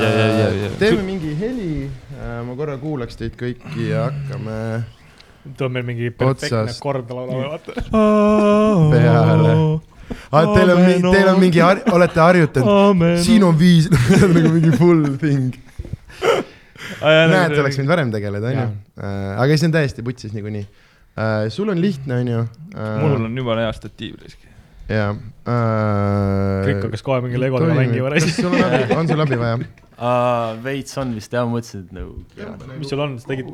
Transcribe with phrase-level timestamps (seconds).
[0.00, 0.70] Ja, ja, ja, ja.
[0.78, 1.90] teeme mingi heli,
[2.46, 4.56] ma korra kuulaks teid kõiki ja hakkame
[5.56, 7.72] tuleb meil mingi perfektne kord laulama, vaata.
[8.92, 9.54] peale.
[10.34, 13.86] Ah, teil on, teil on mingi, olete harjutanud, siin on viis,
[14.34, 15.54] nagu mingi full thing.
[17.30, 18.68] näed, oleks võinud varem tegeleda, onju.
[19.38, 20.66] aga see on täiesti putsis niikuinii.
[21.54, 22.46] sul on lihtne, onju.
[23.04, 24.18] mul on jumala hea statiiv
[24.90, 24.96] risk.
[24.98, 25.12] jaa.
[26.66, 28.12] kõik hakkas kohe mingi legodega mängima.
[28.16, 29.60] kas sul on abi, on sul abi vaja?
[30.00, 30.56] uh,.
[30.64, 32.16] veits on vist jah, ma mõtlesin, et nagu.
[32.80, 33.48] mis sul on, sa tegid,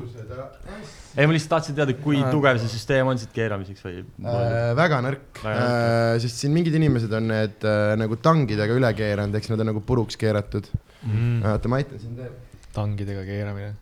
[1.16, 2.32] ei, ma lihtsalt tahtsin teada, kui Aa.
[2.32, 7.12] tugev see süsteem on siit keeramiseks või Äh, väga nõrk äh,, sest siin mingid inimesed
[7.16, 10.68] on need äh, nagu tangidega üle keeranud, eks nad on nagu puruks keeratud
[11.06, 11.40] mm..
[11.54, 12.36] oota, ma aitan sind veel.
[12.76, 13.72] tangidega keeramine.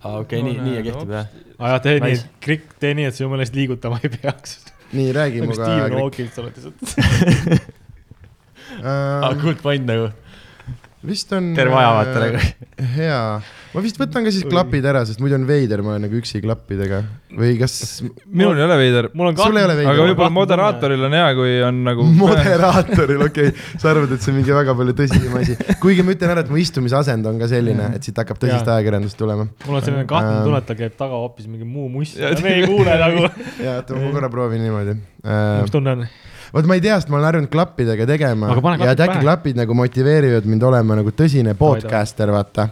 [0.00, 1.30] aa, okei, nii, nii ja kehtib jah.
[1.58, 4.58] aa jah, tee nii, et Krikk, tee nii, et sa jumala eest liigutama ei peaks.
[4.92, 5.92] nii, räägi nagu muga Steven.
[6.00, 6.78] Hawking sa oled lihtsalt.
[8.84, 10.10] aa, Uh, good point nagu.
[11.08, 11.54] vist on.
[11.56, 12.38] terve aja vaata nagu.
[12.96, 13.20] hea,
[13.74, 16.40] ma vist võtan ka siis klapid ära, sest muidu on veider, ma olen nagu üksi
[16.44, 17.00] klappidega
[17.38, 17.74] või kas
[18.26, 21.26] minul ei ole veider, mul on sul ei ole veider aga võib-olla moderaatoril on hea,
[21.38, 22.06] kui on nagu.
[22.22, 26.16] moderaatoril, okei okay., sa arvad, et see on mingi väga palju tõsisem asi, kuigi ma
[26.16, 29.48] ütlen ära, et mu istumisasend on ka selline, et siit hakkab tõsist ajakirjandust tulema.
[29.66, 30.46] mul on selline kahtlane Ähm.
[30.46, 33.28] tunne, et tal käib taga hoopis mingi muu muss ja me ei kuule nagu.
[33.64, 34.98] ja oota, ma korra proovin niimoodi
[35.62, 36.08] mis tunne on?
[36.54, 39.76] Vot ma ei tea, sest ma olen harjunud klappidega tegema ja et äkki klapid nagu
[39.78, 42.68] motiveerivad mind olema nagu tõsine podcaster, vaata.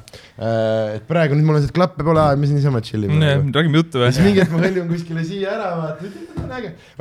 [0.97, 3.37] et praegu nüüd mul on see, et klappe pole, siin niisama chill ime.
[3.55, 4.31] räägime juttu ja siis või?
[4.31, 6.13] mingi hetk ma hõljun kuskile siia ära, vaata,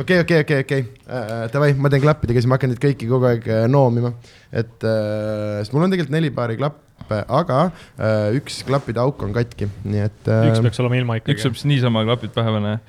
[0.02, 0.86] okei, okei, okei, okei,
[1.54, 4.14] davai, ma teen klappidega, siis ma hakkan neid kõiki kogu aeg äh, noomima.
[4.52, 9.36] et äh,, sest mul on tegelikult neli paari klappe, aga äh, üks klappide auk on
[9.36, 10.50] katki, nii et äh,.
[10.52, 11.60] üks peaks olema ilma üks ikkagi saab.
[11.60, 12.80] siis niisama klapid pähe panna.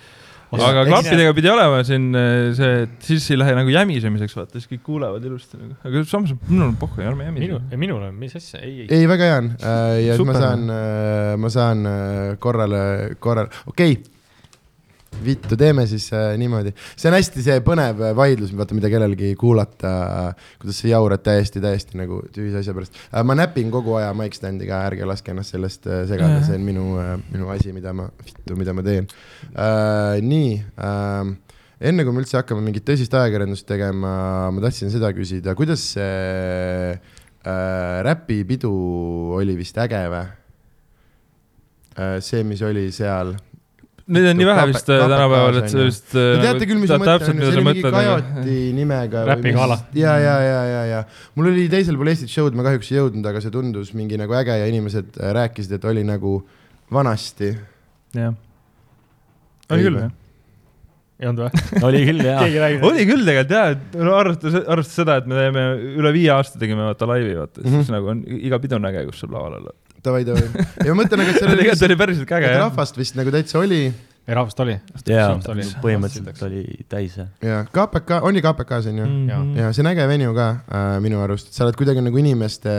[0.56, 4.70] Aga klappidega pidi olema siin äh, see, et siis ei lähe nagu jämisemiseks, vaata, siis
[4.72, 5.76] kõik kuulevad ilusti nagu.
[5.84, 8.90] aga samas minul on pohhu, ärme jämise minu, minul on, mis asja, ei, ei.
[9.00, 10.42] ei, väga hea on äh, ja siis ma Super.
[10.42, 10.76] saan,
[11.42, 12.84] ma saan äh, korrale,
[13.20, 14.15] korrale, okei okay..
[15.24, 19.32] vittu, teeme siis äh, niimoodi, see on hästi see põnev äh, vaidlus, vaata, mida kellelgi
[19.40, 24.12] kuulata äh,, kuidas sa jaurad täiesti, täiesti nagu tühise asja pärast ma näpin kogu aja
[24.16, 26.86] mic stand'i ka, ärge laske ennast sellest segada, see on minu
[27.32, 29.10] minu asi, mida ma, vittu, mida ma teen
[30.26, 30.52] nii
[31.76, 36.94] enne kui me üldse hakkame mingit tõsist ajakirjandust tegema, ma tahtsin seda küsida, kuidas see
[37.46, 38.72] äh, räpipidu
[39.36, 40.22] oli vist äge või
[41.96, 42.16] äh,?
[42.24, 43.36] see, mis oli seal.
[44.06, 45.84] Neid on nii vähe vist äh, tänapäeval, et ju.
[45.88, 46.12] vist.
[46.14, 49.22] äh, Te teate küll, mis ma mõtlen, see oli mingi Kajoti nimega.
[49.32, 49.80] Räpigala.
[49.98, 51.00] ja, ja, ja, ja, ja
[51.34, 54.36] mul oli teisel pool Eestit show'd, ma kahjuks ei jõudnud, aga see tundus mingi nagu
[54.38, 56.36] äge ja inimesed äh, rääkisid, et oli nagu
[56.94, 57.50] vanasti.
[58.14, 58.36] jah.
[59.74, 60.12] oli küll jah.
[61.18, 61.64] ei olnud või?
[61.88, 62.44] oli küll jaa.
[62.86, 66.62] oli küll tegelikult jaa, et no arvestades, arvestades seda, et me teeme üle viie aasta
[66.62, 67.82] tegime vaata laivi vaata mm, -hmm.
[67.82, 69.74] siis nagu on iga pidu on äge, kus sul laval olla.
[70.06, 70.66] davai, davai.
[70.86, 72.68] ja ma mõtlen, aga et seal oli tegelikult oli päriselt äge et jah.
[72.68, 73.80] rahvast vist nagu täitsa oli
[74.26, 74.74] ei, rahvast oli.
[75.06, 77.28] jaa Oli., põhimõtteliselt oli täis jah.
[77.44, 79.06] ja KPK, oli KPK-s on ju?
[79.30, 79.42] Jaa.
[79.60, 82.74] ja see on äge venue ka äh, minu arust, sa oled kuidagi nagu inimeste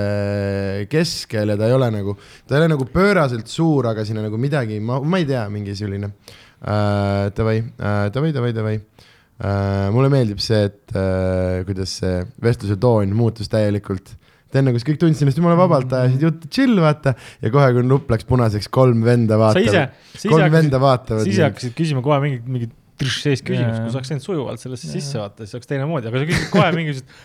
[0.91, 2.17] keskel ja ta ei ole nagu,
[2.47, 5.47] ta ei ole nagu pööraselt suur, aga siin on nagu midagi, ma, ma ei tea,
[5.53, 7.31] mingi selline äh,.
[7.37, 9.87] Davai äh,, davai, davai, davai äh,.
[9.95, 14.11] mulle meeldib see, et äh, kuidas see vestluse toon muutus täielikult.
[14.11, 14.26] et
[14.61, 18.11] enne, kus kõik tundsid ennast jumala vabalt, ajasid juttu chill, vaata, ja kohe, kui nupp
[18.13, 21.47] läks punaseks, kolm venda vaatavad,, sa ise kolm hakkasid, venda vaatavad sa ise.
[21.47, 23.83] hakkasid küsima kohe mingit, mingit trš sees küsimust Jaa.
[23.83, 26.69] kui sa oleks läinud sujuvalt sellesse sisse vaata, siis oleks teine-moodi, aga sa küsid kohe
[26.73, 27.19] mingisugust,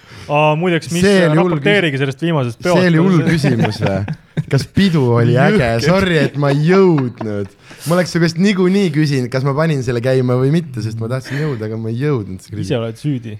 [0.60, 2.76] muideks, mis See oli hull raporteerige sellest viimasest peost.
[2.80, 4.16] see oli hull küsimus või?
[4.52, 7.56] kas pidu oli äge, sorry, et ma ei jõudnud.
[7.86, 11.08] ma oleks su käest niikuinii küsinud, kas ma panin selle käima või mitte, sest ma
[11.12, 12.52] tahtsin jõuda, aga ma ei jõudnud.
[12.52, 13.38] ise oled süüdi.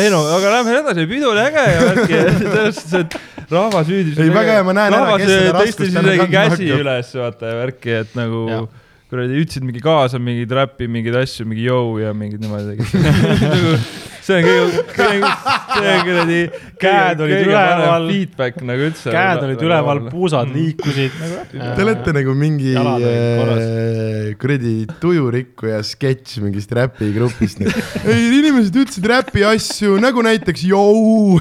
[0.00, 4.18] Ei no, aga lähme edasi, pidu oli äge ja värki, selles suhtes, et rahvas hüüdis.
[4.18, 6.84] Ei, väga hea, ma näen ära, kes seda raskust täna kandma käsi hakkab.
[6.84, 8.64] üles, vaata ja värki, et nagu Jah.
[9.12, 13.82] Kuradi ütlesid mingi kaasa mingeid räppi, mingeid asju, mingi jõu ja mingid niimoodi tegid.
[14.24, 15.26] see on kõige, see on
[15.76, 16.38] see on kuradi.
[16.82, 18.06] Käed olid üleval.
[18.08, 19.12] Feedback nagu üldse.
[19.12, 20.54] käed olid üleval, puusad Mm.
[20.56, 21.18] liikusid.
[21.52, 27.60] Te olete nagu mingi äh, kuradi tujurikkuja sketš mingist räpigrupist.
[28.08, 31.36] ei, inimesed ütlesid räpi asju nagu näiteks jõu.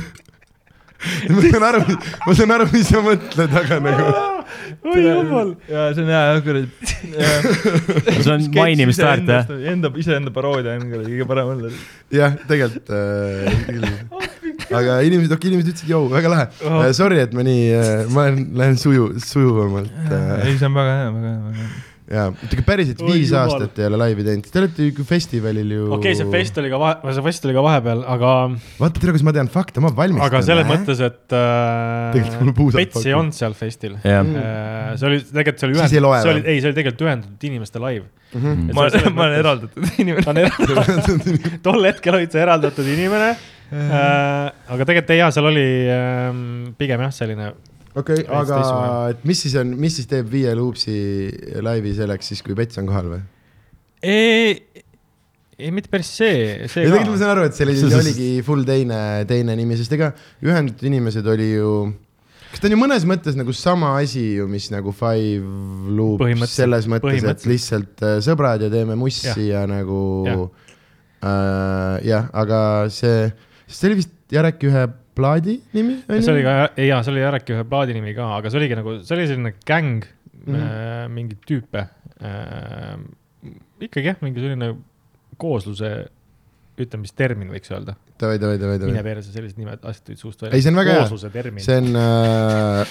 [1.31, 1.81] ma saan aru,
[2.27, 4.11] ma saan aru, mis sa mõtled, aga nagu
[4.91, 5.53] oi jumal.
[5.69, 6.69] ja see on hea jah, kuradi.
[8.23, 9.51] see on mainimist väärt jah.
[9.73, 11.73] Enda, iseenda paroodia on kuradi kõige parem olla.
[12.15, 13.87] jah, tegelikult äh, küll.
[14.81, 16.83] aga inimesed, okei, inimesed ütlesid jõu, väga lahe Oh.
[16.95, 20.43] Sorry, et ma nii uh,, ma lähen, suju, sujuvamalt uh,.
[20.45, 21.90] ei, see on väga hea, väga hea, väga hea.
[22.11, 23.51] jaa, oota päriselt Oi viis jumal.
[23.51, 25.85] aastat ei ole laivi teinud, te olete ju festivalil ju.
[25.87, 28.31] okei okay,, see fest oli ka vahe, see fest oli ka vahepeal, aga,
[28.79, 30.27] vaata, tere, kas ma tean fakte, ma valmistan.
[30.27, 34.91] aga selles mõttes, et äh, Pets ei olnud seal festil jah, äh,.
[34.99, 38.09] see oli, tegelikult see oli loe see oli, ei, see oli tegelikult ühendatud inimeste live.
[38.31, 38.69] Mhm.
[38.71, 40.45] Et ma ma olen eraldatud inimene.
[41.65, 44.51] tol hetkel olid sa eraldatud inimene äh,.
[44.71, 46.31] aga tegelikult ei jaa, seal oli äh,
[46.79, 47.51] pigem jah, selline,
[47.95, 48.59] okei, Veits aga
[49.11, 50.95] et mis siis on, mis siis teeb Viie Loopsi
[51.63, 53.21] laivi selleks siis, kui Pets on kohal või?
[54.01, 54.55] ei,
[55.61, 57.19] ei mitte päris see, see ja tegelikult ma ka.
[57.21, 60.87] saan aru, et see oli, See- see- oligi full teine, teine nimi, sest ega ühendatud
[60.89, 61.73] inimesed oli ju,
[62.51, 65.43] kas ta on ju mõnes mõttes nagu sama asi ju, mis nagu Five
[65.93, 70.41] Loops Põhimõtteliselt- selles mõttes, et lihtsalt äh, sõbrad ja teeme mussi ja, ja nagu Jah.
[71.21, 73.29] äh, jah, aga see,
[73.69, 74.87] see oli vist Jareki ühe
[75.17, 75.97] plaadi nimi?
[76.09, 78.77] see oli ka, ei jaa, see oli Jareki ühe plaadi nimi ka, aga see oligi
[78.79, 80.47] nagu, see oli selline gäng mm.
[80.47, 80.61] -hmm.
[80.61, 81.85] äh, mingeid tüüpe
[82.21, 82.97] äh,.
[83.81, 84.73] ikkagi jah, mingi selline
[85.41, 85.91] koosluse
[86.81, 87.95] ütlemistermin võiks öelda.
[88.21, 89.15] davai, davai, davai, mine davai.
[89.15, 90.55] perse, sellised nimed asjad tulid suust välja.
[90.55, 91.03] Ei, see on väga hea.
[91.05, 91.63] koosluse termin.
[91.65, 92.85] see on äh,,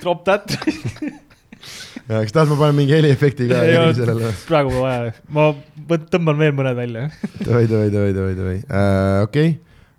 [0.00, 0.54] Drop that.
[2.08, 4.32] kas tahad, ma panen mingi heliefekti ka Ei sellele?
[4.48, 7.06] praegu pole vaja, ma tõmban veel mõned välja.
[7.40, 8.58] davai, davai, davai, davai, davai,
[9.24, 9.54] okei.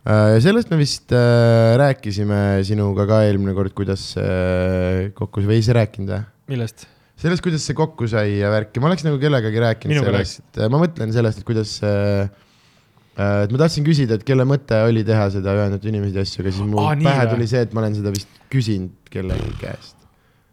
[0.05, 5.65] Ja sellest me vist äh, rääkisime sinuga ka eelmine kord, kuidas see kokku, või ei
[5.65, 6.23] sa rääkinud või?
[6.53, 6.87] millest?
[7.19, 10.81] sellest, kuidas see kokku sai ja värki, ma oleks nagu kellegagi rääkinud Minuga sellest, ma
[10.81, 15.29] mõtlen sellest, et kuidas see äh, et ma tahtsin küsida, et kelle mõte oli teha
[15.33, 17.31] seda ühendatud inimesi asju, aga siis mul ah, pähe või?
[17.35, 19.95] tuli see, et ma olen seda vist küsinud kellegi käest.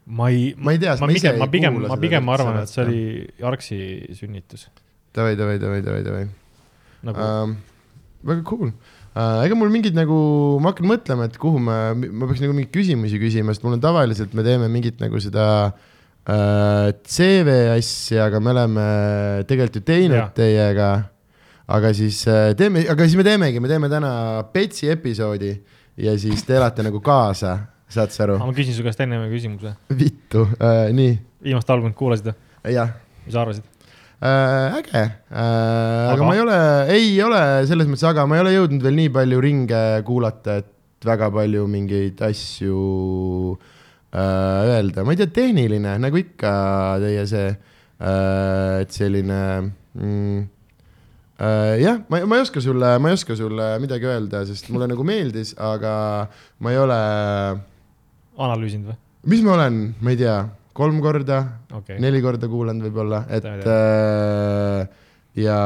[0.06, 2.06] ma ei, Ma ei tea, ma ma ise pigem, ei ma pigem, kuula ma seda
[2.06, 3.02] pigem üldse arvan, et see oli
[3.52, 3.82] Arksi
[4.16, 4.70] sünnitus
[5.12, 6.24] davai, davai, davai, davai, davai
[7.02, 7.56] nagu um,.
[8.22, 8.70] väga cool.
[9.12, 10.18] Ega mul mingid nagu,
[10.62, 13.82] ma hakkan mõtlema, et kuhu ma, ma peaks nagu mingeid küsimusi küsima, sest mul on
[13.82, 18.86] tavaliselt, me teeme mingit nagu seda uh, CV asja, aga me oleme
[19.48, 20.30] tegelikult ju teinud Jaa.
[20.38, 20.90] teiega.
[21.72, 24.14] aga siis uh, teeme, aga siis me teemegi, me teeme täna
[24.52, 25.52] Petsi episoodi
[26.00, 27.58] ja siis te elate nagu kaasa,
[27.92, 28.40] saad sa aru?
[28.40, 29.76] ma küsin su käest enne ühe küsimuse.
[29.92, 32.38] vittu uh,, nii, viimast albumit kuulasid või?
[32.78, 33.66] jah mis sa arvasid?
[34.22, 34.78] äh,.
[34.78, 36.24] äge äh,, aga Aga?
[36.28, 36.58] ma ei ole,
[36.94, 41.06] ei ole selles mõttes, aga ma ei ole jõudnud veel nii palju ringe kuulata, et
[41.06, 42.78] väga palju mingeid asju
[44.14, 46.54] äh, öelda, ma ei tea, tehniline nagu ikka
[47.02, 49.42] teie see äh,, et selline
[49.98, 50.40] mm,
[51.42, 54.90] äh, jah, ma, ma ei oska sulle, ma ei oska sulle midagi öelda, sest mulle
[54.90, 55.94] nagu meeldis, aga
[56.62, 56.98] ma ei ole,
[58.38, 59.00] analüüsinud või?
[59.34, 60.36] mis ma olen, ma ei tea,
[60.76, 61.38] kolm korda
[61.72, 64.86] okay., neli korda kuulanud võib-olla, et äh,
[65.42, 65.58] ja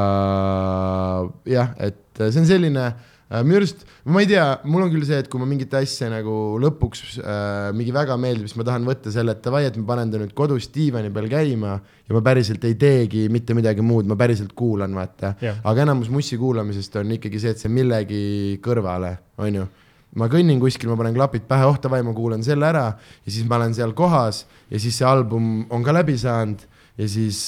[1.49, 5.19] jah, et see on selline äh, minu arust, ma ei tea, mul on küll see,
[5.23, 9.14] et kui ma mingit asja nagu lõpuks äh, mingi väga meeldib, siis ma tahan võtta
[9.14, 12.67] selle, et davai, et ma panen ta nüüd kodus diivani peal käima ja ma päriselt
[12.69, 15.62] ei teegi mitte midagi muud, ma päriselt kuulan, vaata Jah.
[15.67, 18.23] aga enamus mussi kuulamisest on ikkagi see, et see millegi
[18.64, 19.67] kõrvale, on ju
[20.16, 22.86] ma kõnnin kuskil, ma panen klapid pähe, oh davai, ma kuulan selle ära.
[23.24, 26.64] Ja siis ma olen seal kohas ja siis see album on ka läbi saanud.
[26.96, 27.40] Ja siis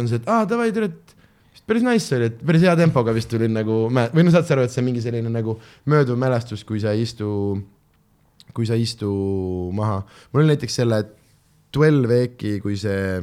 [0.00, 1.14] on see, et aa davai, tere, et
[1.54, 4.56] vist päris nice oli, et päris hea tempoga vist tulin nagu, või no saad sa
[4.56, 5.58] aru, et see on mingi selline nagu
[5.90, 7.28] mööduv mälestus, kui sa ei istu,
[8.56, 9.10] kui sa ei istu
[9.76, 10.02] maha.
[10.32, 11.02] mul oli näiteks selle
[11.74, 13.18] Twelve Eki, kui see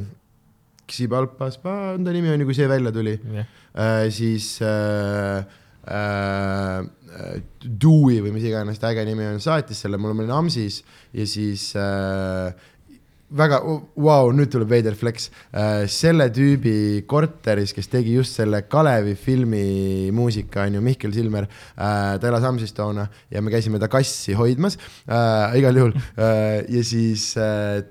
[0.92, 3.16] Xipalpas, on ta nimi on ju, kui see välja tuli.
[3.32, 5.46] Jah, äh,, siis äh,
[5.92, 10.82] äh, Dewey või mis iganes ta äge nimi on, saatis selle, mul oli Amsis
[11.14, 12.52] ja siis äh,
[13.38, 13.60] väga,
[13.96, 15.30] vau, nüüd tuleb veider flex.
[15.52, 21.48] Äh,, selle tüübi korteris, kes tegi just selle Kalevi filmi muusika, on ju, Mihkel Silmer
[21.48, 26.62] äh,, ta elas Amsis toona ja me käisime ta kassi hoidmas äh, igal juhul äh,
[26.72, 27.82] ja siis äh,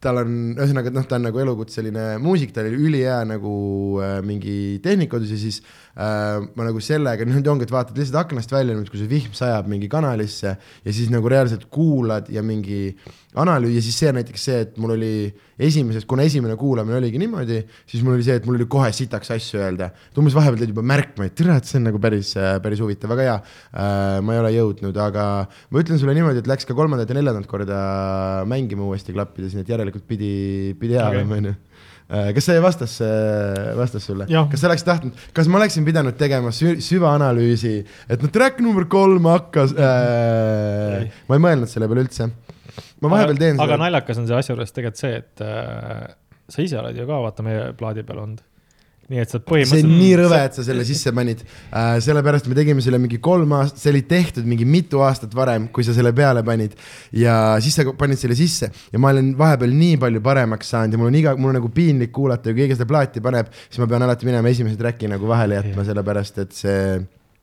[0.00, 3.52] tal on, ühesõnaga, noh, ta on nagu elukutseline muusik, ta oli ülihea nagu
[4.00, 8.52] äh, mingi tehnikakodus ja siis äh, ma nagu sellega, nüüd ongi, et vaatad lihtsalt aknast
[8.54, 12.94] välja nüüd, kui see vihm sajab mingi kanalisse ja siis nagu reaalselt kuulad ja mingi
[13.38, 15.12] analüüs ja siis see näiteks see, et mul oli
[15.60, 19.30] esimeses, kuna esimene kuulamine oligi niimoodi, siis mul oli see, et mul oli kohe sitaks
[19.36, 19.90] asju öelda.
[20.10, 22.32] et umbes vahepeal teed juba märkmeid, tere, et see on nagu päris,
[22.64, 24.18] päris huvitav, väga hea äh,.
[24.24, 27.50] ma ei ole jõudnud, aga ma ütlen sulle niimoodi, et läks ka kolmandat ja neljandat
[27.50, 27.80] korda
[28.50, 30.32] mängima uuesti klappides, nii et järelikult pidi,
[30.80, 31.58] pidi hea olema, onju.
[32.10, 32.96] Kas see vastas,
[33.78, 37.74] vastas sulle kas sa oleks tahtnud, kas ma oleksin pidanud tegema sü süvaanalüüsi,
[38.10, 42.30] et no track number kolm hakkas äh, ma ei mõelnud selle peale üldse.
[43.00, 46.06] ma vahepeal teen aga seda, naljakas on see asja juures tegelikult see, et äh,
[46.50, 48.42] sa ise oled ju ka vaata meie plaadi peal olnud.
[49.10, 49.92] Nii et sa see on põhimõtteliselt.
[50.00, 51.98] nii rõve, et sa selle sisse panid äh,.
[52.04, 55.86] sellepärast me tegime selle mingi kolm aastat, see oli tehtud mingi mitu aastat varem, kui
[55.86, 56.76] sa selle peale panid.
[57.16, 61.00] ja siis sa panid selle sisse ja ma olen vahepeal nii palju paremaks saanud ja
[61.02, 63.90] mul on iga, mul on nagu piinlik kuulata, kui keegi seda plaati paneb, siis ma
[63.90, 66.84] pean alati minema esimese track'i nagu vahele jätma, sellepärast et see,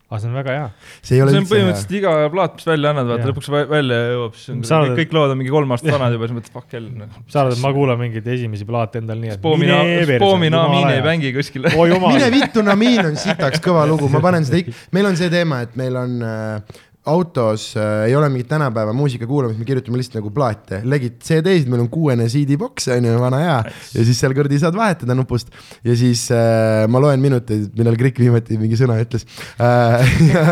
[0.08, 0.68] aga see on väga hea.
[1.04, 1.58] see ei ole see on üldse hea.
[1.58, 4.94] põhimõtteliselt iga plaat, mis välja annad, vaata lõpuks vä- välja jõuab, siis on Sa oled-
[4.94, 7.18] kõik, kõik lood on mingi kolm aastat vanad juba, siis mõtled fuck hell noh..
[7.28, 9.42] sa arvad, et ma kuulan mingeid esimesi plaate endal nii, et.
[9.42, 9.68] Spoomi,
[10.14, 11.68] Spoomi Namiin ei mängi kuskil.
[11.74, 15.20] oi jumal mine, vittu, Namiin on sitaks kõva lugu, ma panen seda ikka, meil on
[15.20, 19.64] see teema, et meil on äh, autos äh, ei ole mingit tänapäeva muusika kuulamist, me
[19.64, 23.56] kirjutame lihtsalt nagu plaate, legid CD-sid, meil on kuuene CD-boks on ju, vana hea
[23.94, 25.52] ja siis seal kuradi saad vahetada nupust
[25.86, 29.24] ja siis äh, ma loen minuteid, millal Krikk viimati mingi sõna ütles
[29.62, 30.12] äh.
[30.32, 30.44] ja,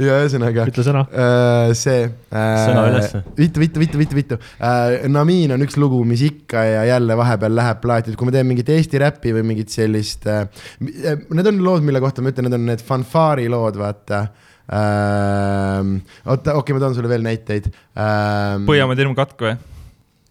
[0.00, 1.04] ja ühesõnaga ütle sõna.
[1.10, 3.24] äh, see äh, Sõna ülesse.
[3.38, 5.08] vittu, vittu, vittu, vittu, vittu äh,.
[5.10, 8.48] Namiin on üks lugu, mis ikka ja jälle vahepeal läheb plaati, et kui ma teen
[8.48, 10.46] mingit Eesti räppi või mingit sellist äh,.
[10.80, 14.46] Need on lood, mille kohta ma ütlen, need on need fanfaari lood, vaata ähm,.
[14.70, 18.68] oota, okei okay,, ma toon sulle veel näiteid ähm,.
[18.70, 19.58] Põhjamaa tirmkatk või?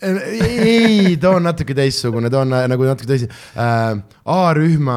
[0.01, 3.27] ei, too on natuke teistsugune, too on nagu natuke teisi
[3.59, 3.99] äh,.
[4.29, 4.95] A-rühma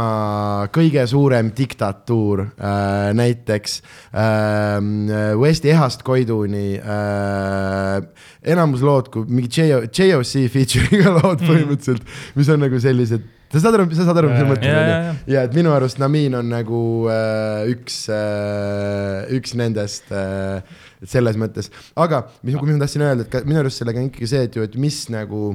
[0.75, 3.79] kõige suurem diktatuur äh, näiteks
[4.15, 4.79] äh,.
[5.41, 7.99] Westi Ehast Koiduni äh,.
[8.55, 12.07] enamus lood, kui mingi JOC feature'iga lood põhimõtteliselt,
[12.39, 15.17] mis on nagu sellised, sa saad aru, sa saad aru, mis ma mõtlen onju?
[15.35, 15.43] ja.
[15.45, 16.83] et minu arust Namin on nagu
[17.13, 20.63] äh, üks äh,, üks nendest äh,
[21.05, 21.69] selles mõttes,
[21.99, 24.57] aga mis, mis ma tahtsin öelda, et ka minu arust sellega on ikkagi see, et
[24.57, 25.53] ju, et mis nagu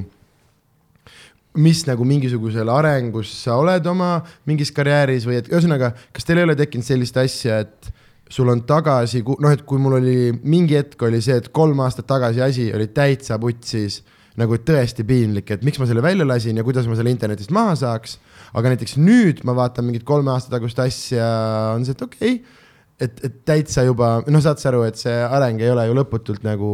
[1.58, 6.46] mis nagu mingisugusel arengus sa oled oma mingis karjääris või et ühesõnaga, kas teil ei
[6.46, 7.90] ole tekkinud sellist asja, et
[8.30, 12.06] sul on tagasi, noh, et kui mul oli mingi hetk oli see, et kolm aastat
[12.10, 14.02] tagasi asi oli täitsa putsis,
[14.38, 17.74] nagu tõesti piinlik, et miks ma selle välja lasin ja kuidas ma selle internetist maha
[17.78, 18.18] saaks.
[18.54, 21.26] aga näiteks nüüd ma vaatan mingit kolme aasta tagust asja,
[21.74, 22.58] on see, et okei okay,,
[23.00, 26.46] et, et täitsa juba, noh, saad sa aru, et see areng ei ole ju lõputult
[26.46, 26.70] nagu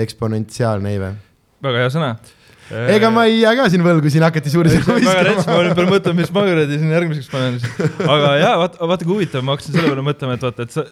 [0.00, 1.12] eksponentsiaalne, või?
[1.64, 2.10] väga hea sõna.
[2.94, 5.70] ega ma ei jää ka siin võlgu, siin hakati suuri sõnu väga rets, ma olin
[5.70, 5.76] viskama.
[5.80, 7.60] peal mõtlema, mis ma kuradi siin järgmiseks panen.
[8.16, 10.86] aga jaa, vaata, vaata kui huvitav, ma hakkasin selle peale mõtlema, et vaata, et sa,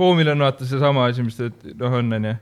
[0.00, 2.36] Poomil on vaata seesama asi, mis ta noh on, onju.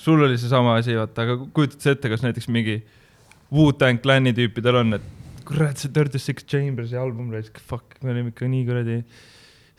[0.00, 2.78] Sul oli seesama asi, vaata, aga kujutad sa ette, kas näiteks mingi
[3.52, 7.32] Wu-Tang Clan'i tüüpidel on, et kurat, see Dirty Six Chambers'i album,
[7.66, 9.00] fuck, me olime ikka nii kuradi,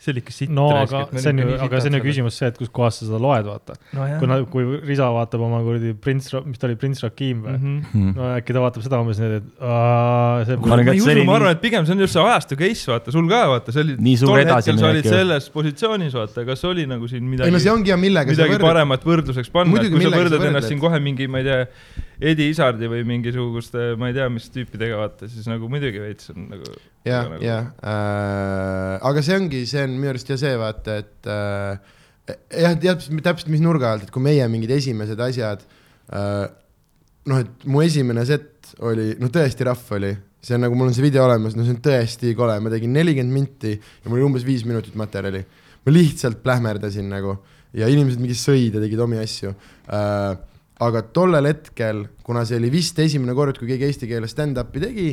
[0.02, 0.50] see oli ikka sitt.
[0.50, 2.02] no aga see on ju, aga see on ju.
[2.02, 3.76] küsimus see, et kuskohast sa seda loed, vaata.
[3.94, 7.54] nojah kui, nad, kui Risa vaatab oma kuradi Prince, mis ta oli, Prince Rakim või?
[7.58, 8.08] Mhm.
[8.18, 11.54] no äkki ta vaatab seda umbes nii, et aa, see Ma ei usu, ma arvan,
[11.54, 13.96] et pigem see on just see ajastu case, vaata, sul ka vaata, see oli.
[14.08, 17.50] Nii suur tol hetkel sa olid selles positsioonis, vaata, kas oli nagu siin midagi.
[17.50, 20.48] ei no see ongi ja millega midagi paremat võrdluseks panna, et kui sa võrdled.
[20.50, 21.62] ennast siin kohe mingi, ma ei tea,
[22.22, 26.46] Edi Isardi või mingisuguste, ma ei tea, mis tüüpidega vaata, siis nagu muidugi veits on
[26.52, 26.74] nagu.
[27.08, 32.36] ja, ja äh,, aga see ongi, see on minu arust ja see vaata, et äh,
[32.62, 35.64] jah, täpselt, täpselt mis nurga alt, et kui meie mingid esimesed asjad
[36.14, 36.44] äh,.
[37.30, 40.12] noh, et mu esimene set oli, no tõesti rahv oli,
[40.42, 42.94] see on nagu mul on see video olemas, no see on tõesti kole, ma tegin
[42.94, 45.42] nelikümmend minti ja mul oli umbes viis minutit materjali.
[45.82, 47.34] ma lihtsalt plähmerdasin nagu
[47.74, 50.38] ja inimesed mingi sõid ja tegid omi asju äh,
[50.82, 55.06] aga tollel hetkel, kuna see oli vist esimene kord, kui keegi eesti keeles stand-up'i tegi,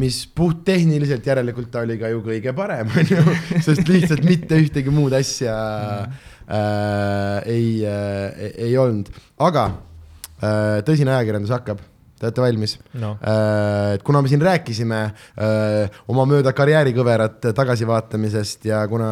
[0.00, 3.22] mis puhttehniliselt järelikult ta oli ka ju kõige parem, onju,
[3.62, 5.54] sest lihtsalt mitte ühtegi muud asja
[6.02, 9.12] äh, ei äh,, ei olnud,
[9.42, 11.82] aga äh, tõsine ajakirjandus hakkab,
[12.18, 12.76] te olete valmis?
[12.98, 13.14] no..
[13.20, 15.00] Äh, et kuna me siin rääkisime
[15.42, 19.10] öö, oma mööda karjäärikõverat tagasivaatamisest ja kuna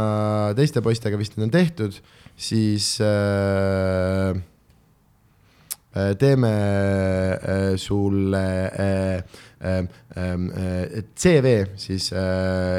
[0.58, 1.98] teiste poistega vist need on tehtud,
[2.38, 4.38] siis öö,
[5.90, 8.42] teeme öö, sulle
[8.78, 9.20] öö,
[9.66, 9.82] öö,
[10.16, 12.12] öö, CV siis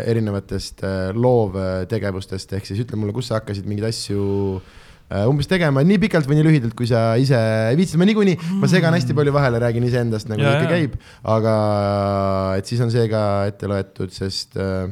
[0.05, 4.61] erinevatest loovtegevustest, ehk siis ütle mulle, kus sa hakkasid mingeid asju
[5.27, 5.83] umbes tegema.
[5.83, 7.39] Nii pikalt või nii lühidalt, kui sa ise
[7.75, 10.95] viitsid, ma niikuinii, ma segan hästi palju vahele, räägin iseendast nagu ikka käib,
[11.35, 11.55] aga
[12.61, 14.87] et siis on see ka ette loetud, sest äh,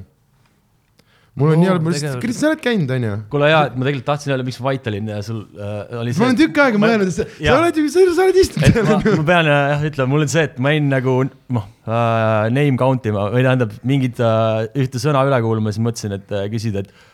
[1.39, 3.11] mul on Oo, nii olnud, mul lihtsalt, Kris, sa oled käinud, onju?
[3.31, 6.15] kuule jaa, et ma tegelikult tahtsin öelda, miks ma vait olin ja sul äh, oli
[6.19, 9.27] ma olen tükk aega Ma- mõelnud, et sa, oled ju, sa, oled istunud ma, ma
[9.31, 11.15] pean jah ütlema, mul on see, et ma jäin nagu
[11.55, 16.17] noh äh,, name count ima või tähendab mingit äh, ühte sõna üle kuulama, siis mõtlesin,
[16.19, 17.08] et äh, küsida, et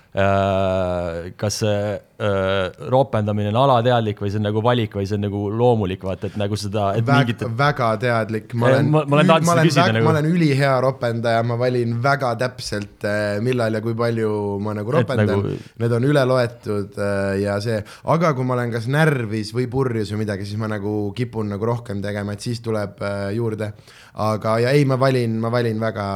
[1.37, 1.79] kas see
[2.23, 6.29] äh, ropendamine on alateadlik või see on nagu valik või see on nagu loomulik, vaata,
[6.31, 9.69] et nagu seda, et väga, mingit väga teadlik, ma olen, ma- ma olen ma olen,
[9.75, 13.07] väga, nagu- ma olen ülihea ropendaja, ma valin väga täpselt,
[13.43, 14.31] millal ja kui palju
[14.63, 17.81] ma nagu ropendan nagu- need on üle loetud äh, ja see,
[18.15, 21.67] aga kui ma olen kas närvis või purjus või midagi, siis ma nagu kipun nagu
[21.73, 23.73] rohkem tegema, et siis tuleb äh, juurde.
[24.15, 26.07] Aga, ja ei, ma valin, ma valin väga,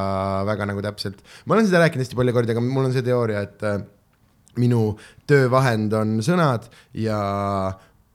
[0.47, 3.43] väga nagu täpselt, ma olen seda rääkinud hästi palju kordi, aga mul on see teooria,
[3.47, 3.81] et äh,
[4.59, 4.93] minu
[5.29, 7.19] töövahend on sõnad ja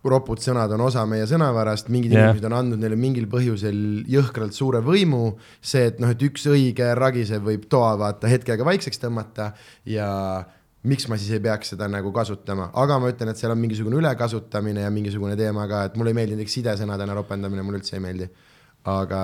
[0.04, 2.28] ropud sõnad on osa meie sõnavarast, mingid yeah.
[2.28, 3.78] inimesed on andnud neile mingil põhjusel
[4.10, 5.38] jõhkralt suure võimu.
[5.64, 9.52] see, et noh, et üks õige ragisev võib toa vaata hetkega vaikseks tõmmata
[9.88, 10.10] ja
[10.84, 13.96] miks ma siis ei peaks seda nagu kasutama, aga ma ütlen, et seal on mingisugune
[14.02, 18.04] ülekasutamine ja mingisugune teema ka, et mulle ei meeldi näiteks sidesõnadena ropendamine, mulle üldse ei
[18.04, 18.28] meeldi.
[18.84, 19.22] Aga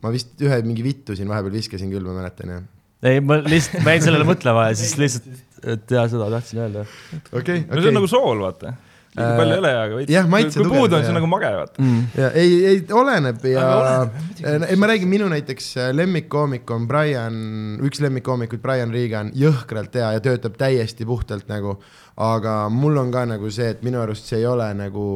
[0.00, 2.68] ma vist ühe mingi vittu siin vahepeal viskasin küll, ma mäletan jah.
[3.06, 5.42] ei, ma lihtsalt, ma jäin sellele mõtlema ja siis lihtsalt,
[5.76, 6.86] et jaa, seda tahtsin öelda
[7.32, 8.76] okei, no see on nagu sool, vaata.
[8.76, 11.10] liiga Äh, palju ei ole, aga veits jah, maitse kui, kui puudu on, tugevdab, see
[11.10, 11.82] on nagu mage, vaata.
[11.82, 12.02] mm..
[12.14, 14.20] ja ei, ei oleneb ja oleneb,
[14.68, 17.40] ei, ma räägin, minu näiteks äh, lemmikkoomik on Brian,
[17.88, 21.80] üks lemmikkoomikuid, Brian Regan, jõhkralt hea ja töötab täiesti puhtalt nagu.
[22.22, 25.06] aga mul on ka nagu see, et minu arust see ei ole nagu,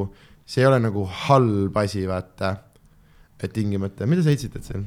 [0.42, 2.56] see ei ole nagu halb asi, vaata.
[3.43, 4.85] Et tingimata, mida sa hetsitad seal?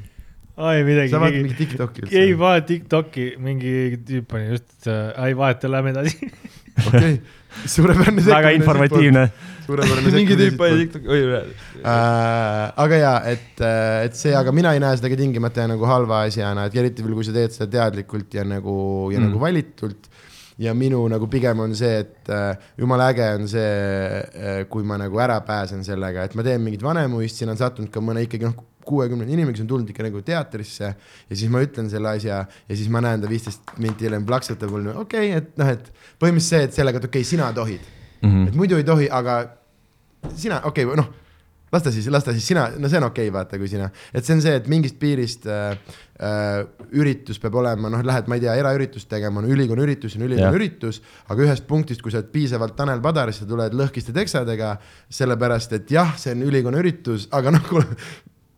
[0.58, 1.12] ai midagi.
[1.14, 2.38] sa vaatad mingit TikTok'i ei üldse?
[2.42, 3.74] vaata Tiktoki, mingi
[4.08, 6.30] tüüp pani just, ai vaata, lähme edasi.
[6.88, 7.12] okei,
[7.70, 8.24] suurepärane.
[8.26, 9.26] väga informatiivne.
[9.68, 10.14] suurepärane.
[10.18, 11.44] mingi tüüp pani TikTok'i, oi üle.
[11.84, 12.64] äh,.
[12.86, 13.62] aga jaa, et,
[14.08, 17.14] et see, aga mina ei näe seda ka tingimata nagu halva asjana, et eriti veel,
[17.20, 18.78] kui sa teed seda teadlikult ja nagu,
[19.14, 19.22] ja mm.
[19.22, 19.30] Mm.
[19.30, 20.10] nagu valitult.
[20.62, 24.98] Ja minu nagu pigem on see, et äh, jumala äge on see äh,, kui ma
[25.02, 28.50] nagu ära pääsen sellega, et ma teen mingit vanemuist, siin on sattunud ka mõne ikkagi
[28.50, 32.40] noh, kuuekümne inimene, kes on tulnud ikka nagu teatrisse ja siis ma ütlen selle asja
[32.48, 35.92] ja siis ma näen ta viisteist minti hiljem plaksutab mulle, okei okay,, et noh, et
[36.22, 38.48] põhimõtteliselt see, et sellega, et okei okay,, sina tohid Mhm.
[38.48, 39.38] et muidu ei tohi, aga
[40.36, 41.10] sina, okei okay,, noh,
[41.72, 43.90] las ta siis, las ta siis sina, no see on okei okay,, vaata, kui sina,
[44.14, 45.74] et see on see, et mingist piirist äh,
[46.24, 46.62] äh,
[46.96, 50.54] üritus peab olema, noh, lähed, ma ei tea, eraüritust tegema, on ülikonna üritus, on ülikonna
[50.56, 54.78] üritus, aga ühest punktist, kui sa oled piisavalt Tanel Padar, siis sa tuled lõhkiste teksadega,
[55.20, 58.00] sellepärast et jah, see on ülikonna üritus, aga noh, kuule,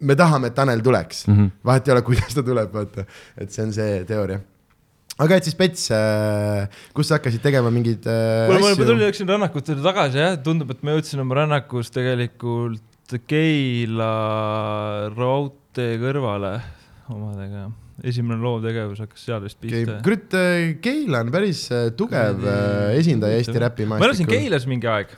[0.05, 1.35] me tahame, et Tanel tuleks mm.
[1.35, 1.51] -hmm.
[1.65, 3.05] vahet ei ole, kuidas ta tuleb, vaata,
[3.37, 4.39] et see on see teooria
[5.19, 8.85] aga et siis Pets äh,, kus sa hakkasid tegema mingeid äh, kuule, ma asju?
[8.85, 12.88] tulin, läksin rännakutele tagasi jah, tundub, et ma jõudsin oma rännakus tegelikult
[13.29, 14.09] Keila
[15.15, 16.57] raudtee kõrvale
[17.09, 17.69] omadega.
[18.05, 19.97] esimene loovtegevus hakkas seal vist pihta.
[20.05, 20.35] kurat,
[20.83, 24.35] Keila on päris äh, tugev äh, esindaja Eesti ma elasin räpimaastikul.
[24.35, 25.15] Keilas mingi aeg,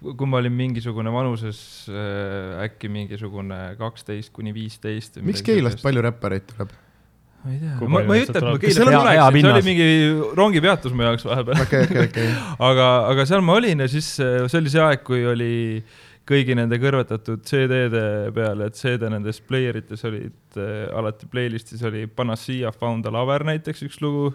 [0.00, 5.18] kui ma olin mingisugune vanuses äh, äkki mingisugune kaksteist kuni viisteist.
[5.24, 5.82] miks Keilast?
[5.82, 6.76] palju räppareid tuleb?
[7.40, 9.88] ma ei tea, ma, ma ei ütle, et ma Keila tuleksin, see oli mingi
[10.36, 11.64] rongipeatus mu jaoks vahepeal.
[11.64, 12.30] okei, okei, okei.
[12.70, 15.50] aga, aga seal ma olin ja siis äh, see oli see aeg, kui oli
[16.28, 22.06] kõigi nende kõrvetatud CD-de peale, et CD nendes player ites olid äh, alati playlist'is oli
[22.06, 24.30] Panacea Found a Lover näiteks üks lugu,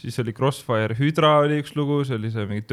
[0.00, 2.66] siis oli Crossfire Hydra oli üks lugu, see oli see mingi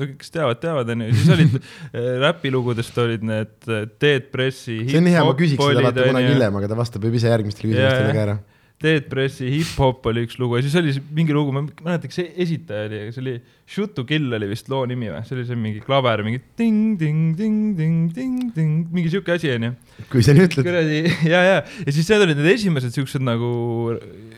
[0.00, 4.82] no kes teavad, teavad onju, siis olid äh, räpilugudest olid need äh, Dead Pressi.
[4.88, 7.72] see on hea, ma küsiks seda vaata kunagi hiljem, aga ta vastab juba ise järgmistele
[7.72, 8.38] küsimustele ka ära.
[8.76, 12.18] Dead Pressi hip-hop oli üks lugu ja siis oli mingi lugu, ma ei mäleta, kas
[12.18, 13.32] see esitaja oli, see oli
[13.72, 18.72] Shoot to Kill oli vist loo nimi või, see oli see mingi klaver, mingi ting-ting-ting-ting-ting-ting,
[18.92, 19.70] mingi siuke asi onju.
[20.12, 20.98] kui sa nii ütled, kuradi
[21.32, 23.48] ja, ja, ja siis need olid need esimesed siuksed nagu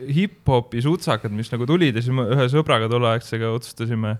[0.06, 4.12] hip-hopi sutsakad, mis nagu tulid ja siis me ühe sõbraga tolleaegsega otsustasime,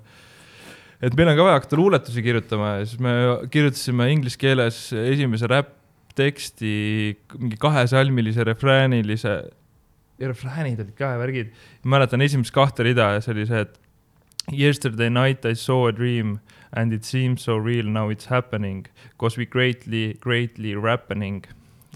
[0.99, 3.15] et meil on ka vaja hakata luuletusi kirjutama ja siis me
[3.55, 6.75] kirjutasime inglise keeles esimese räpp-teksti
[7.39, 9.47] mingi kahesalmilise refräänilise,
[10.19, 11.53] refräänid olid ka värgid.
[11.83, 13.79] mäletan esimest kahte rida ja see oli see, et
[14.51, 16.41] Yesterday night I saw a dream
[16.73, 18.87] and it seems so real now it's happening
[19.19, 21.45] cause we greatly, greatly rappening.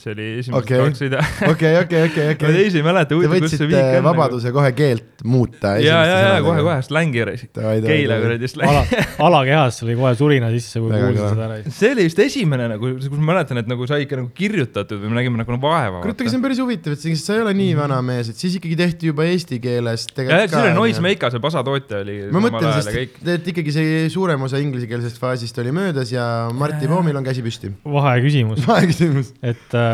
[0.01, 0.79] See oli esimesed okay.
[0.81, 1.21] kaks rida.
[1.51, 2.53] okei, okei, okei, ma okei.
[2.57, 5.75] teisi ei mäleta, Te võtsite vabaduse kohe keelt muuta.
[5.85, 7.27] ja, ja, ja kohe, kohe slängi.
[7.53, 11.59] Keila kuradi ala släng., alakehas oli kohe surina sisse, kui kuulsin seda ära.
[11.69, 15.13] see oli vist esimene nagu, kus ma mäletan, et nagu sai ikka nagu kirjutatud või
[15.13, 16.01] me nägime nagu vaeva.
[16.07, 18.57] kurat, aga see on päris huvitav, et sa ei ole nii vana mees, et siis
[18.59, 21.05] ikkagi tehti juba eesti keeles ja, ja tegelikult see oli Noise.
[21.05, 22.17] Meika, see pasatootja oli.
[22.33, 26.25] ma mõtlen, sest et ikkagi see suurem osa inglisekeelsest faasist oli möödas ja
[26.57, 27.75] Martti Voomil on käsi püsti.
[27.85, 29.35] vaheküsimus, vaheküsimus.
[29.43, 29.92] et äh,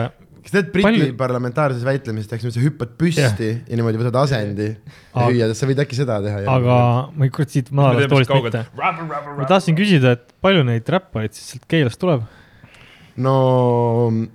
[0.49, 3.37] kas tead Briti Palju- parlamentaarses väitlemises tehakse, sa hüppad püsti Jah.
[3.69, 6.43] ja niimoodi võtad asendi ja Aga- hüüad, et sa võid äkki seda teha.
[6.55, 6.77] aga
[7.13, 8.65] ma ei kurat siit madalast toolist mitte.
[8.79, 12.25] ma tahtsin küsida, et palju neid räppareid siis sealt Keilast tuleb?
[13.19, 13.35] no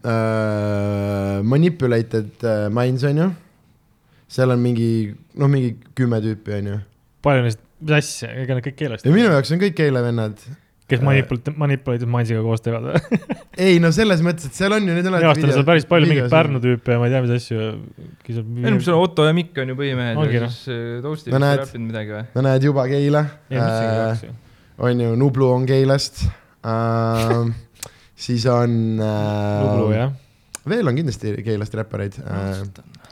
[0.06, 3.30] äh, Manipulated äh, Minds on ju,
[4.28, 4.89] seal on mingi,
[5.39, 6.80] noh, mingi kümme tüüpi, onju.
[7.23, 9.30] palju neist, mis asja, ega nad kõik ja keelasid minu?
[9.32, 10.43] jaoks on kõik Keila vennad.
[10.91, 13.19] Kes manipul-, manipuleeritud Mansiga koos teevad või?
[13.65, 16.32] ei no selles mõttes, et seal on ju, need on on seal päris palju mingeid
[16.34, 17.67] Pärnu tüüpe ja ma ei tea, mis asju.
[18.28, 20.52] ei no mis on Otto ja Mikk on ju põhimehed ja noh.
[20.54, 22.26] siis äh, Toasty No vist räppinud midagi või?
[22.36, 24.26] no näed juba Keila äh,.
[24.89, 27.32] on ju, Nublu on Keilast äh.
[28.28, 30.13] siis on äh,, jah.
[30.76, 32.62] veel on kindlasti Keilast räppareid äh,,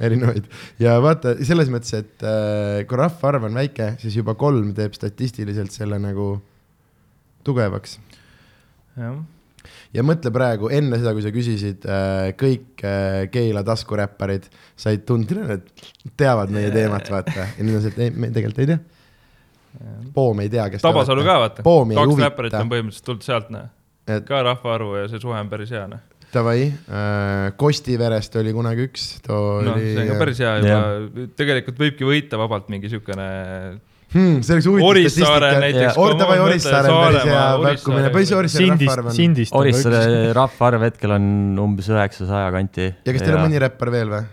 [0.03, 0.51] erinevaid
[0.83, 5.71] ja vaata selles mõttes, et äh, kui rahvaarv on väike, siis juba kolm teeb statistiliselt
[5.71, 6.33] selle nagu
[7.45, 7.99] tugevaks.
[8.99, 9.19] Jah,
[9.95, 14.47] ja mõtle praegu enne seda, kui sa küsisid äh, kõik äh, Keila taskuräpparid
[14.79, 17.51] said tunda, et teavad meie teemat, vaata.
[17.57, 18.79] Ja nüüd on see, et ei, me tegelikult ei tea.
[20.15, 20.83] Poom ei tea, kes.
[20.83, 23.69] Tabasalu ka vaata, kaks räpparit on põhimõtteliselt tulnud sealt näe,
[24.11, 26.01] et ka rahvaarvu ja see suhe on päris hea noh.
[26.31, 31.29] davai äh,, Kostiverest oli kunagi üks, too noh, oli see on ka päris hea juba,
[31.39, 33.27] tegelikult võibki võita vabalt mingi siukene
[34.13, 34.41] hmm,.
[34.45, 35.63] see oleks huvitav Orissaare statistika.
[35.65, 36.01] näiteks.
[36.01, 39.17] Or-, davai, Orissaare on päris hea pakkumine, palju see Orissaare rahvaarv, on?
[39.17, 39.55] Sindist.
[39.61, 40.03] Orissaare
[40.37, 41.31] rahvaarv hetkel on
[41.65, 42.91] umbes üheksasaja kanti.
[42.91, 44.29] ja kas teil on mõni räppar veel või?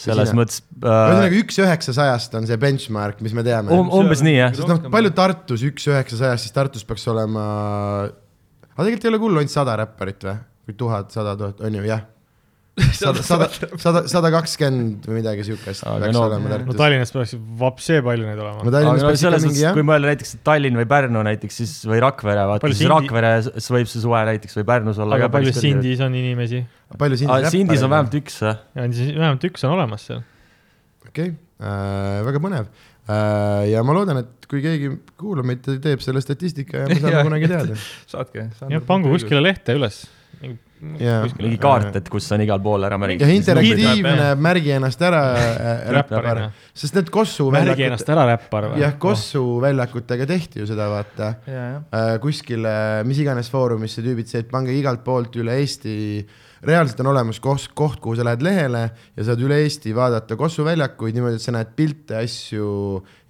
[0.00, 3.90] selles mõttes ühesõnaga äh, üks üheksasajast on see benchmark, mis me teame um,.
[4.00, 4.54] umbes nii jah.
[4.56, 7.42] sest noh, palju Tartus üks üheksasajast, siis Tartus peaks olema,
[8.06, 10.38] aga tegelikult ei ole hullu, ainult sada räpparit või?
[10.70, 12.06] või tuhat, sada tuhat, on ju, jah.
[12.94, 13.46] sada, sada,
[13.80, 16.78] sada, sada kakskümmend või midagi siukest peaks no- olema no Tartus.
[16.78, 18.82] Tallinnas peaks vapsee palju neid olema no.
[19.00, 22.82] No selles mõttes, kui, mõelda näiteks Tallinn või Pärnu näiteks siis või Rakvere, vaata siis
[22.82, 25.54] Sindi- Rakveres võib see suve näiteks või Pärnus olla aga palju.
[25.56, 26.62] Sindis on inimesi?
[27.00, 28.54] palju siin Sindis on vähemalt üks või?
[28.76, 30.22] ja on siis vähemalt üks on olemas seal.
[31.08, 33.66] okei äh,, väga põnev äh,.
[33.74, 37.26] ja ma loodan, et kui keegi kuulab meid, ta teeb selle statistika ja me saame
[37.28, 37.76] kunagi teada.
[38.10, 38.48] saatke.
[38.62, 40.04] jah, pangu kuskile lehte üles.
[40.40, 41.26] Jaa.
[41.36, 43.32] mingi kaart, et kus on igal pool ära ja märgitud.
[43.34, 48.68] interaktiivne, märgi ennast ära äh, räppar räpparina., sest need Kossu märgi väljakud ennast, ära räppar
[48.70, 48.80] või?
[48.80, 51.82] jah, Kossu väljakutega tehti ju seda, vaata ja, jah.
[51.92, 52.72] äh, kuskile
[53.08, 55.98] mis iganes foorumisse tüübid see, et pange igalt poolt üle Eesti,
[56.66, 58.82] reaalselt on olemas koht, koht, kuhu sa lähed lehele
[59.16, 62.66] ja saad üle Eesti vaadata Kossu väljakuid niimoodi, et sa näed pilte, asju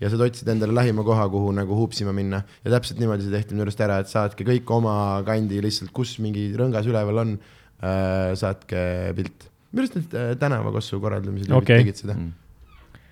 [0.03, 2.43] ja saad otsida endale lähima koha, kuhu nagu huupsima minna.
[2.65, 4.95] ja täpselt niimoodi see tehti minu arust ära, et saatke kõik oma
[5.27, 8.83] kandi lihtsalt, kus mingi rõngas üleval on äh,, saatke
[9.19, 9.49] pilt.
[9.71, 11.85] minu arust need äh, tänava Kossu korraldamise tüübid Okei.
[11.85, 12.33] tegid seda Mm.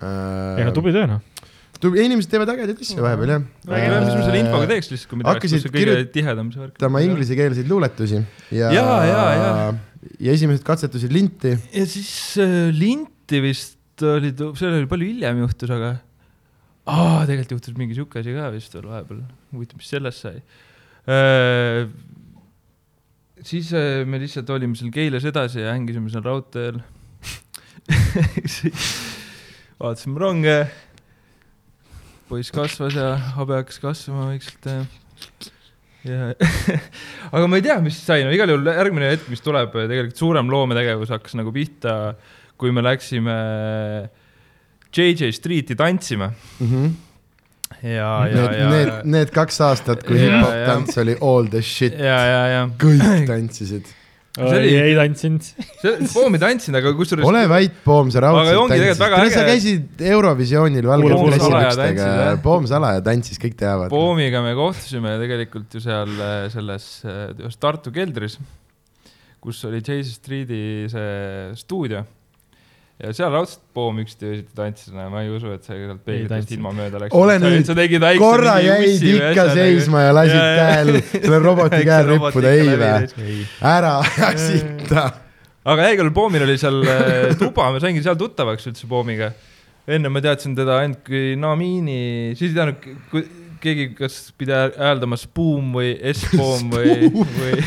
[0.03, 0.75] äh, ei no.
[0.75, 1.23] tubli töö noh.
[1.87, 3.43] Inimesed teevad ägedaid asju vahepeal jah.
[3.69, 6.11] räägi veel, mis me selle infoga teeks lihtsalt, kui me teaks, hakkasid kus see kõige
[6.15, 9.69] tihedam see värk tegema inglisekeelseid luuletusi ja, Jaa, jaa, jaa.
[10.19, 11.55] ja esimesed katsetasid linti.
[11.55, 12.11] ja siis
[12.43, 15.95] äh, linti vist oli, see oli palju hiljem juhtus, aga
[16.89, 19.23] aa, tegelikult juhtus mingi sihuke asi ka vist veel vahepeal,
[19.55, 20.37] huvitav, mis sellest sai
[21.07, 21.87] äh,.
[23.39, 26.83] siis äh, me lihtsalt olime seal Keilas edasi ja hängisime seal raudteel
[29.79, 30.57] vaatasime ronge,
[32.29, 34.79] poiss kasvas ja habe hakkas kasvama vaikselt ja
[36.07, 36.29] ja
[37.33, 40.51] aga ma ei tea, mis sai, no igal juhul järgmine hetk, mis tuleb, tegelikult suurem
[40.51, 41.97] loometegevus hakkas nagu pihta,
[42.59, 43.35] kui me läksime
[44.95, 46.31] JJ Streeti tantsima.
[47.83, 51.93] Ja, ja, Need, ja, need, need kaks aastat, kui hip-hop tants oli all the shit,
[51.93, 52.63] ja, ja, ja.
[52.81, 53.91] Kõik tantsisid.
[54.39, 55.43] Oli- ei tantsinud.
[55.81, 59.35] see, Poomi tantsin, aga kusjuures ole vait, Poom, sa raudselt väga tantsisid.
[59.35, 61.33] sa käisid Eurovisioonil valgete Poom
[61.99, 63.89] jah., Poom Salaja tantsis, kõik teavad.
[63.93, 68.37] Poomiga me kohtusime tegelikult ju seal äh, selles äh, ühes Tartu keldris,
[69.43, 72.05] kus oli Chase Streeti see stuudio.
[72.99, 76.51] Ja seal raudselt Poom üksiti öösiti tantsis, no ma ei usu, et sa sealt peeglitest
[76.55, 77.15] ilma mööda läksid.
[77.15, 77.69] ole nüüd,
[78.19, 82.93] korra jäid ikka asja seisma ja lasid käel, selle roboti käel rippuda, ei vä
[83.71, 85.05] ära aja sitta.
[85.63, 89.31] aga ei, küll Poomil oli seal äh, tuba, ma saingi seal tuttavaks üldse Poomiga.
[89.89, 95.17] enne ma teadsin teda ainult kui Namiini, siis ei teadnud keegi, kas pidi hääl- hääldama
[95.19, 97.09] Spoom või S-Poom või,
[97.39, 97.63] või,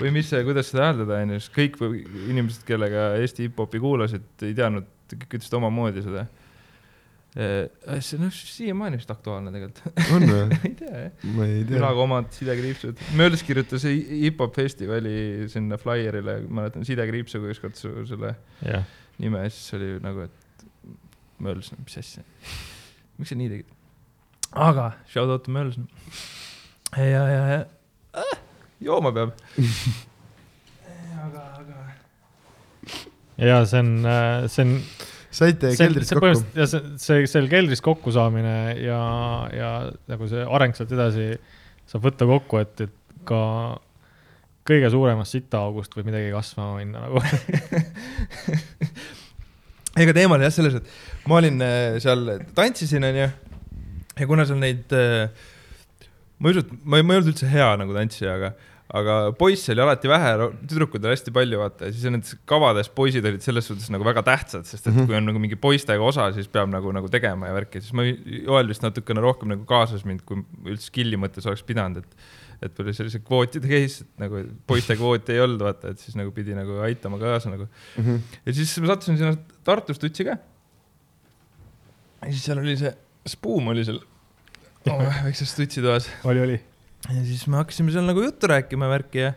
[0.00, 4.26] või mis see, kuidas seda hääldada onju, sest kõik või- inimesed, kellega Eesti hip-hopi kuulasid,
[4.46, 6.26] ei teadnud, kõik ütlesid omamoodi seda.
[7.36, 10.56] see noh, siiamaani vist aktuaalne tegelikult, on või?
[10.70, 11.26] ei tea jah.
[11.36, 11.74] ma ei tea.
[11.74, 13.02] külaga omad sidekriipsud.
[13.18, 18.32] Mölls kirjutas hi- hip-hop festivali sinna flaierile, mäletan sidekriipsuga ükskord su selle
[18.64, 18.86] jah.
[19.20, 20.42] nime ja siis oli nagu, et
[21.44, 22.22] Mölls, mis asja,
[23.18, 23.72] miks sa nii tegid?
[24.56, 25.76] aga shout out to Mölls.
[26.96, 27.60] ja, ja, ja
[28.16, 28.36] äh,
[28.84, 29.32] jooma peab.
[31.26, 31.78] aga, aga.
[33.40, 33.92] ja see on,
[34.52, 34.74] see on,
[35.36, 36.44] saite keldris see kokku?
[36.58, 39.00] ja see, see seal keldris kokku saamine ja,
[39.52, 39.72] ja
[40.10, 41.32] nagu see areng sealt edasi
[41.86, 42.94] saab võtta kokku, et, et
[43.26, 43.42] ka
[44.66, 47.22] kõige suuremast sitaaugust võib midagi kasvama minna nagu.
[50.02, 50.86] ega teema oli jah selles, et
[51.30, 52.20] ma olin äh, seal,
[52.56, 53.28] tantsisin, onju.
[54.18, 54.92] ja kuna seal neid,
[56.38, 58.50] ma ei usu, et ma ei, ma ei olnud üldse hea nagu tantsija, aga,
[59.00, 60.32] aga poisse oli alati vähe,
[60.68, 64.22] tüdrukuid oli hästi palju, vaata, ja siis nendes kavades poisid olid selles suhtes nagu väga
[64.26, 65.06] tähtsad, sest et Mhm.
[65.08, 68.04] kui on nagu mingi poistega osa, siis peab nagu, nagu tegema ja värki, siis ma,
[68.06, 72.26] Joel vist natukene rohkem nagu kaasas mind, kui üldse skill'i mõttes oleks pidanud, et
[72.62, 76.30] et tuli sellise kvootide case, et nagu poiste kvooti ei olnud, vaata, et siis nagu
[76.32, 77.66] pidi nagu aitama kaasa nagu.
[77.98, 78.16] Mhm.
[78.46, 80.38] ja siis ma sattusin sinna Tartus tutsi ka.
[82.22, 82.92] ja siis seal oli see
[83.28, 84.00] spuum oli seal
[85.26, 86.58] väikses tutsitoas oli, oli.
[87.08, 89.34] ja siis me hakkasime seal nagu juttu rääkima värki ja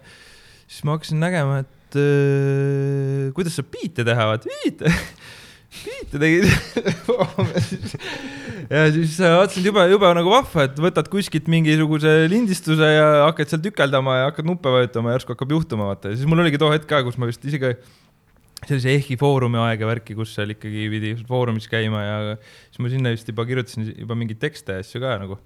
[0.70, 4.92] siis ma hakkasin nägema, et äh, kuidas saab biite teha, vaat biite,
[5.84, 6.46] biite tegid.
[8.74, 13.54] ja siis äh, vaatasin, jube, jube nagu vahva, et võtad kuskilt mingisuguse lindistuse ja hakkad
[13.54, 16.70] seal tükeldama ja hakkad nuppe vajutama järsku hakkab juhtuma, vaata ja siis mul oligi too
[16.74, 17.74] hetk ka, kus ma vist isegi
[18.66, 22.92] sellise EHI foorumi aeg ja värki, kus seal ikkagi pidi foorumis käima ja siis ma
[22.92, 25.40] sinna vist juba kirjutasin juba mingeid tekste ja asju ka nagu.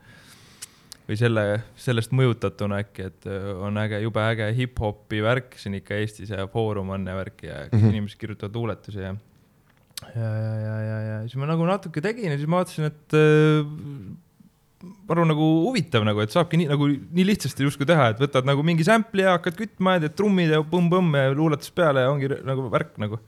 [1.03, 1.43] või selle,
[1.75, 6.45] sellest mõjutatuna äkki, et öö, on äge, jube äge hip-hopi värk siin ikka Eestis ja
[6.47, 7.73] foorum on ja värk ja mm.
[7.73, 7.89] -hmm.
[7.91, 9.15] inimesed kirjutavad luuletusi ja
[10.15, 13.17] ja, ja, ja, ja, ja siis ma nagu natuke tegin ja siis ma vaatasin, et
[13.19, 13.67] äh,
[14.83, 18.47] ma arvan, nagu huvitav nagu, et saabki nii nagu nii lihtsasti justkui teha, et võtad
[18.47, 22.11] nagu mingi sample'i ja hakkad kütma ja teed trummid ja põmm-põmm ja luuletus peale ja
[22.11, 23.19] ongi nagu värk nagu.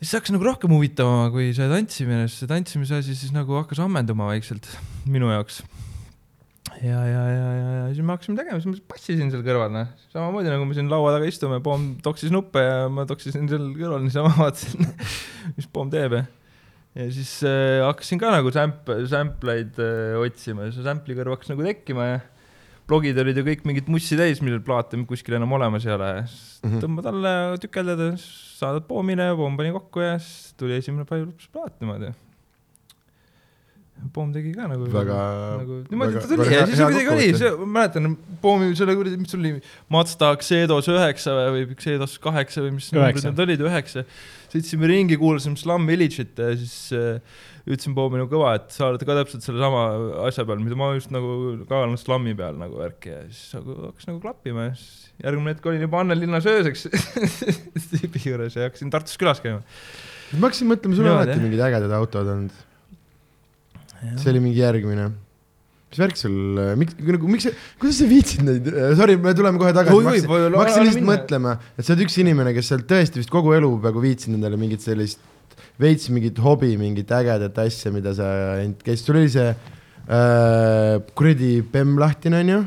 [0.00, 3.80] siis hakkas nagu rohkem huvitavama kui see tantsimine, sest see tantsimise asi siis nagu hakkas
[3.84, 4.68] ammenduma vaikselt
[5.08, 5.62] minu jaoks.
[6.82, 9.92] ja, ja, ja, ja, ja siis me hakkasime tegema, siis ma passisin seal kõrval, noh,
[10.12, 14.04] samamoodi nagu me siin laua taga istume, Poom toksis nuppe ja ma toksisin seal kõrval
[14.04, 14.90] niisama vaatasin,
[15.56, 16.26] mis Poom teeb ja
[16.96, 21.52] ja siis äh, hakkasin ka nagu sämp-, sämpleid äh, otsima ja see sample'i kõrv hakkas
[21.52, 22.18] nagu tekkima ja
[22.86, 26.10] blogid olid ju kõik mingit mussi täis, millel plaate kuskil enam olemas ei ole.
[26.62, 26.82] Mhm.
[26.84, 27.32] tõmbad alla,
[27.62, 28.28] tükeldad ja siis
[28.60, 32.14] saadad Poomile, Poom pani kokku ja siis tuli esimene plaat niimoodi.
[34.12, 35.18] Poom tegi ka nagu Väga-
[35.62, 37.26] nagu niimoodi ta tuli siis kuidagi oli,
[37.62, 39.56] ma mäletan, Poomi selle kuradi, mis sul oli,
[39.92, 44.04] Mazda Xedos üheksa või või Xedos kaheksa või mis numbrid need olid, üheksa.
[44.52, 49.16] sõitsime ringi, kuulasime Slum Village'it ja siis äh, ütlesin Poomile kõva, et sa oled ka
[49.18, 49.82] täpselt sellesama
[50.28, 53.74] asja peal, mida ma just nagu ka olen Slum'i peal nagu värki ja siis nagu
[53.88, 56.86] hakkas nagu klappima ja siis järgmine hetk olin juba Annelinnas ööseks
[57.90, 59.64] tüübi juures ja hakkasin Tartus külas käima.
[60.36, 62.62] ma hakkasin mõtlema, sul on alati mingid ägedad autod olnud.
[64.20, 65.06] See oli mingi järgmine.
[65.90, 66.34] mis värk sul,
[66.80, 67.46] miks, nagu miks,
[67.80, 70.26] kuidas sa viitsid neid, sorry, me tuleme kohe tagasi.
[70.26, 73.70] Ma hakkasin, lihtsalt mõtlema, et sa oled üks inimene, kes seal tõesti vist kogu elu
[73.84, 75.22] peaaegu viitsinud endale mingit sellist
[75.80, 78.28] veits mingit hobi, mingit ägedat asja, mida sa,
[78.84, 82.62] kes sul oli see äh, kuradi Bemm lahtine onju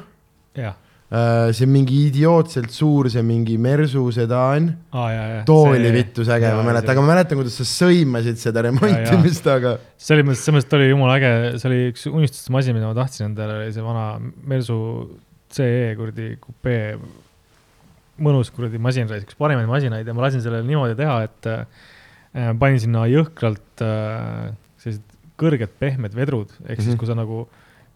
[0.60, 0.78] jah,
[1.12, 5.44] äh,, see mingi idiootselt suur, see mingi Mersu sedaan, ja.
[5.48, 9.78] too oli vittus äge, ma mäletan, aga ma mäletan, kuidas sa sõimasid seda remontimist, aga
[9.98, 12.98] selles mõttes, selles mõttes ta oli jumala äge, see oli üks unistuste masin, mida ma
[13.02, 14.06] tahtsin endale, oli see vana
[14.54, 14.78] Mersu
[15.50, 16.94] CE kuradi kupee.
[18.20, 22.82] mõnus kuradi masin, üks parimaid masinaid ja ma lasin sellele niimoodi teha, et äh, panin
[22.84, 24.50] sinna jõhkralt äh,
[24.84, 25.06] sellised
[25.40, 27.00] kõrged pehmed vedrud, ehk siis Mhm.
[27.00, 27.46] kui sa nagu,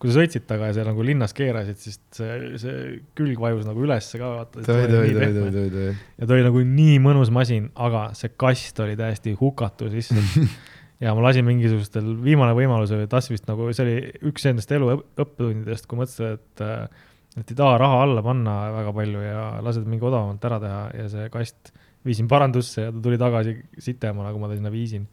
[0.04, 2.76] kui sa sõitsid taga ja sa nagu linnas keerasid, siis see, see
[3.16, 4.66] külg vajus nagu ülesse ka vaata.
[4.68, 5.88] tõi, tõi, tõi, tõi, tõi, tõi.
[6.20, 10.20] ja ta oli nagu nii mõnus masin, aga see kast oli täiesti hukatu sisse.
[11.04, 13.98] ja ma lasin mingisugustel, viimane võimalus oli, tahtsin vist nagu, see oli
[14.30, 18.58] üks nendest elu õp- õppetundidest, kui mõtlesin, et äh, et ei taha raha alla panna
[18.76, 21.72] väga palju ja lased mingi odavamalt ära teha ja see kast
[22.06, 25.08] viisin parandusse ja ta tuli tagasi sitema, nagu ma ta sinna viisin.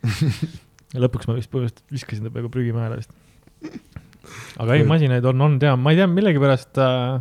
[0.93, 3.15] ja lõpuks ma vist põhimõtteliselt viskasin ta peaaegu prügimäele vist.
[4.61, 7.21] Aga ei, masinaid on olnud ja ma ei tea, millegipärast äh,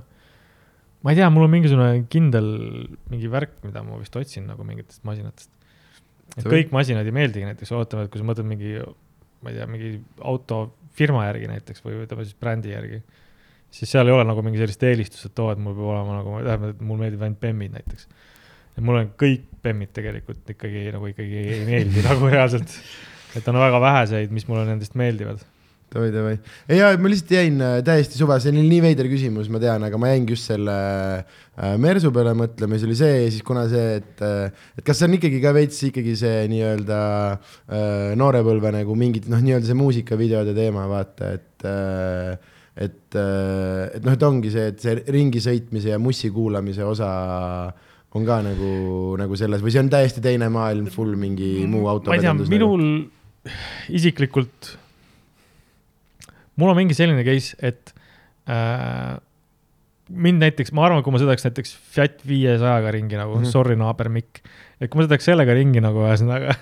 [1.04, 2.50] ma ei tea, mul on mingisugune kindel
[3.12, 5.52] mingi värk, mida ma vist otsin nagu mingitest masinatest.
[6.36, 8.76] et See kõik masinad ei meeldigi näiteks, ootame, et kui sa mõtled mingi,
[9.44, 9.94] ma ei tea, mingi
[10.32, 13.00] autofirma järgi näiteks või ütleme siis brändi järgi,
[13.72, 16.36] siis seal ei ole nagu mingi sellist eelistust, et oo, et mul peab olema nagu,
[16.42, 18.10] tähendab, et mulle meeldivad ainult bemmid näiteks.
[18.76, 22.76] ja mulle kõik bemmid tegelikult ikkagi nagu ikkagi ei meeldi nagu reaalselt.
[23.40, 25.48] et on väga väheseid, mis mulle nendest meeldivad.
[25.94, 26.36] davai, davai.
[26.70, 30.00] ei ma lihtsalt jäin äh, täiesti suva, see oli nii veider küsimus, ma tean, aga
[30.02, 30.76] ma jäingi just selle
[31.24, 35.02] äh, Mersu peale mõtlema, see oli see ja siis kuna see, et äh, et kas
[35.02, 37.02] see on ikkagi ka veits ikkagi see nii-öelda
[37.34, 44.06] äh, noorepõlve nagu mingid noh, nii-öelda see muusikavideode teema, vaata, et äh, et äh, et
[44.06, 47.10] noh, et ongi see, et see ringi sõitmise ja mussi kuulamise osa
[48.18, 48.74] on ka nagu,
[49.22, 52.50] nagu selles või see on täiesti teine maailm, full mingi muu ma ei tea, nagu.
[52.50, 52.86] minul
[53.94, 54.74] isiklikult,
[56.60, 57.94] mul on mingi selline case, et
[58.52, 59.18] äh,
[60.10, 63.44] mind näiteks, ma arvan, kui ma sõidaks näiteks Fiat viiesajaga ringi nagu mm.
[63.44, 63.52] -hmm.
[63.54, 64.42] sorry naaber Mikk,
[64.80, 66.58] et kui ma sõidaks sellega ringi nagu ühesõnaga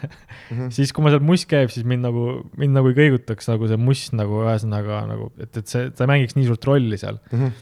[0.52, 0.70] Mhm.
[0.76, 2.28] siis kui ma seal muss käib, siis mind nagu,
[2.60, 6.14] mind nagu ei kõigutaks nagu see must nagu ühesõnaga nagu, et, et see, ta ei
[6.14, 7.20] mängiks nii suurt rolli seal.
[7.34, 7.56] Mhm.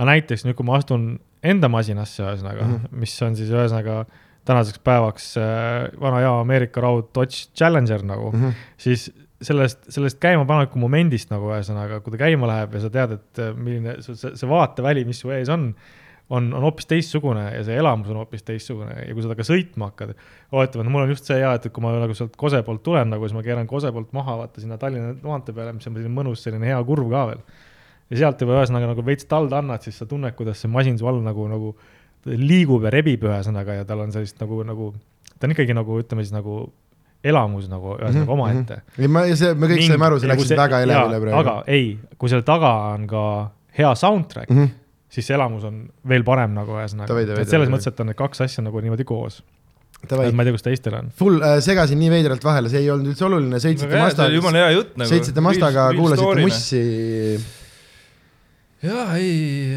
[0.00, 1.06] aga näiteks nüüd, kui ma astun
[1.44, 2.76] enda masinasse ühesõnaga mm.
[2.76, 3.00] -hmm.
[3.02, 4.04] mis on siis ühesõnaga
[4.48, 8.40] tänaseks päevaks äh, vana hea Ameerika raud Dodge Challenger nagu mm.
[8.40, 8.62] -hmm.
[8.76, 9.10] siis
[9.44, 13.56] sellest, sellest käimapaneku momendist nagu ühesõnaga, kui ta käima läheb ja sa tead, et äh,
[13.56, 15.70] milline see, see vaateväli, mis su ees on,
[16.30, 19.90] on, on hoopis teistsugune ja see elamus on hoopis teistsugune ja kui sa temaga sõitma
[19.90, 20.12] hakkad,
[20.52, 23.08] oletame, et mul on just see hea, et kui ma nagu sealt Kose poolt tulen
[23.12, 26.12] nagu, siis ma keeran Kose poolt maha, vaata sinna Tallinna maantee peale, mis on selline
[26.20, 27.40] mõnus selline hea kurv ka veel.
[28.12, 31.08] ja sealt juba ühesõnaga nagu veits talda annad, siis sa tunned, kuidas see masin su
[31.08, 31.72] all nagu, nagu
[32.28, 34.92] liigub ja rebib ühesõnaga ja tal on sellist nagu, nagu,
[35.38, 36.66] ta on ikkagi nagu ütleme siis nagu
[37.24, 39.02] elamus nagu ühesõnaga Mhm, omaette mhm.
[39.04, 41.40] ei, ma, see, me kõik saime aru, sa läksid väga elevile praegu.
[41.42, 43.24] aga ei, kui selle taga on ka
[43.76, 44.58] hea soundtrack mm.
[44.58, 44.76] -hmm.
[45.12, 48.46] siis see elamus on veel parem nagu ühesõnaga et selles mõttes, et on need kaks
[48.46, 49.42] asja nagu niimoodi koos.
[50.00, 51.10] Davai, ma ei tea, kuidas teistel on.
[51.12, 54.62] full äh, segasin nii veidralt vahele, see ei olnud üldse oluline, sõitsite Mazda oli, jumala
[54.62, 55.10] hea jutt nagu.
[55.10, 56.40] sõitsite Mazdaga, kuulasite.
[56.40, 56.80] mussi.
[58.86, 59.76] jaa, ei,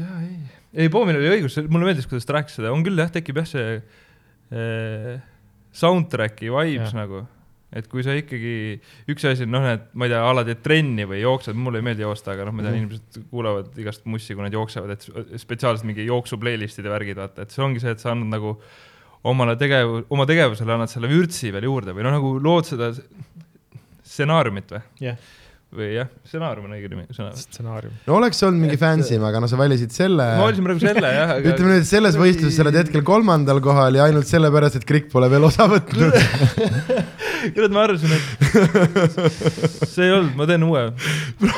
[0.00, 0.34] jaa, ei,
[0.74, 3.46] ei, Poomil oli õigus, mulle meeldis, kuidas ta rääkis seda, on küll jah, tekib jah
[3.52, 5.22] see eh,
[5.74, 6.98] soundtrack'i vibes Jah.
[7.04, 7.24] nagu.
[7.74, 8.78] et kui sa ikkagi,
[9.10, 11.86] üks asi on noh, et ma ei tea, ala teed trenni või jooksed, mulle ei
[11.88, 12.84] meeldi joosta, aga noh, ma tean, Mhm.
[12.84, 17.42] inimesed kuulavad igast mussi, kui nad jooksevad, et spetsiaalselt mingi jooksu playlist'id ja värgid, vaata,
[17.42, 18.52] et see ongi see, et sa annad nagu
[19.24, 22.92] omale tegev-, oma tegevusele annad selle vürtsi veel juurde või noh, nagu lood seda
[24.04, 24.82] stsenaariumit või?
[25.08, 25.16] jah,
[25.74, 27.04] või jah, stsenaarium on õige nimi,
[27.38, 27.94] stsenaarium.
[28.06, 30.26] no oleks olnud mingi fancy, aga no sa valisid selle.
[30.38, 33.60] ma valisin praegu selle jah, aga ütleme nüüd, et selles võistluses sa oled hetkel kolmandal
[33.64, 36.14] kohal ja ainult sellepärast, et Krikk pole veel osa võtnud.
[37.56, 40.84] kurat, ma arvasin, et see ei olnud, ma teen uue.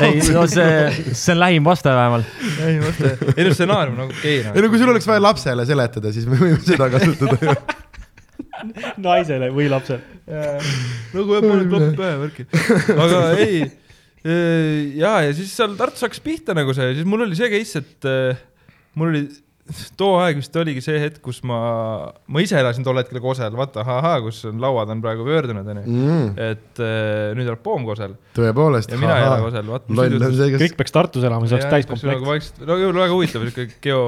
[0.00, 0.68] ei, no see,
[1.12, 2.36] see on lähim vastaja vähemalt.
[2.66, 6.14] ei, mõtle, ei no stsenaarium on okei ei no kui sul oleks vaja lapsele seletada,
[6.16, 7.58] siis me võime seda kasutada ju.
[9.06, 10.00] naisele või lapsele.
[10.26, 12.46] nagu jah, paned klopp pähe värki,
[12.96, 13.66] aga ei.
[14.24, 18.08] ja, ja siis seal Tartus hakkas pihta nagu see, siis mul oli see case, et
[18.10, 18.40] äh,
[18.96, 19.26] mul oli
[19.98, 21.58] too aeg vist oligi see hetk, kus ma,
[22.30, 25.84] ma ise elasin tol hetkel Kosel, vaata, ahaa, kus on lauad on praegu pöördunud, onju.
[25.90, 28.94] Mm, et äh, nüüd elab Poom Kosel tõepoolest.
[28.94, 30.08] ja mina ei ela Kosel, vaata.
[30.14, 32.62] kes kõik peaks Tartus elama, see oleks täiskomplekt.
[32.62, 34.02] nagu no jõulu väga huvitav, siuke geo,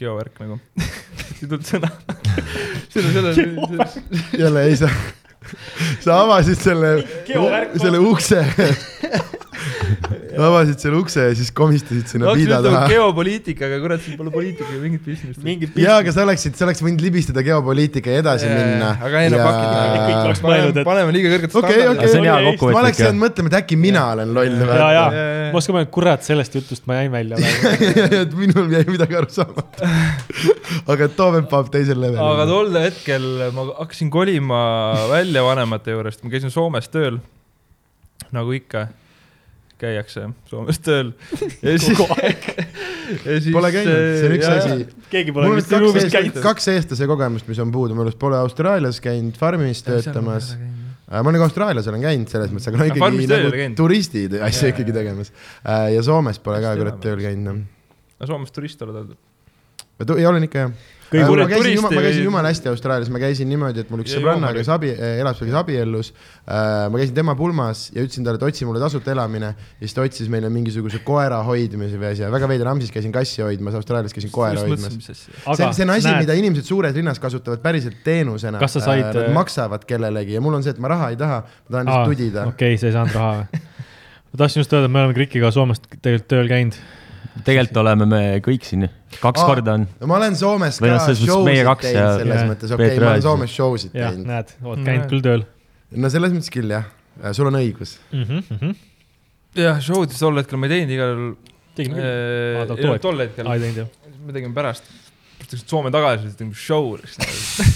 [0.00, 0.58] geovärk nagu.
[0.82, 1.92] ei tulnud sõna.
[4.42, 4.90] jälle ei saa.
[6.00, 7.04] Sa avasid selle,
[7.76, 8.44] selle ukse.
[10.48, 12.84] avasid selle ukse ja siis komistasid sinna piida taha.
[12.90, 15.42] geopoliitika, aga kurat, siin pole poliitikaga mingit pistmist.
[15.46, 18.94] mingit jaa, aga sa oleksid, sa oleks võinud libistada geopoliitika ja edasi minna.
[18.98, 19.72] aga ei no pakid
[20.04, 23.50] Kõik oleks mõelnud, et- paneme liiga kõrget Aga hea Oli kokkuvõtlik ma oleks jäänud mõtlema,
[23.52, 24.64] et äkki mina olen loll.
[24.64, 25.04] ja, ja
[25.54, 27.38] ma oskan mõelda, kurat, sellest jutust ma jäin välja
[28.40, 29.90] minul jäi midagi aru saamata.
[30.92, 32.50] aga Toomen Paap teisel aga levelil.
[32.50, 34.60] tol hetkel ma hakkasin kolima
[35.12, 37.20] välja vanemate juurest, ma käisin Soomes tööl.
[38.34, 38.88] nagu ikka,
[39.80, 41.10] käiakse Soomes tööl.
[41.66, 41.98] ja siis,
[43.26, 43.50] ja siis.
[43.54, 44.86] Pole käinud, see on üks asi.
[45.12, 46.40] keegi pole on vist kaks ruumis käinud.
[46.44, 50.54] kaks eestlase kogemust, mis on puudu, mul pole Austraalias käinud farmis töötamas.
[51.10, 54.72] ma olen ka Austraalias olen käinud selles mõttes, aga no ikkagi ei nagu turistid asja
[54.72, 55.34] ikkagi tegemas.
[55.64, 57.62] ja Soomes pole ka kurat tööl käinud noh.
[58.24, 60.20] Soomes turist oled olnud?
[60.20, 60.76] ja olen ikka jah.
[61.14, 64.50] Ma käisin turist, ma käisin jumala hästi Austraalias, ma käisin niimoodi, et mul üks sõbranna,
[64.56, 66.12] kes abi, elas, kes abiellus.
[66.46, 70.04] ma käisin tema pulmas ja ütlesin talle, et otsi mulle tasuta elamine ja siis ta
[70.04, 74.32] otsis meile mingisuguse koera hoidmise või asja, väga veider, Amsis käisin kassi hoidmas, Austraalias käisin
[74.34, 74.98] koera hoidmas.
[75.04, 78.58] see, see on asi, mida inimesed suures linnas kasutavad päriselt teenusena.
[78.62, 81.20] Kas sa said, Nad äh, maksavad kellelegi ja mul on see, et ma raha ei
[81.20, 82.48] taha, ma tahan lihtsalt tudida.
[82.50, 83.62] okei, sa ei saanud raha või?
[84.32, 86.78] ma tahtsin just öelda, et me oleme Krikiga Soomest tegelikult tööl käinud.
[87.42, 88.86] Tegelikult oleme me kõik siin,
[89.20, 89.46] kaks Aa.
[89.48, 89.86] korda on.
[90.06, 92.48] ma olen Soomes ka noh, selles mõttes show meie sid kaks teinud ja- selles ja
[92.52, 93.24] mõttes, okei, Peeter ma olen.
[93.26, 94.26] Soomes show sid jah, teinud.
[94.30, 94.86] näed, oled Näed.
[94.90, 95.44] käinud küll tööl
[96.04, 96.86] no selles mõttes küll jah,
[97.36, 97.96] sul on õigus.
[98.12, 98.42] mm.
[98.50, 98.74] -hmm.
[99.64, 101.32] jah, show'd tol hetkel ma ei teinud igal juhul.
[101.74, 102.04] tegin küll.
[102.60, 103.46] Aa, tol- hetkel.
[103.48, 103.88] aa, ei teinud jah.
[104.26, 104.92] me tegime pärast,
[105.54, 106.96] Soome tagasi, siis tegime show.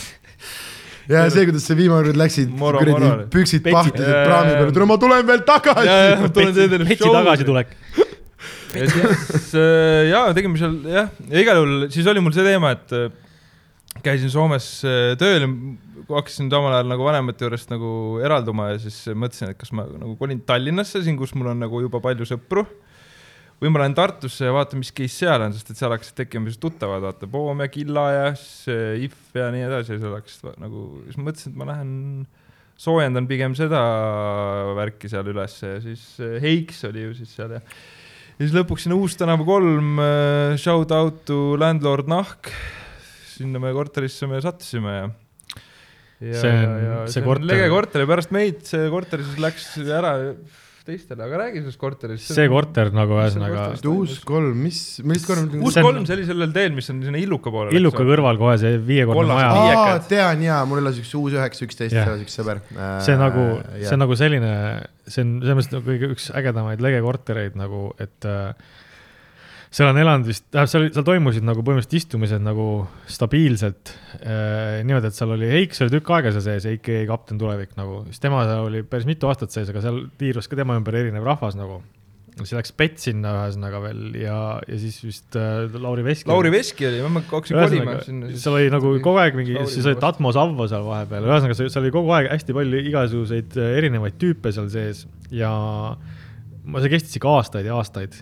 [1.12, 5.26] ja see, kuidas sa viimane kord läksid, kuradi püksid pahtisid praami peale, tule ma tulen
[5.28, 6.30] veel tagasi.
[6.34, 7.76] tulen teile Petsi tagasitulek.
[8.76, 12.74] Ja siis äh, jaa, tegime seal jah, ja igal juhul siis oli mul see teema,
[12.76, 13.07] et äh,
[14.04, 15.50] käisin Soomes äh, tööl ja
[16.09, 17.90] hakkasin samal ajal nagu vanemate juurest nagu
[18.24, 21.83] eralduma ja siis mõtlesin, et kas ma nagu kolin Tallinnasse siin, kus mul on nagu
[21.85, 22.64] juba palju sõpru.
[23.59, 26.46] Või ma lähen Tartusse ja vaatan, mis case seal on, sest et seal hakkasid tekkima
[26.46, 30.61] sellised tuttavad, vaata Poom ja Killa ja siis If ja nii edasi ja seal hakkasid
[30.62, 31.92] nagu, siis mõtlesin, et ma lähen
[32.78, 33.83] soojendan pigem seda
[34.78, 36.04] värki seal ülesse ja siis
[36.44, 37.64] Heiks oli ju siis seal ja
[38.38, 42.53] ja siis lõpuks sinna Uus tänava kolm äh, shout out to landlord Nahk.
[43.34, 45.09] sinna meie korterisse me sattusime ja.
[46.20, 50.14] ja See on- see korter- lege korter ja pärast meid see korter siis läks ära
[50.89, 52.32] teistele, aga räägi sellest korterist.
[52.34, 55.61] see korter nagu ühesõnaga uus kolm, mis, millist korda?
[55.61, 57.74] uus kolm, see oli sellel teel, mis on sinna Illuka poole.
[57.76, 58.07] Illuka.
[58.09, 62.26] kõrval kohe see viiekordne maja tean jaa, mul elas üks uus üheksa, üksteist, seal oli
[62.26, 62.62] üks sõber.
[63.05, 64.53] see nagu, see on nagu selline,
[65.07, 68.76] see on selles mõttes nagu kõige üks ägedamaid lege kortereid nagu, et äh,
[69.68, 72.68] seal on elanud vist, tähendab, seal, seal toimusid nagu põhimõtteliselt istumised nagu
[73.10, 73.92] stabiilselt
[74.22, 74.80] äh,.
[74.88, 78.02] niimoodi, et seal oli Heik, see oli tükk aega seal sees, Heiki kapten tulevik nagu,
[78.08, 81.26] siis tema seal oli päris mitu aastat sees, aga seal tiirus ka tema ümber erinev
[81.28, 81.82] rahvas nagu.
[82.38, 86.30] siis läks Pets sinna ühesõnaga veel ja, ja siis vist äh, Lauri Veski.
[86.30, 89.98] Lauri Veski oli, ma hakkasin kolima sinna seal oli nagu kogu aeg mingi, siis oli.
[90.00, 94.54] Tatmo Savvo seal vahepeal, ühesõnaga seal oli kogu aeg hästi palju igasuguseid äh, erinevaid tüüpe
[94.54, 95.04] seal sees
[95.34, 95.52] ja
[96.64, 98.16] ma- see kestis ikka aastaid ja aastaid.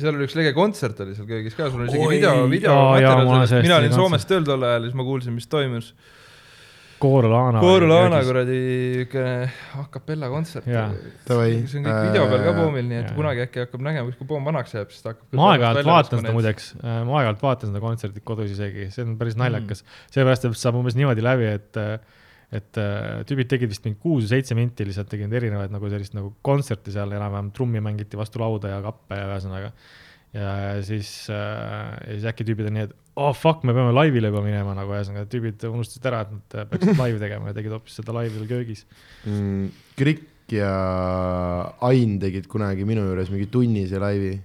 [0.00, 3.64] Seal oli üks lege kontsert oli seal köögis ka, sul on isegi Oi, video, videomaterjal
[3.64, 5.94] mina olin Soomes tööl tol ajal ja siis ma kuulsin, mis toimus.
[6.98, 7.60] Kooru Laana.
[7.60, 8.22] Kooru Laana.
[8.24, 8.58] kuradi
[9.02, 9.22] siuke
[9.76, 10.64] a capella kontsert.
[10.64, 13.16] See on kõik video peal ka Äh, Poomil, nii et jaa.
[13.18, 15.26] kunagi äkki hakkab nägema, kui Poom vanaks jääb, siis ta hakkab.
[15.36, 16.32] ma aeg-ajalt vaatan seda.
[16.36, 20.06] muideks, ma aeg-ajalt vaatan seda kontserti kodus isegi, see on päris naljakas mm..
[20.16, 21.82] seepärast, et saab umbes niimoodi läbi, et,
[22.54, 26.14] et äh, tüübid tegid vist mingi kuus või seitse minti lihtsalt tegid erinevaid nagu sellist
[26.14, 29.72] nagu kontserti seal enam-vähem, trummi mängiti vastu lauda ja kappe ja ühesõnaga.
[30.36, 30.52] ja
[30.86, 34.44] siis äh,, ja siis äkki tüübid on nii, et oh fuck, me peame laivile juba
[34.46, 38.14] minema nagu ühesõnaga, tüübid unustasid ära, et nad peaksid laivi tegema ja tegid hoopis seda
[38.14, 38.86] laivi veel köögis.
[39.26, 39.68] mm,.
[39.98, 40.72] Krikk ja
[41.82, 44.36] Ain tegid kunagi minu juures mingi tunnise laivi.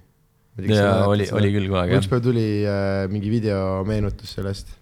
[0.66, 2.02] jaa, oli, oli küll kunagi jah.
[2.02, 4.81] ükspäev tuli äh, mingi videomeenutus sellest äh,.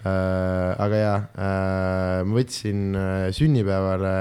[0.00, 4.12] Aga jaa äh,, ma võtsin äh, sünnipäevale,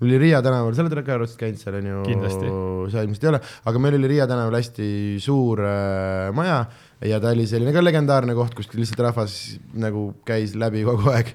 [0.00, 1.98] mul oli Riia tänaval, sa oled ka arvatavasti käinud seal on ju?
[2.08, 2.48] Kindlasti.
[2.90, 4.88] sa ilmselt ei ole, aga meil oli Riia tänaval hästi
[5.22, 6.64] suur äh, maja
[7.06, 9.36] ja ta oli selline ka legendaarne koht, kus lihtsalt rahvas
[9.78, 11.30] nagu käis läbi kogu aeg.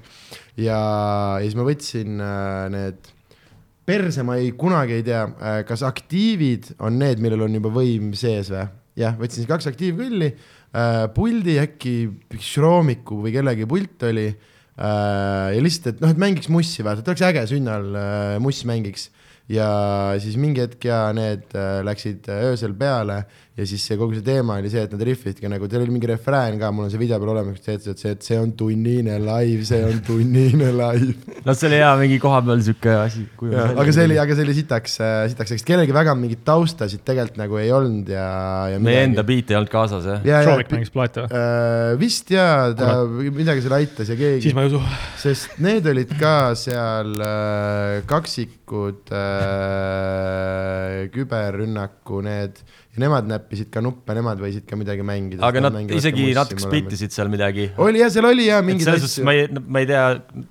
[0.60, 3.14] ja, ja siis ma võtsin äh, need
[3.88, 5.22] perse ma ei, kunagi ei tea,
[5.64, 8.68] kas aktiivid on need, millel on juba võim sees või?
[9.00, 10.57] jah, võtsin siis kaks aktiivkõlli äh,,
[11.14, 11.94] puldi äkki
[12.34, 14.26] üks Šromiku või kellegi pult oli
[14.78, 18.36] äh, ja lihtsalt, et noh, et mängiks mussi vaata, et oleks äge sünni all äh,
[18.42, 19.08] muss mängiks.
[19.48, 19.68] Ja
[20.20, 23.22] siis mingi hetk ja need äh, läksid äh, öösel peale
[23.58, 26.08] ja siis see kogu see teema oli see, et nad rihvisidki nagu, teil oli mingi
[26.12, 28.38] refrään ka, mul on see video peal olemas, kus te ütlesite, et see, et see
[28.38, 31.16] on tunnine live, see on tunnine live.
[31.46, 33.24] no see oli hea mingi koha peal siuke asi.
[33.42, 34.94] aga see oli, aga see oli sitaks,
[35.34, 38.28] sitaks, eks kellelgi väga mingit taustasid tegelikult nagu ei olnud ja,
[38.74, 38.78] ja.
[38.82, 40.22] meie enda beat ei olnud kaasas jah?
[40.22, 41.42] ja, ja Šovik mängis plaate või?
[41.42, 44.82] äh, vist jaa, ta midagi seal aitas ja keegi siis, ma ei usu.
[45.18, 52.62] sest need olid ka seal äh, kaksikud äh,, küberrünnaku need
[52.96, 55.42] ja nemad näppisid ka nuppe, nemad võisid ka midagi mängida.
[55.44, 57.68] aga nad isegi natuke spittisid seal midagi.
[57.84, 60.04] oli jah, seal oli jah mingeid selles suhtes ma ei, ma ei tea,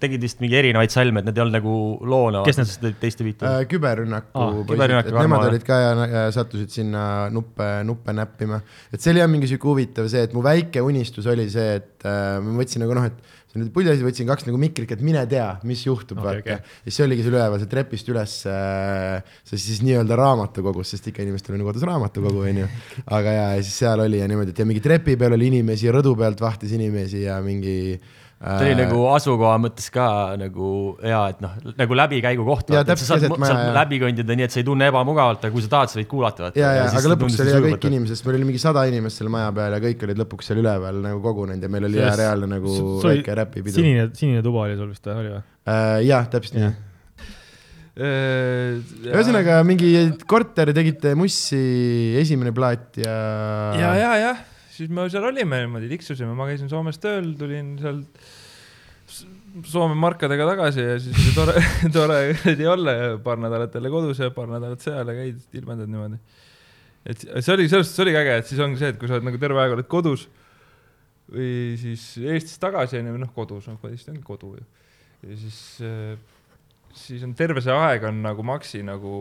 [0.03, 1.77] tegid vist mingi erinevaid salme, et need ei olnud nagu
[2.13, 2.43] loona.
[2.47, 2.99] Kes need?
[3.01, 3.63] teiste biite äh,.
[3.71, 8.61] küberrünnaku Aa, poisid, küberrünnaku et nemad olid ka ja ja sattusid sinna nuppe, nuppe näppima.
[8.93, 12.07] et see oli jah mingi sihuke huvitav see, et mu väike unistus oli see, et
[12.07, 15.23] äh, ma võtsin nagu noh, et on nüüd puljas, võtsin kaks nagu mikrit, et mine
[15.29, 16.75] tea, mis juhtub okay,, vaata okay..
[16.85, 21.25] ja siis oligi seal üleval, see trepist üles äh,, see siis nii-öelda raamatukogus, sest ikka
[21.25, 22.69] inimestel on ju kodus raamatukogu, onju.
[23.17, 25.89] aga ja, ja siis seal oli ja niimoodi, et ja mingi trepi peal oli inimesi,
[25.93, 27.97] rõdu pealt vahtis inimesi ja mingi
[28.37, 30.07] see oli nagu asukoha mõttes ka
[30.37, 30.67] nagu
[31.01, 32.69] hea, et noh, nagu läbikäigu koht.
[32.69, 35.71] Sa saad maja, saad läbi kõndida nii, et sa ei tunne ebamugavalt, aga kui sa
[35.73, 36.51] tahad, sa võid kuulata.
[36.57, 39.49] ja, ja aga lõpuks oli kõik inimesed, sest meil oli mingi sada inimest seal maja
[39.57, 42.75] peal ja kõik olid lõpuks seal üleval nagu kogunenud ja meil oli hea reaalne nagu
[43.01, 43.79] väike räpipidu.
[43.79, 45.41] sinine, sinine tuba oli sul vist või, oli või?
[45.73, 46.69] Äh, jah, täpselt nii.
[47.97, 49.15] ühesõnaga.
[49.15, 49.89] ühesõnaga mingi
[50.29, 51.63] korter tegite mussi,
[52.21, 53.17] esimene plaat ja.
[53.81, 54.45] ja, ja, jah,
[54.77, 58.27] siis me seal olime niimoodi, tiksusime, ma käisin Soomes tööl, tulin sealt
[59.67, 61.61] Soome markadega tagasi ja siis oli tore,
[61.95, 65.89] tore kuradi olla ja paar nädalat jälle kodus ja paar nädalat seal ja käid, ilmendad
[65.89, 66.19] niimoodi.
[67.07, 69.29] et see oli, selles suhtes oligi äge, et siis ongi see, et kui sa oled
[69.29, 70.27] nagu terve aeg oled kodus
[71.31, 71.49] või
[71.79, 74.67] siis Eestis tagasi onju, või noh, kodus, noh, Eesti ongi kodu ju.
[75.23, 75.61] ja siis,
[77.07, 79.15] siis on terve see aeg on nagu maksi nagu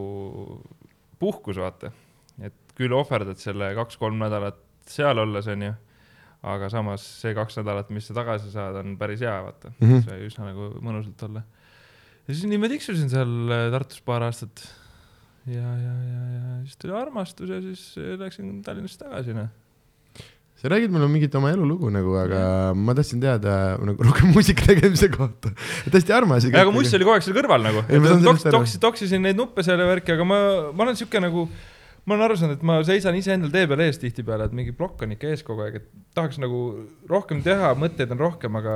[1.22, 1.94] puhkus, vaata.
[2.42, 5.74] et küll ohverdad selle kaks-kolm nädalat seal olles, onju,
[6.46, 9.86] aga samas see kaks nädalat, mis sa tagasi saad, on päris hea, vaata mm.
[9.88, 10.06] -hmm.
[10.06, 11.44] sai üsna nagu mõnusalt olla.
[12.26, 14.66] ja siis nii ma tiksusin seal äh, Tartus paar aastat.
[15.46, 19.48] ja, ja, ja, ja siis tuli armastus ja siis äh, läksin Tallinnasse tagasi, noh.
[20.56, 25.08] sa räägid mulle mingit oma elulugu nagu, aga ma tahtsin teada nagu rohkem muusika tegemise
[25.08, 25.50] kohta.
[25.90, 26.46] hästi armas.
[26.52, 27.86] aga muss oli kogu aeg seal kõrval nagu
[28.86, 31.48] toksisin neid nuppe seal ja värki, aga ma, ma olen siuke nagu,
[32.06, 35.02] ma olen aru saanud, et ma seisan iseendal tee peal ees tihtipeale, et mingi plokk
[35.02, 36.60] on ikka ees kogu aeg, et tahaks nagu
[37.10, 38.74] rohkem teha, mõtteid on rohkem, aga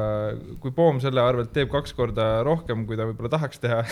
[0.62, 3.85] kui Poom selle arvelt teeb kaks korda rohkem, kui ta võib-olla tahaks teha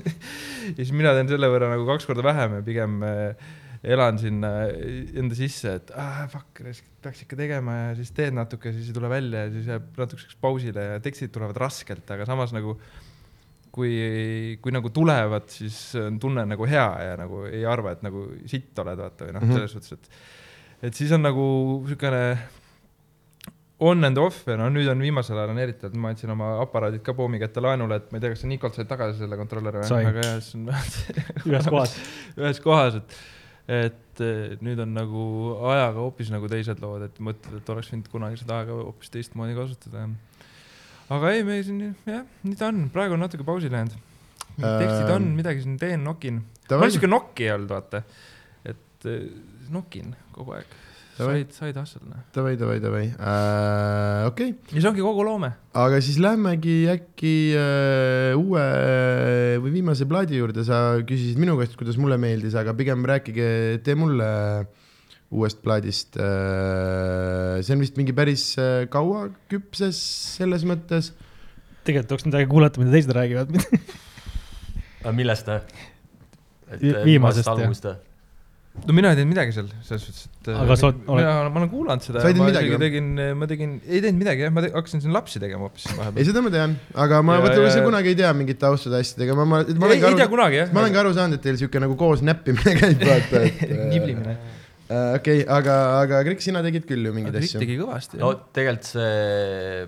[0.76, 3.52] ja siis mina teen selle võrra nagu kaks korda vähem ja pigem äh,
[3.82, 6.60] elan sinna enda sisse, et ah, fuck,
[7.04, 10.40] peaks ikka tegema ja siis teed natuke, siis ei tule välja ja siis jääb natukeseks
[10.40, 12.76] pausile ja tekstid tulevad raskelt, aga samas nagu
[13.74, 18.26] kui, kui nagu tulevad, siis on tunne nagu hea ja nagu ei arva, et nagu
[18.50, 19.50] sitt oled, vaata või noh mm.
[19.50, 21.44] -hmm., selles suhtes, et et siis on nagu
[21.84, 22.24] niisugune
[23.80, 26.52] on and off ja no nüüd on viimasel ajal on eriti, et ma andsin oma
[26.60, 29.38] aparaadid ka Poomi kätte laenule, et ma ei tea, kas sa Nikolt said tagasi selle
[29.40, 30.66] kontrolleri või, aga jah, siis on
[31.50, 31.94] ühes kohas.
[32.36, 33.16] ühes kohas, et,
[33.80, 34.24] et
[34.66, 35.22] nüüd on nagu
[35.72, 39.56] ajaga hoopis nagu teised lood, et mõtled, et oleks võinud kunagi seda aega hoopis teistmoodi
[39.56, 40.04] kasutada.
[41.10, 43.96] Aga ei, me siin jah, nii ta on, praegu on natuke pausile jäänud.
[44.60, 46.42] tekstid on, Ähm, midagi siin teen, nokin.
[46.70, 48.02] ma olen siuke nokki olnud, vaata,
[48.64, 49.26] et eh,
[49.72, 50.78] nokin kogu aeg.
[51.20, 52.20] Said, said asjad, noh.
[52.32, 55.50] davai, davai, davai äh,, okei okay., ja see ongi kogu loome.
[55.76, 58.62] aga siis lähmegi äkki äh, uue
[59.60, 63.50] või viimase plaadi juurde, sa küsisid minu käest, kuidas mulle meeldis, aga pigem rääkige
[63.84, 64.30] te mulle
[65.30, 67.60] uuest plaadist äh,.
[67.62, 69.98] see on vist mingi päris äh, kaua küpses
[70.36, 71.12] selles mõttes.
[71.86, 73.54] tegelikult oleks midagi kuulata, mida teised räägivad.
[75.18, 75.60] millest ta?
[76.80, 77.70] Vi- viimasest, jah.
[77.70, 77.96] või?
[78.86, 81.70] no mina ei teinud midagi seal, selles suhtes, et Aga sa oled- mina, ma olen
[81.72, 82.20] kuulanud seda.
[82.22, 82.82] Sa ei teinud ma midagi, või?
[82.84, 83.08] tegin,
[83.40, 86.28] ma tegin, ei teinud midagi jah, ma te, hakkasin siin lapsi tegema hoopis ei, vahepeal.
[86.30, 86.76] seda ma tean,
[87.06, 90.04] aga ma ja- sa kunagi ei tea mingite taustade asjadega, ma, ma, ma ei, ei
[90.06, 90.70] tea aru, kunagi jah.
[90.74, 93.66] ma olengi aru saanud, et teil sihuke nagu koos näppimine käib, vaata, et.
[93.94, 94.38] niblimine.
[94.90, 97.60] okei, aga, aga Krik, sina tegid küll ju mingeid asju.
[97.62, 98.18] tegi kõvasti.
[98.22, 99.86] no tegelikult see,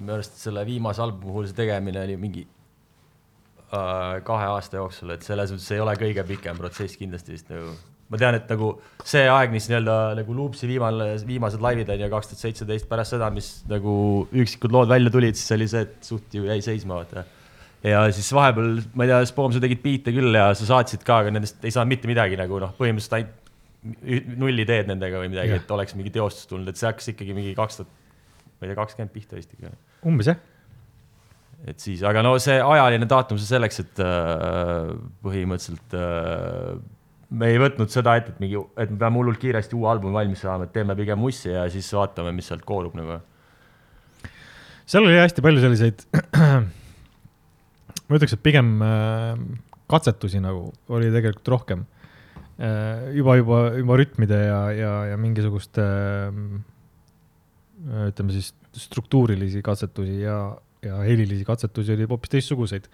[0.00, 5.26] minu arust selle viimase albumi puhul see tegemine oli mingi äh, kahe aasta jooksul, et
[5.26, 7.74] selles mõttes ei ole kõige pikem protsess kindlasti vist nagu.
[8.12, 8.72] ma tean, et nagu
[9.08, 13.14] see aeg, mis nii-öelda nagu Loopsi viimane, viimased laivid on ju kaks tuhat seitseteist pärast
[13.14, 13.94] seda, mis nagu
[14.32, 17.24] üksikud lood välja tulid, siis oli see, et suht ju jäi seisma, vaata.
[17.86, 21.22] ja siis vahepeal, ma ei tea, Spoom, sa tegid biite küll ja sa saatsid ka,
[21.22, 23.38] aga nendest ei saanud mitte midagi nagu noh, põhimõtteliselt ainult
[23.82, 27.54] ü- nullideed nendega või midagi, et oleks mingi teostus tulnud, et see hakkas ikkagi mingi
[27.58, 27.92] kaks tuhat,
[28.56, 29.72] ma ei tea, kakskümmend pihta vist ikka.
[30.08, 30.40] umbes jah.
[31.66, 34.92] et siis, aga no see ajaline daatum, see selleks, et äh,
[35.24, 36.76] põhimõtteliselt äh,
[37.32, 40.42] me ei võtnud seda ette, et mingi, et me peame hullult kiiresti uue albumi valmis
[40.44, 43.18] saama, et teeme pigem mussi ja siis vaatame, mis sealt koorub nagu.
[44.84, 46.06] seal oli hästi palju selliseid,
[48.06, 49.34] ma ütleks, et pigem äh,
[49.92, 51.86] katsetusi nagu oli tegelikult rohkem.
[53.16, 56.26] juba, juba, juba rütmide ja, ja, ja mingisuguste äh,
[58.10, 60.36] ütleme siis struktuurilisi katsetusi ja,
[60.84, 62.84] ja helilisi katsetusi oli hoopis teistsuguseid.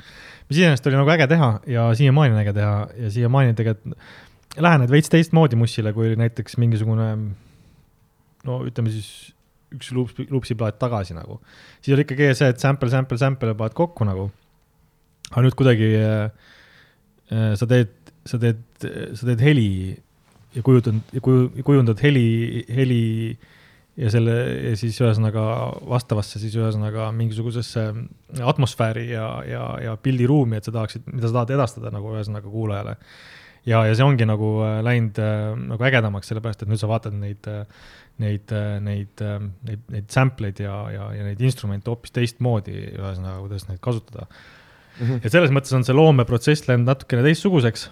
[0.48, 3.98] mis iseenesest oli nagu äge teha ja siiamaani on äge teha ja siiamaani tegelikult
[4.58, 7.08] lähened veits teistmoodi mussile, kui oli näiteks mingisugune
[8.48, 9.08] no ütleme siis
[9.74, 11.40] üks luups, luupsiplaat tagasi nagu.
[11.82, 14.28] siis oli ikkagi see, et sample, sample, sample ja paned kokku nagu.
[15.30, 16.30] aga nüüd kuidagi äh,
[17.32, 17.92] äh, sa teed,
[18.28, 19.70] sa teed, sa teed heli
[20.56, 23.04] ja kujutad, kuju, kujundad heli, heli
[23.98, 24.34] ja selle
[24.70, 25.42] ja siis ühesõnaga
[25.90, 27.88] vastavasse siis ühesõnaga mingisugusesse
[28.46, 32.94] atmosfääri ja, ja, ja pildiruumi, et sa tahaksid, mida sa tahad edastada nagu ühesõnaga kuulajale.
[33.66, 37.16] ja, ja see ongi nagu äh, läinud äh, nagu ägedamaks, sellepärast et nüüd sa vaatad
[37.18, 37.64] neid äh,
[38.18, 38.50] neid,
[38.82, 39.20] neid,
[39.62, 44.24] neid, neid sample eid ja, ja, ja neid instrumente hoopis teistmoodi, ühesõnaga, kuidas neid kasutada
[44.26, 45.04] mm.
[45.04, 45.20] -hmm.
[45.22, 47.88] et selles mõttes on see loomeprotsess läinud natukene teistsuguseks.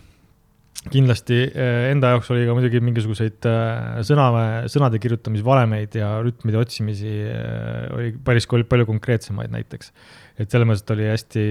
[0.92, 4.26] Kindlasti eh, enda jaoks oli ka muidugi mingisuguseid eh, sõna,
[4.70, 9.92] sõnade kirjutamisvalemeid ja rütmide otsimisi eh, oli päris oli palju konkreetsemaid näiteks.
[10.38, 11.46] et selles mõttes et oli hästi,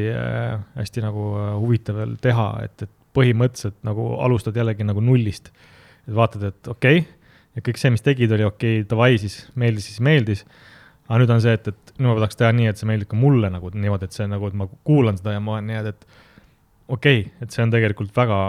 [0.78, 1.28] hästi nagu
[1.60, 5.52] huvitav veel teha, et, et põhimõtteliselt nagu alustad jällegi nagu nullist.
[6.06, 7.12] et vaatad, et okei okay,
[7.56, 10.46] ja kõik see, mis tegid, oli okei okay,, davai siis meeldis, siis meeldis.
[11.08, 13.20] aga nüüd on see, et, et nüüd ma tahaks teha nii, et see meeldib ka
[13.20, 15.92] mulle nagu niimoodi, et see nagu, et ma kuulan seda ja ma olen nii, et,
[15.94, 16.24] et
[16.88, 18.40] okei okay,, et see on tegelikult väga,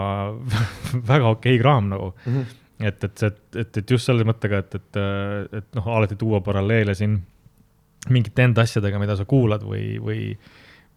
[1.13, 2.35] väga okei okay kraam nagu mm.
[2.35, 2.61] -hmm.
[2.91, 3.33] et, et see,
[3.63, 5.01] et, et just selle mõttega, et, et,
[5.63, 7.19] et noh, alati tuua paralleele siin
[8.13, 10.21] mingite enda asjadega, mida sa kuulad või, või,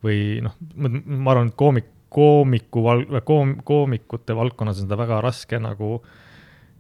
[0.04, 5.60] või noh, ma arvan, et koomik, koomiku val-, koom-, koomikute valdkonnas on seda väga raske
[5.62, 6.00] nagu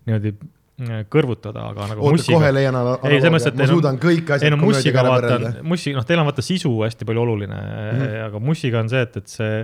[0.07, 3.67] niimoodi äh, kõrvutada, aga nagu oota, mussiga kohe leian ala- Ei, selles mõttes, et ma
[3.67, 6.73] ei suudan kõik ei asjad no mussiga ära vaata mussi, noh, teil on vaata sisu
[6.81, 8.01] hästi palju oluline mm.
[8.01, 8.17] -hmm.
[8.27, 9.63] aga mussiga on see, et, et see,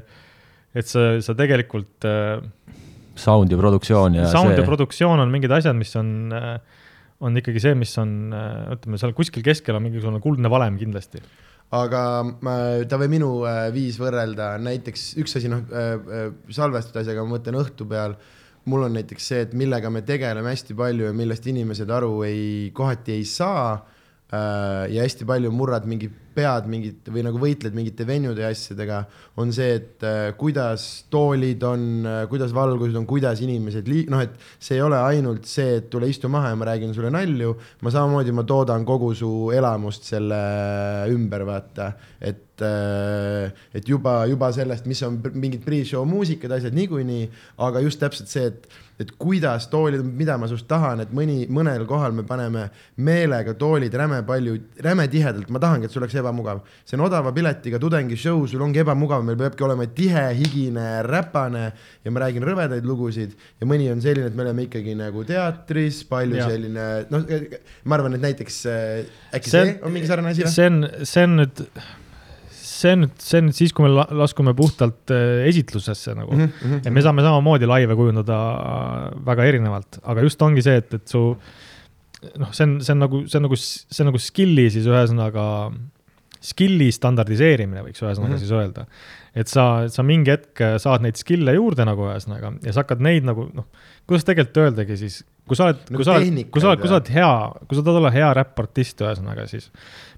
[0.76, 2.44] et sa, sa tegelikult äh,
[3.16, 6.58] Sound ja produktsioon ja sound see ja produktsioon on mingid asjad, mis on äh,
[7.24, 8.14] on ikkagi see, mis on,
[8.76, 11.22] ütleme seal kuskil keskel on mingisugune kuldne valem kindlasti.
[11.76, 12.02] aga
[12.46, 12.56] ma,
[12.88, 17.36] ta või minu äh, viis võrrelda näiteks üks asi noh äh, äh, salvestatud asjaga, ma
[17.36, 18.14] mõtlen õhtu peal,
[18.70, 22.70] mul on näiteks see, et millega me tegeleme hästi palju ja millest inimesed aru ei,
[22.76, 28.08] kohati ei saa äh, ja hästi palju murrad mingid pead mingit või nagu võitled mingite
[28.08, 29.02] venude ja asjadega,
[29.42, 34.36] on see, et äh, kuidas toolid on, kuidas valgused on, kuidas inimesed lii-, noh, et
[34.60, 37.94] see ei ole ainult see, et tule istu maha ja ma räägin sulle nalju, ma
[37.94, 40.42] samamoodi, ma toodan kogu su elamust selle
[41.16, 47.26] ümber, vaata, et et juba, juba sellest, mis on mingid pre-show muusikad, asjad niikuinii,
[47.68, 51.84] aga just täpselt see, et et kuidas toolid, mida ma sinust tahan, et mõni, mõnel
[51.88, 52.70] kohal me paneme
[53.04, 54.56] meelega toolid räme palju,
[54.86, 56.64] räme tihedalt, ma tahangi, et sul oleks ebamugav.
[56.84, 61.66] see on odava piletiga tudengishow, sul ongi ebamugav, meil peabki olema tihe, higine, räpane
[62.04, 66.02] ja ma räägin rõvedaid lugusid ja mõni on selline, et me oleme ikkagi nagu teatris,
[66.10, 66.48] palju ja.
[66.50, 67.30] selline, noh,
[67.86, 69.06] ma arvan, et näiteks äh,
[69.38, 70.56] äkki See see, on- mingi sarnane asi või?
[70.56, 71.62] see on, see on nüüd,
[72.66, 76.34] see on nüüd, see on nüüd siis, kui me la- laskume puhtalt äh, esitlusesse nagu
[76.34, 76.42] mm.
[76.50, 76.82] Mhm, -hmm.
[76.86, 78.40] ja me saame samamoodi laive kujundada
[79.26, 81.22] väga erinevalt, aga just ongi see, et, et su
[82.42, 85.46] noh, see on, see on nagu, see on nagu, see on nagu skill'i siis ühesõnaga,
[86.46, 88.36] skill'i standardiseerimine võiks ühesõnaga mm.
[88.36, 88.44] -hmm.
[88.44, 88.86] siis öelda.
[89.36, 93.28] et sa, sa mingi hetk saad neid skill'e juurde nagu ühesõnaga ja sa hakkad neid
[93.28, 93.68] nagu noh,
[94.08, 96.92] kuidas tegelikult öeldagi siis, kui sa oled Nagu kui sa oled, kui sa oled, kui
[96.92, 97.34] sa oled hea,
[97.66, 99.72] kui sa tahad olla hea räppartist ühesõnaga siis,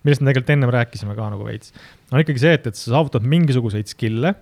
[0.04, 1.74] millest me tegelikult ennem rääkisime ka nagu veits,
[2.12, 4.36] on ikkagi see, et, et sa saavutad mingisuguseid skill'e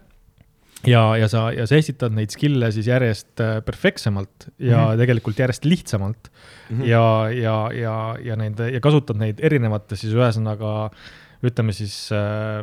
[0.89, 4.83] ja, ja sa, ja sa esitad neid skill'e siis järjest äh, perfektsemalt ja mm.
[4.83, 5.03] -hmm.
[5.03, 6.31] tegelikult järjest lihtsamalt
[6.69, 6.85] mm -hmm.
[6.85, 10.89] ja, ja, ja, ja neid ja kasutad neid erinevates siis ühesõnaga
[11.45, 12.61] ütleme siis äh,,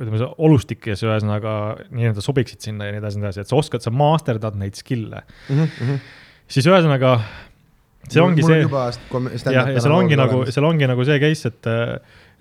[0.00, 1.56] ütleme see olustikes ühesõnaga
[1.90, 5.24] nii-öelda sobiksid sinna ja nii edasi, nii edasi, et sa oskad, sa masterdad neid skill'e,
[6.48, 7.18] siis ühesõnaga
[8.06, 11.18] see ongi mul see juba stand- jah, ja seal ongi nagu, seal ongi nagu see
[11.22, 11.68] case, et,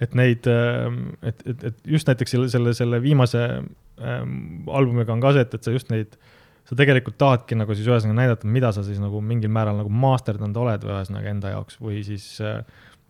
[0.06, 5.36] et neid, et, et, et just näiteks selle, selle, selle viimase ähm, albumiga on ka
[5.36, 6.18] see, et, et sa just neid,
[6.66, 10.58] sa tegelikult tahadki nagu siis ühesõnaga näidata, mida sa siis nagu mingil määral nagu masterdanud
[10.64, 12.62] oled või ühesõnaga enda jaoks või siis äh,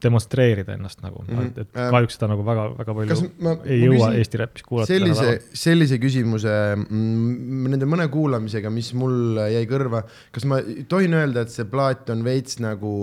[0.06, 1.32] demonstreerida ennast nagu mm.
[1.32, 1.48] -hmm.
[1.50, 4.66] et, et Ähm, kahjuks seda nagu väga, väga palju ma- ei ma jõua Eesti räppis
[4.68, 4.92] kuulata.
[4.94, 10.04] sellise, sellise küsimuse mm, nende mõne kuulamisega, mis mul jäi kõrva,
[10.36, 12.94] kas ma tohin öelda, et see plaat on veits nagu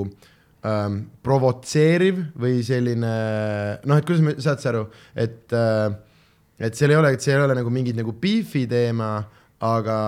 [0.66, 3.12] ähm, provotseeriv või selline
[3.84, 4.86] noh, et kuidas me, saad sa aru,
[5.18, 5.90] et äh,
[6.62, 9.16] et seal ei ole, et see ei ole nagu mingid nagu beef'i teema,
[9.62, 9.98] aga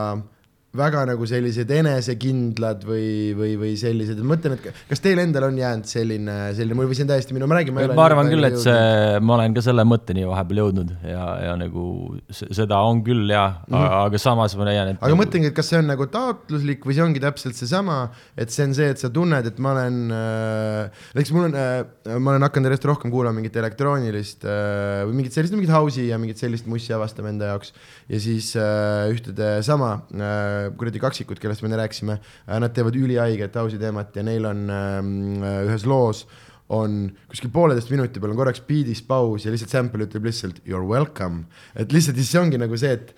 [0.75, 3.07] väga nagu sellised enesekindlad või,
[3.39, 7.07] või, või sellised, ma mõtlen, et kas teil endal on jäänud selline, selline või see
[7.07, 7.77] on täiesti minu, ma räägin.
[7.95, 11.85] ma arvan küll, et see, ma olen ka selle mõtteni vahepeal jõudnud ja, ja nagu
[12.27, 13.77] se- seda on küll ja mm.
[13.77, 13.95] -hmm.
[14.01, 16.99] aga samas ma leian, et aga nagu, mõtlengi, et kas see on nagu taotluslik või
[16.99, 18.01] see ongi täpselt seesama,
[18.37, 22.19] et see on see, et sa tunned, et ma olen äh,, näiteks mul on äh,,
[22.19, 26.19] ma olen hakanud järjest rohkem kuulama mingit elektroonilist äh, või mingit sellist, mingit house'i ja
[26.19, 27.73] mingit sellist mussi avastama enda jaoks.
[28.11, 32.97] ja siis äh, ühtede sama äh, kuradi kaksikud, kellest me enne rääkisime äh,, nad teevad
[32.99, 36.25] ülihaiget house'i teemat ja neil on äh, ühes loos
[36.73, 40.79] on kuskil pooleteist minuti peal on korraks beat'is paus ja lihtsalt sample ütleb lihtsalt you
[40.79, 41.45] are welcome.
[41.77, 43.13] et lihtsalt siis see ongi nagu see, et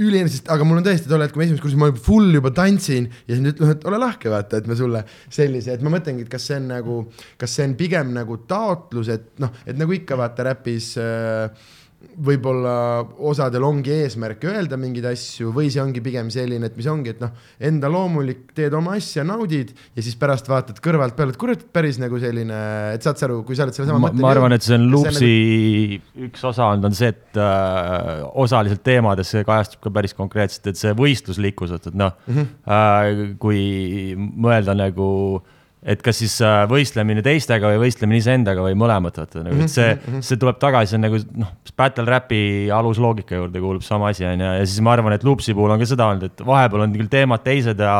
[0.00, 2.52] ülienesest, aga mul on tõesti tol hetkel, kui ma esimest korda, ma juba full juba
[2.56, 5.92] tantsin ja siis nad ütlevad, et ole lahke, vaata, et me sulle sellise, et ma
[5.92, 6.96] mõtlengi, et kas see on nagu,
[7.40, 11.68] kas see on pigem nagu taotlus, et noh, et nagu ikka vaata räpis äh,
[12.22, 12.74] võib-olla
[13.30, 17.22] osadel ongi eesmärk öelda mingeid asju või see ongi pigem selline, et mis ongi, et
[17.22, 17.32] noh,
[17.62, 22.00] enda loomulik, teed oma asja, naudid ja siis pärast vaatad kõrvalt peale, et kurat, päris
[22.02, 22.58] nagu selline,
[22.96, 25.32] et saad sa aru, kui sa oled sellesama ma, ma arvan, et see on Loopsi
[25.32, 26.26] nagu...
[26.28, 28.12] üks osa olnud, on see, et äh,
[28.44, 32.38] osaliselt teemades see kajastub ka päris konkreetselt, et see võistluslikkus, et, et noh mm.
[32.38, 32.54] -hmm.
[32.78, 33.62] äh, kui
[34.18, 35.10] mõelda nagu
[35.82, 39.88] et kas siis äh, võistlemine teistega või võistlemine iseendaga või mõlemat, vaata nagu, et see,
[40.22, 44.44] see tuleb tagasi, see on nagu noh, battle rap'i alusloogika juurde kuulub sama asi on
[44.44, 46.94] ju, ja siis ma arvan, et Loopsi puhul on ka seda olnud, et vahepeal on
[46.94, 47.96] küll teemad teised ja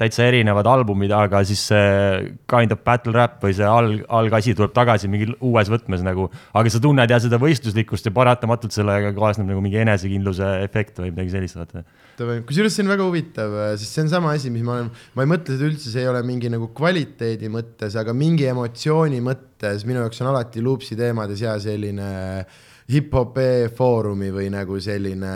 [0.00, 4.72] täitsa erinevad albumid, aga siis see kind of battle rap või see alg, algasi tuleb
[4.76, 9.52] tagasi mingi uues võtmes nagu, aga sa tunned ja seda võistluslikkust ja paratamatult sellega kaasneb
[9.52, 11.84] nagu mingi enesekindluse efekt või midagi sellist, vaata.
[12.18, 15.32] Kusjuures see on väga huvitav, sest see on sama asi, mis ma olen, ma ei
[15.34, 20.02] mõtle seda üldse, see ei ole mingi nagu kvaliteedi mõttes, aga mingi emotsiooni mõttes minu
[20.04, 22.08] jaoks on alati Loopsi teemades hea selline
[22.86, 23.38] hip-hop
[23.74, 25.30] foorumi või nagu selline,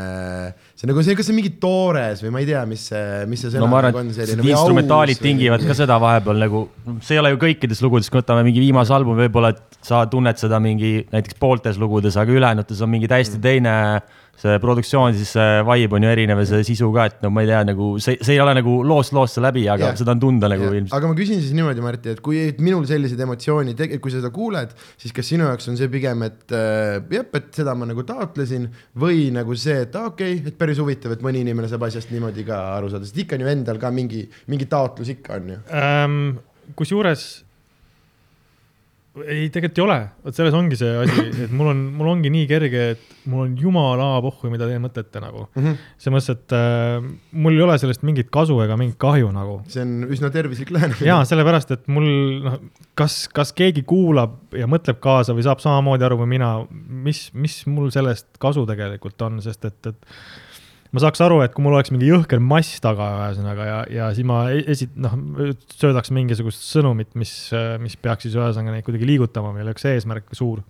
[0.79, 3.43] see nagu see, kas see on mingi toores või ma ei tea, mis see, mis
[3.43, 4.45] see sõna no arvan, on selline.
[4.47, 6.63] instrumentaalid tingivad ka seda vahepeal nagu,
[7.03, 10.39] see ei ole ju kõikides lugudes, kui võtame mingi viimase albumi, võib-olla et sa tunned
[10.39, 13.43] seda mingi näiteks pooltes lugudes, aga ülejäänutes on mingi täiesti Mm.
[13.43, 13.75] teine
[14.41, 17.45] see produktsioon, siis see vibe on ju erinev ja see sisu ka, et no ma
[17.45, 19.99] ei tea, nagu see, see ei ole nagu loost loosse läbi, aga Jah.
[20.01, 20.77] seda on tunda nagu Jah.
[20.79, 20.97] ilmselt.
[20.97, 24.73] aga ma küsin siis niimoodi, Martti, et kui minul sellised emotsioonid, kui sa seda kuuled,
[25.01, 28.69] siis kas sinu jaoks on see pigem, et äh, jah, et seda ma nagu taotlesin
[29.01, 32.47] või nagu see, et okei okay,, et päris huvitav, et mõni inimene saab asjast niimoodi
[32.49, 35.61] ka aru saada, sest ikka on ju endal ka mingi, mingi taotlus ikka on ju.
[35.77, 36.19] ähm,.
[36.79, 37.29] kusjuures
[39.19, 42.47] ei, tegelikult ei ole, vot selles ongi see asi, et mul on, mul ongi nii
[42.51, 45.47] kerge, et mul on jumala pohhu, mida te mõtlete nagu.
[45.59, 45.79] Mhm.
[45.99, 47.09] selles mõttes, et äh,
[47.45, 49.61] mul ei ole sellest mingit kasu ega mingit kahju nagu.
[49.71, 51.09] see on üsna tervislik lähenemine.
[51.09, 52.07] ja sellepärast, et mul
[52.47, 52.61] noh,
[52.99, 57.63] kas, kas keegi kuulab ja mõtleb kaasa või saab samamoodi aru kui mina, mis, mis
[57.71, 60.15] mul sellest kasu tegelikult on, sest et, et
[60.91, 64.27] ma saaks aru, et kui mul oleks mingi jõhker mass taga, ühesõnaga ja, ja siis
[64.27, 65.15] ma e- esi-, noh,
[65.77, 67.35] söödaks mingisugust sõnumit, mis,
[67.83, 70.65] mis peaks siis ühesõnaga neid kuidagi liigutama, meil oleks eesmärk suur.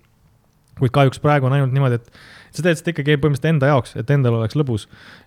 [0.81, 2.12] kuid kahjuks praegu on ainult niimoodi, et
[2.57, 4.87] sa teed seda ikkagi põhimõtteliselt enda jaoks, et endal oleks lõbus.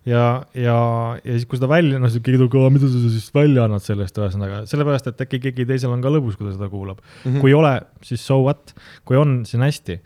[0.09, 0.77] ja, ja,
[1.23, 4.63] ja siis, kui seda välja, noh, keegi tuleb, mida sa siis välja annad sellest, ühesõnaga,
[4.69, 7.29] sellepärast, et äkki keegi teisel on ka lõbus, kui ta seda kuulab mm.
[7.29, 7.41] -hmm.
[7.41, 7.75] kui ei ole,
[8.05, 8.75] siis so what,
[9.07, 10.01] kui on, siis on hästi.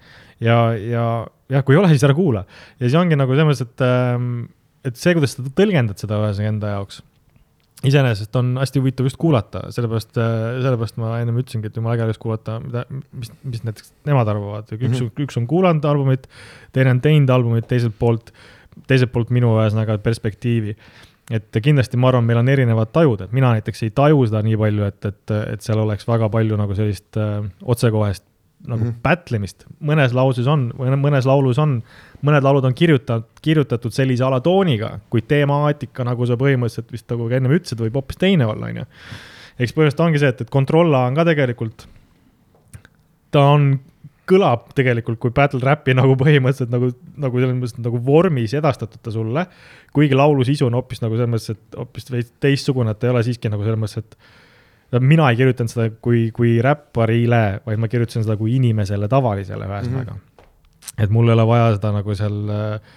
[0.48, 1.08] ja, ja,
[1.50, 2.46] jah, kui ei ole, siis ära kuula.
[2.80, 4.46] ja siis ongi nagu selles mõttes, et ähm,
[4.86, 7.02] et see, kuidas sa tõlgendad seda ühesõnaga enda jaoks,
[7.86, 12.22] iseenesest on hästi huvitav just kuulata, sellepärast, sellepärast ma ennem ütlesingi, et jumala äge oleks
[12.22, 14.96] kuulata, mida, mis, mis näiteks nemad arvavad, üks mm.
[14.96, 15.26] -hmm.
[15.28, 16.26] üks on kuulanud albumit,
[16.74, 18.34] teine on teinud albumit teiselt poolt,
[18.90, 20.76] teiselt poolt minu ühesõnaga perspektiivi.
[21.32, 24.58] et kindlasti ma arvan, meil on erinevad tajud, et mina näiteks ei taju seda nii
[24.58, 28.24] palju, et, et, et seal oleks väga palju nagu sellist äh, otsekohest
[28.66, 28.90] nagu mm.
[28.90, 29.02] -hmm.
[29.04, 31.82] pätlemist, mõnes lauses on, mõnes laulus on,
[32.26, 37.54] mõned laulud on kirjutatud, kirjutatud sellise alatooniga, kuid temaatika, nagu sa põhimõtteliselt vist nagu ennem
[37.60, 38.88] ütlesid, võib hoopis teine olla, on ju.
[39.60, 41.88] eks põhimõtteliselt ongi see, et, et Controlla on ka tegelikult,
[43.32, 43.70] ta on,
[44.28, 49.14] kõlab tegelikult kui battle rap'i nagu põhimõtteliselt nagu, nagu selles mõttes nagu vormis edastatud ta
[49.14, 49.46] sulle.
[49.94, 52.10] kuigi laulu sisu on hoopis nagu selles mõttes, et hoopis
[52.44, 54.18] teistsugune, et ta ei ole siiski nagu selles mõttes, et
[55.04, 60.14] mina ei kirjutanud seda kui, kui räpparile, vaid ma kirjutasin seda kui inimesele tavalisele ühesõnaga
[60.14, 60.22] mm.
[60.22, 61.04] -hmm.
[61.04, 62.94] et mul ei ole vaja seda nagu seal äh,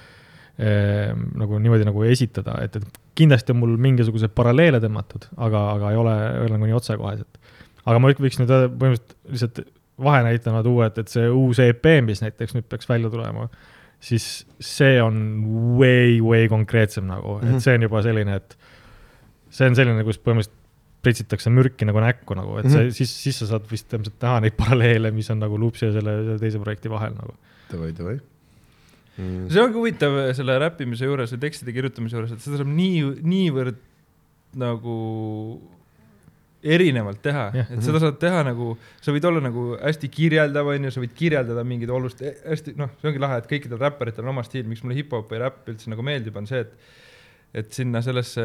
[0.61, 5.91] äh, nagu niimoodi nagu esitada, et, et kindlasti on mul mingisuguseid paralleele tõmmatud, aga, aga
[5.91, 7.43] ei ole, ei ole nagu nii otsekohesed.
[7.85, 9.63] aga ma võiks nüüd öelda põhimõtteliselt lihtsalt
[10.01, 13.49] vahenäitena tuua, et, et see uus EP, mis näiteks nüüd peaks välja tulema,
[14.01, 15.19] siis see on
[15.77, 17.47] way, way konkreetsem nagu mm, -hmm.
[17.47, 17.57] Mhm.
[17.57, 18.57] et see on juba selline, et
[19.51, 20.60] see on selline, kus põhimõtteliselt
[21.05, 22.89] pritsitakse mürki nagu näkku nagu, et see mm.
[22.89, 22.97] -hmm.
[22.97, 26.17] siis, siis sa saad vist ilmselt näha neid paralleele, mis on nagu Loopsi ja selle,
[26.27, 27.35] selle teise projekti vahel nagu.
[27.73, 28.17] davai, davai
[29.17, 29.49] mm..
[29.49, 33.81] see ongi huvitav selle räppimise juures või tekstide kirjutamise juures, et seda saab nii, niivõrd
[34.61, 34.97] nagu
[36.61, 40.93] erinevalt teha Jah., et seda saad teha nagu, sa võid olla nagu hästi kirjeldav, onju,
[40.93, 44.45] sa võid kirjeldada mingit olust, hästi noh, see ongi lahe, et kõikidel räpparitel on oma
[44.45, 46.99] stiil, miks mulle hip-hop või räpp üldse nagu meeldib, on see, et
[47.51, 48.45] et sinna sellesse,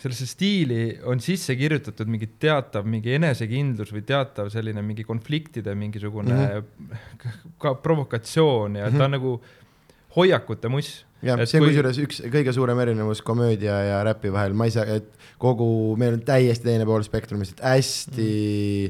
[0.00, 6.34] sellesse stiili on sisse kirjutatud mingi teatav mingi enesekindlus või teatav selline mingi konfliktide mingisugune
[6.34, 7.54] mm -hmm.
[7.60, 8.98] ka provokatsioon ja mm -hmm.
[8.98, 9.40] ta on nagu
[10.16, 11.06] hoiakute muss.
[11.24, 14.74] jah, see on kui- kusjuures üks kõige suurem erinevus komöödia ja räpi vahel, ma ei
[14.74, 15.10] saa, et
[15.40, 15.66] kogu,
[16.00, 18.28] meil on täiesti teine pool spektrumist, et hästi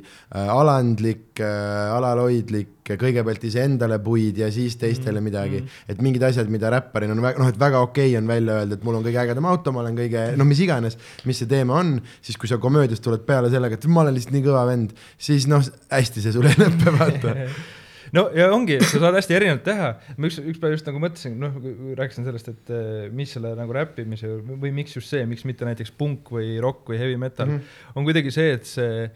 [0.01, 0.13] mm.
[0.35, 5.83] äh, alandlik äh,, alalhoidlik, kõigepealt iseendale puid ja siis teistele midagi mm..
[5.93, 8.79] et mingid asjad, mida räpparina on väga, noh, et väga okei okay on välja öelda,
[8.79, 11.79] et mul on kõige ägedam auto, ma olen kõige, noh, mis iganes, mis see teema
[11.79, 14.97] on, siis kui sa komöödias tuled peale sellega, et ma olen lihtsalt nii kõva vend,
[15.23, 15.63] siis noh,
[15.93, 17.37] hästi see sul ei lõpe, vaata.
[18.17, 19.91] no ja ongi, sa saad hästi erinevalt teha.
[20.17, 21.57] ma üks, üks päev just nagu mõtlesin, noh,
[21.99, 25.95] rääkisin sellest, et eh, mis selle nagu räppimise või miks just see, miks mitte näiteks
[25.99, 27.59] punk või rock või heavy metal mm.
[27.59, 27.97] -hmm.
[28.01, 29.09] on kuidagi see, et see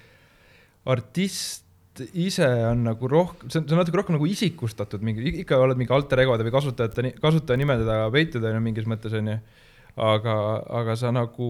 [0.90, 1.64] artist
[2.18, 5.78] ise on nagu rohkem, see on, see on natuke rohkem nagu isikustatud mingi, ikka oled
[5.78, 9.36] mingi alter egode või kasutajate, kasutajanimede taga peituda on ju mingis mõttes onju.
[9.94, 10.36] aga,
[10.82, 11.48] aga sa nagu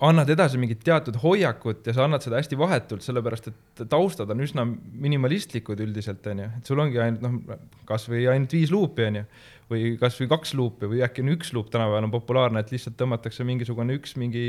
[0.00, 4.40] annad edasi mingit teatud hoiakut ja sa annad seda hästi vahetult, sellepärast et taustad on
[4.44, 7.56] üsna minimalistlikud üldiselt onju, et sul ongi ainult noh,
[7.88, 9.24] kasvõi ainult viis luupi onju
[9.70, 13.44] või kasvõi kaks luupi või äkki on üks luup tänapäeval on populaarne, et lihtsalt tõmmatakse
[13.46, 14.44] mingisugune üks mingi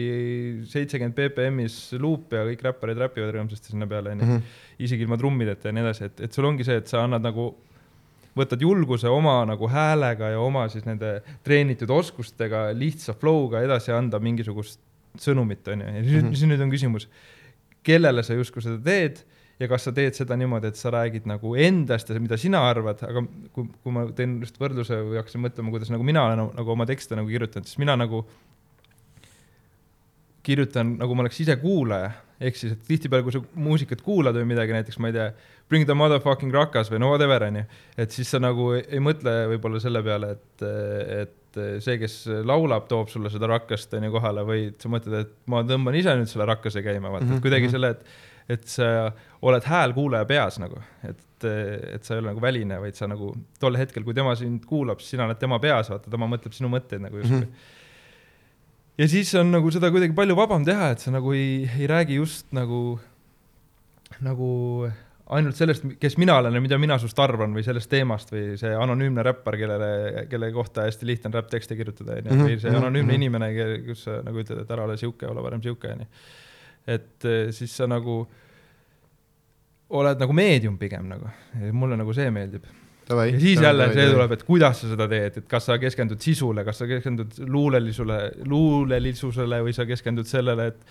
[0.71, 4.39] seitsekümmend BPM-is luup ja kõik räpparid räpivad rõõmsasti sinna peale onju,
[4.81, 7.51] isegi ilma trummideta ja nii edasi, et, et sul ongi see, et sa annad nagu
[8.37, 14.21] võtad julguse oma nagu häälega ja oma siis nende treenitud oskustega lihtsa flow'ga edasi anda
[14.23, 14.79] mingisugust
[15.19, 16.51] sõnumit onju ja siis, mm -hmm.
[16.53, 17.07] nüüd on küsimus,
[17.83, 19.23] kellele sa justkui seda teed
[19.61, 23.03] ja kas sa teed seda niimoodi, et sa räägid nagu endast ja mida sina arvad,
[23.05, 26.73] aga kui, kui ma teen just võrdluse või hakkasin mõtlema, kuidas nagu mina olen nagu
[26.73, 28.25] oma tekste nagu kirjutanud, siis mina nagu
[30.43, 32.09] kirjutan nagu ma oleks ise kuulaja,
[32.41, 35.31] ehk siis, et tihtipeale, kui sa muusikat kuulad või midagi, näiteks ma ei tea,
[35.71, 37.61] Bring the motherfucking rakas või no whatever onju,
[38.01, 40.65] et siis sa nagu ei, ei mõtle võib-olla selle peale, et,
[41.21, 45.63] et see, kes laulab, toob sulle seda rakkast onju kohale või sa mõtled, et ma
[45.67, 47.43] tõmban ise nüüd selle rakkase käima, vaata mm, -hmm.
[47.45, 47.75] kuidagi mhm.
[47.75, 49.11] selle, et et sa
[49.47, 53.31] oled häälkuulaja peas nagu, et, et sa ei ole nagu väline, vaid sa nagu
[53.61, 56.71] tol hetkel, kui tema sind kuulab, siis sina oled tema peas, vaata, tema mõtleb sinu
[56.73, 57.45] mõtteid nagu justkui mm.
[57.45, 58.97] -hmm.
[59.03, 62.19] ja siis on nagu seda kuidagi palju vabam teha, et sa nagu ei, ei räägi
[62.19, 62.99] just nagu,
[64.19, 64.51] nagu
[65.31, 68.71] ainult sellest, kes mina olen ja mida mina sinust arvan või sellest teemast või see
[68.75, 69.91] anonüümne räppar, kellele,
[70.31, 73.21] kelle kohta hästi lihtne on räpptekste kirjutada, onju, Mhm, või see mhm, anonüümne mhm.
[73.21, 76.09] inimene, kus sa nagu ütled, et ära ole sihuke, ole parem sihuke, onju.
[76.87, 78.19] et eh, siis sa nagu
[80.01, 81.31] oled nagu meedium pigem nagu,
[81.75, 82.67] mulle nagu see meeldib.
[83.11, 86.63] ja siis jälle see tuleb, et kuidas sa seda teed, et kas sa keskendud sisule,
[86.67, 90.85] kas sa keskendud luulelisusele, luulelisusele või sa keskendud sellele, et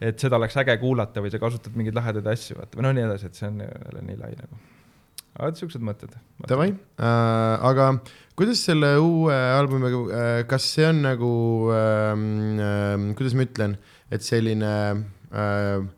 [0.00, 3.06] et seda oleks äge kuulata või sa kasutad mingeid lahedaid asju, vaata, või no nii
[3.08, 4.60] edasi, et see on jälle nii lai nagu.
[5.36, 6.16] aga siuksed mõtted.
[6.48, 7.92] Davai äh,, aga
[8.38, 11.32] kuidas selle uue albumiga äh,, kas see on nagu
[11.76, 12.26] ähm,
[12.58, 13.78] äh,, kuidas ma ütlen,
[14.10, 14.74] et selline
[15.30, 15.88] äh,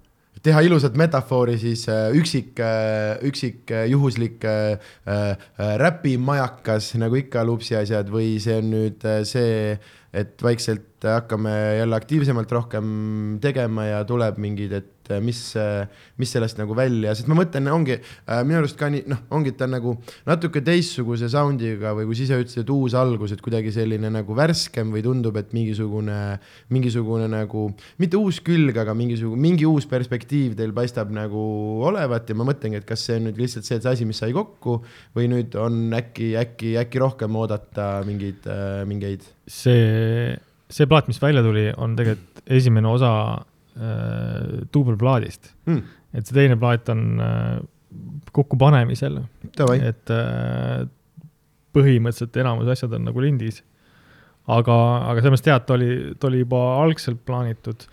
[0.43, 4.45] teha ilusat metafoori siis äh, üksik äh,, üksik äh, juhuslik
[5.83, 9.77] räpimajakas nagu ikka lupsi asjad või see on nüüd see,
[10.13, 12.89] et vaikselt hakkame jälle aktiivsemalt rohkem
[13.43, 15.41] tegema ja tuleb mingid, et äh, mis,
[16.21, 19.53] mis sellest nagu välja, sest ma mõtlen, ongi äh, minu arust ka nii, noh, ongi,
[19.53, 19.95] et ta on nagu
[20.29, 24.37] natuke teistsuguse sound'iga või kui sa ise ütlesid, et uus algus, et kuidagi selline nagu
[24.39, 26.19] värskem või tundub, et mingisugune,
[26.75, 27.67] mingisugune nagu,
[28.03, 31.43] mitte uus külg, aga mingisugune, mingi uus perspektiiv teil paistab nagu
[31.89, 34.23] olevat ja ma mõtlengi, et kas see on nüüd lihtsalt see, et see asi, mis
[34.23, 34.79] sai kokku
[35.17, 38.47] või nüüd on äkki, äkki, äkki rohkem oodata mingeid,
[38.89, 39.27] mingeid?
[39.51, 40.37] See,
[40.73, 43.52] see plaat, mis välja tuli, on tegelikult esimene osa äh,
[44.73, 45.53] duubelplaadist.
[45.67, 46.01] mm,.
[46.13, 47.61] et see teine plaat on äh,
[48.33, 49.21] kokkupanemisel,
[49.83, 50.87] et äh,
[51.73, 53.63] põhimõtteliselt enamus asjad on nagu lindis.
[54.51, 54.77] aga,
[55.09, 57.87] aga selles mõttes tead, ta oli, ta oli juba algselt plaanitud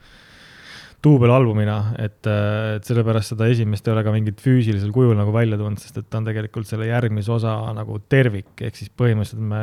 [1.03, 5.79] duubelalbumina, et, et sellepärast seda esimest ei ole ka mingit füüsilisel kujul nagu välja tulnud,
[5.79, 9.61] sest et ta on tegelikult selle järgmise osa nagu tervik, ehk siis põhimõtteliselt me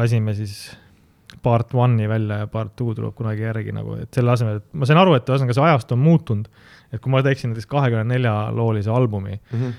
[0.00, 0.70] lasime siis
[1.42, 4.88] part one'i välja ja part two tuleb kunagi järgi nagu, et selle asemel, et ma
[4.88, 6.48] sain aru, et ühesõnaga see ajastu on muutunud.
[6.92, 9.58] et kui ma teeksin näiteks kahekümne nelja loolise albumi, mm.
[9.60, 9.74] -hmm.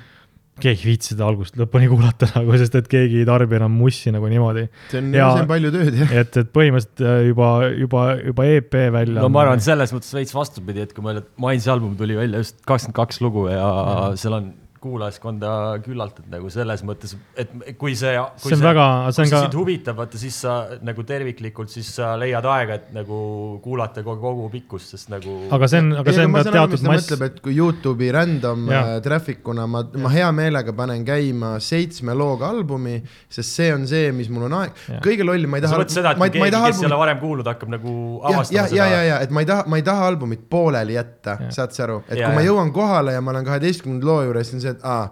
[0.61, 4.13] keegi ei viitsi seda algusest lõpuni kuulata nagu, sest et keegi ei tarbi enam mussi
[4.13, 4.67] nagu niimoodi.
[4.91, 6.15] see on, see on palju tööd jah.
[6.21, 9.19] et, et põhimõtteliselt äh, juba, juba, juba EP välja.
[9.21, 12.61] no ma arvan, selles mõttes veits vastupidi, et kui meil Mainsi album tuli välja just
[12.61, 15.51] kakskümmend kaks lugu ja seal on kuulajaskonda
[15.83, 18.13] küllalt, et nagu selles mõttes, et kui see.
[18.39, 20.55] see on väga, see kui on see ka sind, huvitab, vaata siis sa
[20.85, 23.19] nagu terviklikult, siis sa leiad aega, et nagu
[23.63, 25.35] kuulata kogu, kogu pikkust, sest nagu.
[25.55, 27.09] aga see on, aga see on ka teatud mass.
[27.09, 28.83] mõtleb, et kui Youtube'i random Jaa.
[28.95, 33.87] äh, traffic una ma, ma hea meelega panen käima seitsme looga albumi, sest see on
[33.89, 35.83] see, mis mul on aeg kõige lollim, ma ei sa taha.
[35.83, 38.71] mõtled seda, et kui keegi, kes ei ole varem kuulnud, hakkab nagu avastama ja, ja,
[38.79, 39.03] ja, seda.
[39.09, 42.17] ja et ma ei taha, ma ei taha albumit pooleli jätta saad sa aru, et
[42.17, 42.51] Jaa, kui ma jah.
[42.53, 45.09] jõuan kohale ja ma olen kaheteistkümnenda loo juures, siis on see, et aa,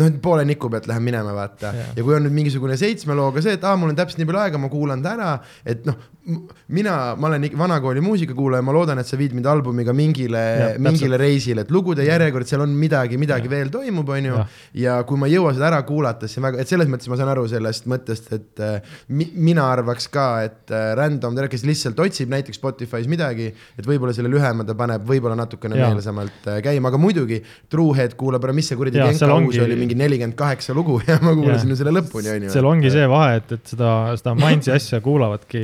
[0.00, 1.92] noh, poole niku pealt lähen minema, vaata Jah.
[1.96, 4.42] ja kui on nüüd mingisugune seitsme looga see, et aa, mul on täpselt nii palju
[4.42, 5.30] aega, ma kuulan ta ära,
[5.66, 10.44] et noh, mina, ma olen vanakooli muusikakuulaja, ma loodan, et sa viid mind albumiga mingile
[10.80, 13.52] mingile reisile, et lugude järjekord, seal on midagi, midagi Jah.
[13.52, 14.54] veel toimub, onju Jah..
[14.80, 17.18] ja kui ma ei jõua seda ära kuulata, siis on väga, et selles mõttes ma
[17.20, 22.00] saan aru sellest mõttest, et äh, mi, mina arvaks ka, et äh, random, kes lihtsalt
[22.00, 26.88] otsib näiteks Spotify's midagi, et võib-olla selle lühema ta paneb võib-olla natukene meelsamalt äh, käima,
[26.88, 30.72] aga muidugi Truehead kuulab ära, mis see kuradi Genka ongi- uus oli, mingi nelikümmend kaheksa
[30.76, 32.54] lugu ja ma kuulasin ju selle lõpuni, onju.
[32.56, 35.62] seal ongi see vahe, et, et seda, seda Mindsi asja kuulavadki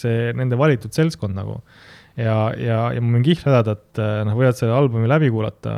[0.00, 1.60] see nende valitud seltskond nagu.
[2.18, 5.76] ja, ja, ja ma võin kihla teada, et eh, noh, võivad selle albumi läbi kuulata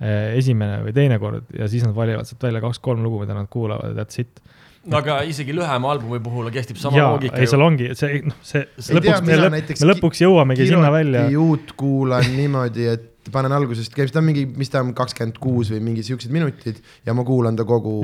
[0.00, 3.48] eh, esimene või teine kord ja siis nad valivad sealt välja kaks-kolm lugu, mida nad
[3.52, 4.42] kuulavad ja that's it.
[4.90, 8.66] aga isegi lühema albumi puhul kehtib sama jaa, loogika ei seal ongi see, noh, see
[8.98, 11.24] lõpuks tea,, me, lõp, me lõpuks jõuamegi sinna välja.
[11.40, 15.70] uut kuulan niimoodi, et panen algusest, käib, ta on mingi, mis ta on, kakskümmend kuus
[15.72, 17.94] või mingi siuksed minutid ja ma kuulan ta kogu,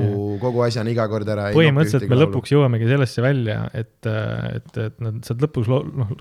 [0.41, 1.49] kogu asjana iga kord ära.
[1.55, 6.15] põhimõtteliselt me lõpuks jõuamegi sellesse välja, et, et, et nad sealt lõpuks noh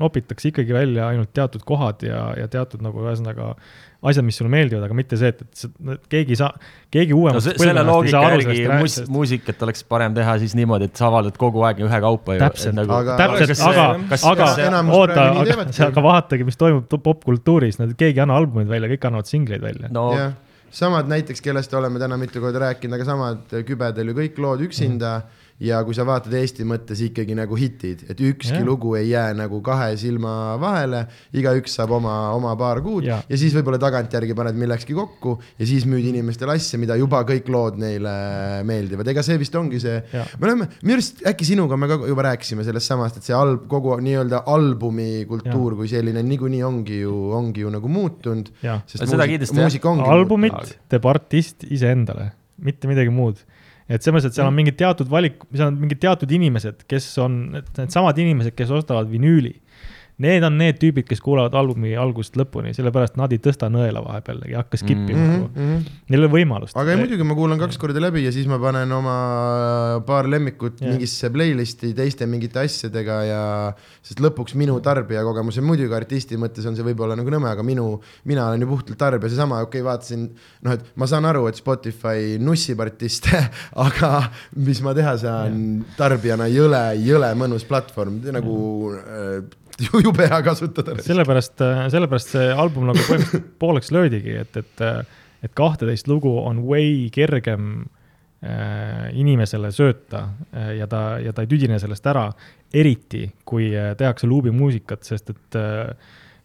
[0.00, 3.54] nopitakse ikkagi välja ainult teatud kohad ja, ja teatud nagu ühesõnaga
[4.00, 5.42] asjad, mis sulle meeldivad, aga mitte see, et,
[5.92, 6.48] et keegi ei saa,
[6.92, 11.00] keegi no uuemast se selle loogika järgi muus, muusikat oleks parem teha siis niimoodi, et
[11.00, 13.86] sa avaldad kogu aeg ühekaupa täpselt, nagu, Aga- täpselt, aga,
[14.32, 15.58] aga enamus oota, aga,
[15.90, 19.62] aga vaatagi, mis toimub to- popkultuuris, nad, keegi ei anna albumid välja, kõik annavad singleid
[19.64, 19.90] välja.
[19.94, 20.32] no jah,
[20.70, 25.16] samad näiteks, kellest oleme täna mitu korda rääkinud, aga samad Kübedel ju kõik lood üksinda
[25.20, 25.38] Mhm.
[25.60, 28.66] Ja kui sa vaatad Eesti mõttes ikkagi nagu hitid, et ükski yeah.
[28.66, 31.04] lugu ei jää nagu kahe silma vahele,
[31.36, 33.20] igaüks saab oma, oma paar kuud ja.
[33.28, 37.50] ja siis võib-olla tagantjärgi paned millekski kokku ja siis müüd inimestele asja, mida juba kõik
[37.52, 38.14] lood neile
[38.68, 42.26] meeldivad, ega see vist ongi see me oleme, minu arust äkki sinuga me ka juba
[42.30, 47.14] rääkisime sellest samast, et see alb-, kogu nii-öelda albumi kultuur kui selline niikuinii ongi ju,
[47.36, 48.50] ongi ju nagu muutunud.
[48.60, 50.04] Seda kindlasti, jah.
[50.14, 52.30] albumit teeb artist iseendale,
[52.64, 53.40] mitte midagi muud.
[53.90, 57.08] Et selles mõttes, et seal on mingid teatud valik, seal on mingid teatud inimesed, kes
[57.22, 59.56] on need- needsamad inimesed, kes ostavad vinüüli.
[60.20, 64.42] Need on need tüübid, kes kuulavad albumi algusest lõpuni, sellepärast nad ei tõsta nõela vahepeal
[64.48, 65.30] ei hakka skip ima mm.
[65.30, 65.46] nagu.
[65.54, 65.86] -hmm.
[66.12, 66.76] Neil ei ole võimalust.
[66.76, 69.14] aga ei muidugi, ma kuulan kaks korda läbi ja siis ma panen oma
[70.06, 70.92] paar lemmikut yeah.
[70.92, 73.42] mingisse playlist'i teiste mingite asjadega ja
[74.02, 77.88] sest lõpuks minu tarbijakogemus ja muidugi artisti mõttes on see võib-olla nagu nõme, aga minu,
[78.28, 80.28] mina olen ju puhtalt tarbija, seesama, okei okay,, vaatasin
[80.66, 83.40] noh, et ma saan aru, et Spotify nussib artiste,
[83.86, 84.12] aga
[84.60, 85.64] mis ma teha saan,
[85.96, 88.60] tarbijana jõle, jõle mõnus platvorm, nagu
[89.00, 89.60] äh,
[90.06, 90.96] jube hea kasutada.
[91.04, 91.62] sellepärast,
[91.92, 94.84] sellepärast see album nagu põhimõtteliselt pooleks löödigi, et, et,
[95.46, 97.86] et kahteteist lugu on way kergem
[98.44, 102.28] äh, inimesele sööta äh, ja ta, ja ta ei tüdine sellest ära,
[102.74, 105.90] eriti kui äh, tehakse luubimuusikat, sest et äh,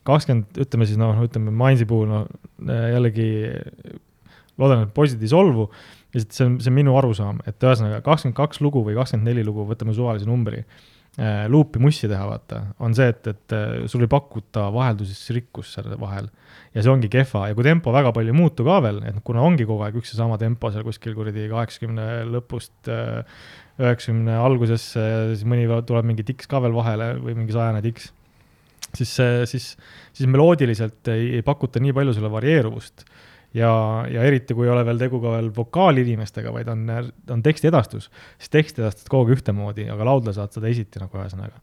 [0.08, 2.26] kakskümmend, ütleme siis noh, ütleme Mainsi puhul no
[2.70, 3.30] äh, jällegi
[4.62, 5.70] loodan, et poisid ei solvu,
[6.16, 9.44] lihtsalt see on, see on minu arusaam, et ühesõnaga kakskümmend kaks lugu või kakskümmend neli
[9.44, 10.84] lugu, võtame suvalise numbri äh,
[11.48, 15.96] luupi mussi teha, vaata, on see, et, et äh, sul ei pakuta vahelduses rikkust selle
[16.00, 16.28] vahel.
[16.76, 17.46] Ja see ongi kehva.
[17.48, 20.12] Ja kui tempo väga palju ei muutu ka veel, et kuna ongi kogu aeg üks
[20.12, 23.24] ja sama tempo seal kuskil kuradi kaheksakümne lõpust äh,
[23.80, 28.10] üheksakümne algusesse ja siis mõni tuleb mingi tiks ka veel vahele või mingi sajane tiks,
[28.96, 29.12] siis,
[29.52, 29.66] siis,
[30.16, 33.04] siis meloodiliselt ei, ei pakuta nii palju selle varieeruvust
[33.56, 33.72] ja,
[34.12, 36.86] ja eriti, kui ei ole veel tegu ka veel vokaalinimestega, vaid on,
[37.32, 41.62] on tekstiedastus, siis teksti edastad kogu aeg ühtemoodi, aga laulda saad seda esiti nagu ühesõnaga.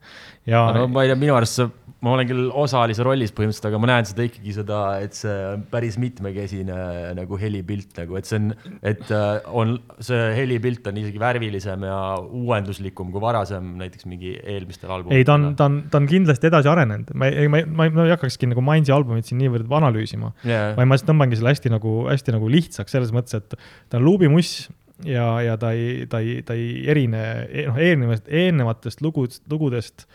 [0.48, 1.68] ja no ma ei tea, minu arust see,
[2.02, 5.66] ma olen küll osalise rollis põhimõtteliselt, aga ma näen seda ikkagi seda, et see on
[5.70, 6.78] päris mitmekesine
[7.18, 8.48] nagu helipilt nagu, et see on,
[8.80, 14.90] et äh, on, see helipilt on isegi värvilisem ja uuenduslikum kui varasem näiteks mingi eelmistel
[14.90, 15.20] albumitel.
[15.20, 17.86] ei, ta on, ta on, ta on kindlasti edasi arenenud, ma ei, ma ei, ma
[17.90, 20.72] ei, hakkakski nagu Mainsi albumit siin niivõrd analüüsima, yeah..
[20.78, 23.56] vaid ma lihtsalt tõmbangi selle hästi nagu, hästi nagu lihtsaks selles mõttes, et
[23.90, 24.68] ta on luubimuss
[25.04, 27.22] ja, ja ta ei, ta ei, ta ei erine,
[27.68, 30.06] noh, eelnevast, eelnevatest lugudest, lugudest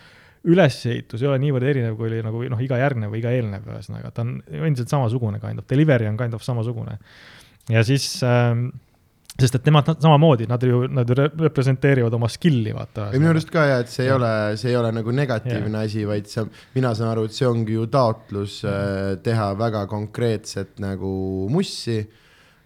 [0.47, 4.13] ülesehitus ei ole niivõrd erinev, kui oli nagu noh, iga järgnev või iga eelnev, ühesõnaga
[4.15, 6.97] ta on endiselt samasugune kind of, delivery on kind of samasugune.
[7.73, 8.69] ja siis ähm,
[9.37, 13.09] sest et nemad samamoodi, nad ju, nad ju re- representeerivad oma skill'i, vaata.
[13.13, 16.05] ei minu arust ka ja, et see ei ole, see ei ole nagu negatiivne asi,
[16.09, 16.45] vaid see,
[16.77, 21.11] mina saan aru, et see ongi ju taotlus äh, teha väga konkreetset nagu
[21.53, 22.01] mussi.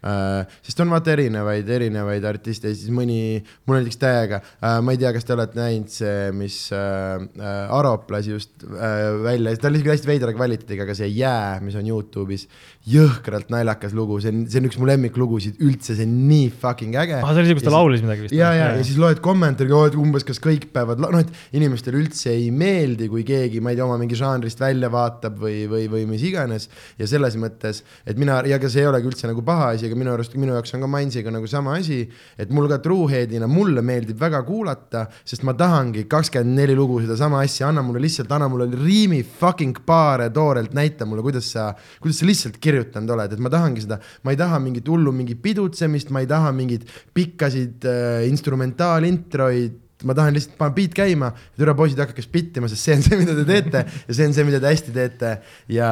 [0.02, 3.38] Sest on vaata erinevaid, erinevaid artiste ja siis mõni,
[3.70, 7.76] mul näiteks täiega äh,, ma ei tea, kas te olete näinud see, mis äh, äh,
[7.78, 11.78] Arop lasi just äh, välja, ta oli isegi hästi veidra kvaliteediga, aga see Jää, mis
[11.78, 12.48] on Youtube'is,
[12.90, 16.98] jõhkralt naljakas lugu, see on, see on üks mu lemmiklugusid üldse, see on nii fucking
[16.98, 18.36] äge ah, see oli see, kus ta Ja laulis midagi vist.
[18.36, 22.34] ja, ja, ja siis loed kommentaari, et umbes, kas kõik peavad, noh, et inimestele üldse
[22.34, 26.08] ei meeldi, kui keegi, ma ei tea, oma mingi žanrist välja vaatab või, või, või
[26.10, 26.70] mis iganes.
[26.98, 30.00] ja selles mõttes, et mina, ja ega see ei olegi üldse nagu paha asi, aga
[30.00, 32.00] minu arust, minu jaoks on ka Mainsiga nagu sama asi,
[32.40, 37.42] et mul ka Truehead'ina, mulle meeldib väga kuulata, sest ma tahangi kakskümmend neli lugu sedasama
[37.44, 41.72] asja, anna mulle lihtsalt, anna mulle riimi fucking paare toorelt, näita mulle, kuidas sa,
[42.02, 45.42] kuidas sa lihtsalt kirjutanud oled, et ma tahangi seda, ma ei taha mingit hullu mingit
[45.44, 46.88] pidutsemist, ma ei taha mingeid
[47.18, 52.98] pikkasid äh, instrumentaalintroid, ma tahan lihtsalt panna beat käima, türa poisid, hakake spittima, sest see
[52.98, 55.34] on see, mida te teete ja see on see, mida te hästi teete.
[55.72, 55.92] Ja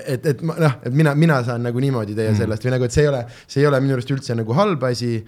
[0.00, 3.06] et, et noh, et mina, mina saan nagu niimoodi teie sellest või nagu, et see
[3.06, 5.18] ei ole, see ei ole minu arust üldse nagu halb asi.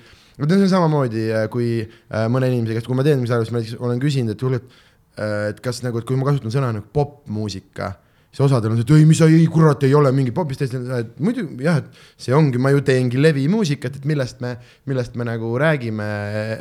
[0.40, 3.61] Vot see on samamoodi, kui äh, mõne inimese käest, kui ma teen halba, siis ma
[3.61, 6.70] näiteks olen küsinud, et kuule, et äh, et kas nagu, et kui ma kasutan sõna
[6.72, 7.92] nagu popmuusika,
[8.33, 10.87] siis osadel on see, et ei, mis sa, ei kurat, ei ole mingi popis, teistel
[10.87, 14.55] on, et muidugi jah, et see ongi, ma ju teengi levimuusikat, et millest me,
[14.89, 16.07] millest me nagu räägime,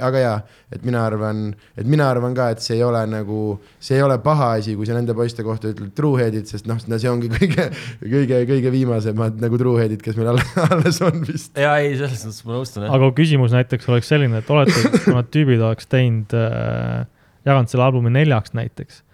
[0.04, 0.34] aga jaa,
[0.76, 1.46] et mina arvan,
[1.80, 3.44] et mina arvan ka, et see ei ole nagu,
[3.80, 7.12] see ei ole paha asi, kui sa nende poiste kohta ütled truehead'id, sest noh, see
[7.12, 7.70] ongi kõige,
[8.04, 11.56] kõige, kõige viimasemad nagu truehead'id, kes meil alles, on vist.
[11.56, 12.98] ja ei, selles mõttes ma nõustun jah.
[12.98, 17.08] aga kui küsimus näiteks oleks selline, et olete, kui need tüübid oleks teinud äh,,
[17.48, 19.06] jaganud selle albumi neljaks näiteks,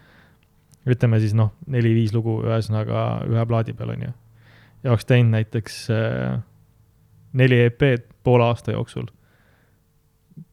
[0.87, 4.13] ütleme siis noh, neli-viis lugu ühesõnaga ühe plaadi peal on ju,
[4.83, 6.39] ja oleks teinud näiteks äh,
[7.37, 9.07] neli EP-d poole aasta jooksul.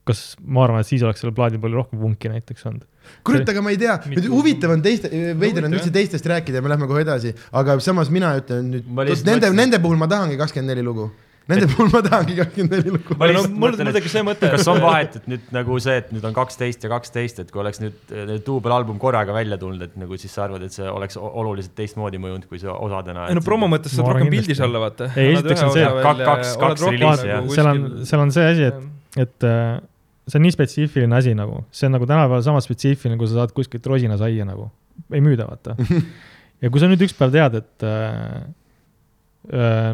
[0.04, 2.84] kas ma arvan, et siis oleks sellel plaadil palju rohkem vunki näiteks olnud?
[3.24, 5.10] kurat, aga ma ei tea, nüüd huvitav on teiste,
[5.40, 8.88] veider on üldse teistest rääkida ja me lähme kohe edasi, aga samas mina ütlen nüüd
[9.28, 11.10] nende, nende puhul ma tahangi kakskümmend neli lugu.
[11.44, 13.14] Nende puhul ma tahangi kakskümmend neli lugu.
[13.20, 15.96] Ma no lihtsalt mul mõtlen, tekkis see mõte, kas on vahet, et nüüd nagu see,
[16.00, 18.14] et nüüd on kaksteist ja kaksteist, et kui oleks nüüd
[18.46, 22.46] duubelalbum korraga välja tulnud, et nagu siis sa arvad, et see oleks oluliselt teistmoodi mõjunud,
[22.48, 23.26] kui see osadena.
[23.28, 25.10] ei no promo mõttes saad rohkem pildis olla, vaata.
[25.20, 27.44] Ei, esiteks on see, kak- kaks- kaks reliisi, jah.
[27.58, 28.80] seal on, seal on see asi, et,
[29.28, 29.76] et äh,
[30.24, 33.52] see on nii spetsiifiline asi nagu, see on nagu tänapäeval sama spetsiifiline, kui sa saad
[33.56, 34.70] kuskilt rosinasaia nagu,
[35.12, 35.76] ei müüda, vaata.
[36.64, 38.44] ja kui sa nüüd üks päev tead, et äh,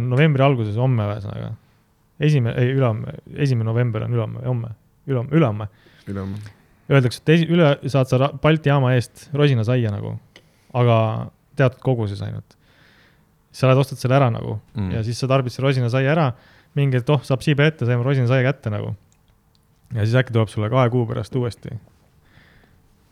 [0.04, 1.50] novembri alguses, homme ühesõnaga,
[2.22, 4.72] esimene, ei ülehomme, esimene november on ülehomme, homme,
[5.08, 5.68] ülehomme, ülehomme.
[6.90, 10.16] Öeldakse, et esi, üle saad sa Balti jaama eest rosinasaia nagu,
[10.74, 10.96] aga
[11.58, 12.56] teatud koguses ainult.
[13.52, 14.60] sa lähed ostad selle ära nagu.
[14.76, 14.90] Mm.
[14.94, 16.26] ja siis sa tarbid selle rosinasaia ära,
[16.78, 18.94] mingi, et oh, saab siibe ette, saime rosinasaia kätte nagu.
[19.94, 21.74] ja siis äkki tuleb sulle kahe kuu pärast uuesti.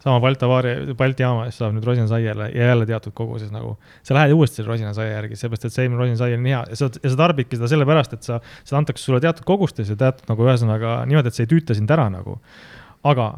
[0.03, 3.77] Sama Baltavaari, Balti jaama eest saab nüüd rosinasaia jälle ja jälle teatud koguses nagu.
[4.03, 6.91] sa lähed uuesti rosinasaia järgi, sellepärast et see eelmine rosinasai on nii hea ja sa,
[7.03, 10.47] ja sa tarbidki seda sellepärast, et sa, seda antakse sulle teatud kogustes ja teatud nagu
[10.47, 12.39] ühesõnaga niimoodi, et see ei tüüta sind ära nagu.
[13.07, 13.33] aga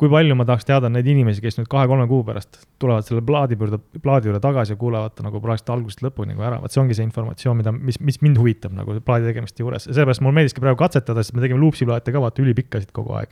[0.00, 3.58] kui palju ma tahaks teada neid inimesi, kes nüüd kahe-kolme kuu pärast tulevad selle plaadi
[3.58, 6.82] juurde, plaadi juurde tagasi ja kuulavad ta nagu praktiliselt algusest lõpuni nagu ära, vot see
[6.82, 10.64] ongi see informatsioon, mida, mis, mis mind huvitab nagu plaadi tegemiste juures, sellepärast mulle meeldiski
[10.64, 13.30] praegu katsetada, sest me tegime luupsiplaate ka vaata ülipikkasid kogu aeg.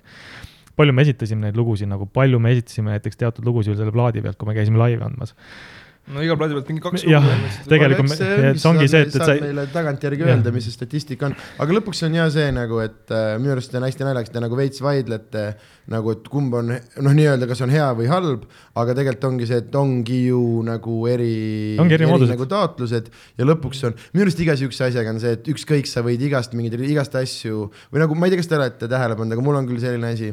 [0.77, 4.39] Palju me esitasime neid lugusid nagu, palju me esitasime näiteks teatud lugusid selle plaadi pealt,
[4.41, 5.35] kui me käisime laivi andmas.
[6.13, 7.23] no iga plaadi pealt mingi kaks Jah,
[7.71, 11.29] tegelikult me- see ongi see, et- et sa ei- meile tagantjärgi öelda, mis see statistika
[11.29, 14.43] on, aga lõpuks on hea see nagu, et äh, minu arust on hästi naljakas, te
[14.43, 15.45] nagu veits vaidlete
[15.95, 18.49] nagu, et kumb on noh, nii-öelda kas on hea või halb,
[18.83, 21.31] aga tegelikult ongi see, et ongi ju nagu eri,
[21.83, 22.35] Ongi eri moodused.
[22.35, 26.03] nagu taotlused ja lõpuks on, minu arust iga siukse asjaga on see, et ükskõik, sa
[26.03, 29.39] võid igast mingeid, igast asju või nagu ma ei tea, kas te olete tähele pannud,
[29.39, 30.33] aga mul on küll selline asi,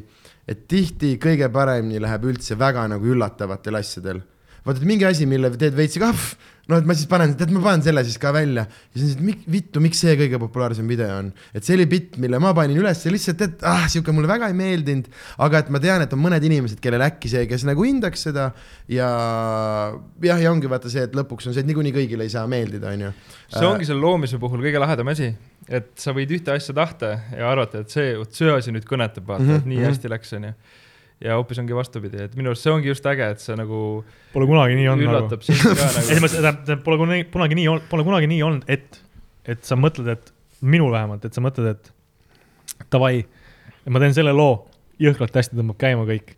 [0.50, 4.24] et tihti kõige paremini läheb üldse väga nagu üllatavatel asjadel
[4.66, 6.10] vaata, et mingi asi, mille teed veits ka,
[6.70, 9.22] noh, et ma siis panen, tead, ma panen selle siis ka välja ja siis on
[9.22, 11.32] et mik-, vittu, miks see kõige populaarsem video on.
[11.56, 14.52] et see oli bitt, mille ma panin üles ja lihtsalt, et ah, sihuke mulle väga
[14.52, 15.10] ei meeldinud,
[15.46, 18.50] aga et ma tean, et on mõned inimesed, kellel äkki see, kes nagu hindaks seda
[18.92, 19.10] ja
[20.26, 22.94] jah, ja ongi vaata see, et lõpuks on see, et niikuinii kõigile ei saa meeldida,
[22.94, 23.14] onju.
[23.56, 25.32] see ongi selle loomise puhul kõige lahedam asi,
[25.68, 29.26] et sa võid ühte asja tahta ja arvata, et see, vot see asi nüüd kõnetab,
[29.28, 29.90] vaata mm, Mhm, -hmm, et nii mhm.
[29.90, 30.54] hästi läks, onju.
[31.20, 34.46] ja hoopis ongi vastupidi, et minu arust see ongi just äge, et see nagu Pole
[34.48, 36.22] kunagi nii olnud nagu üllatab sind ka ei, nagu.
[36.24, 39.02] ma, tähendab, pole kunagi, kunagi nii olnud, pole kunagi nii olnud, et,
[39.44, 43.26] et sa mõtled, et minul vähemalt, et sa mõtled, et davai,
[43.92, 44.62] ma teen selle loo,
[45.00, 46.36] jõhkralt hästi tõmbab käima kõik.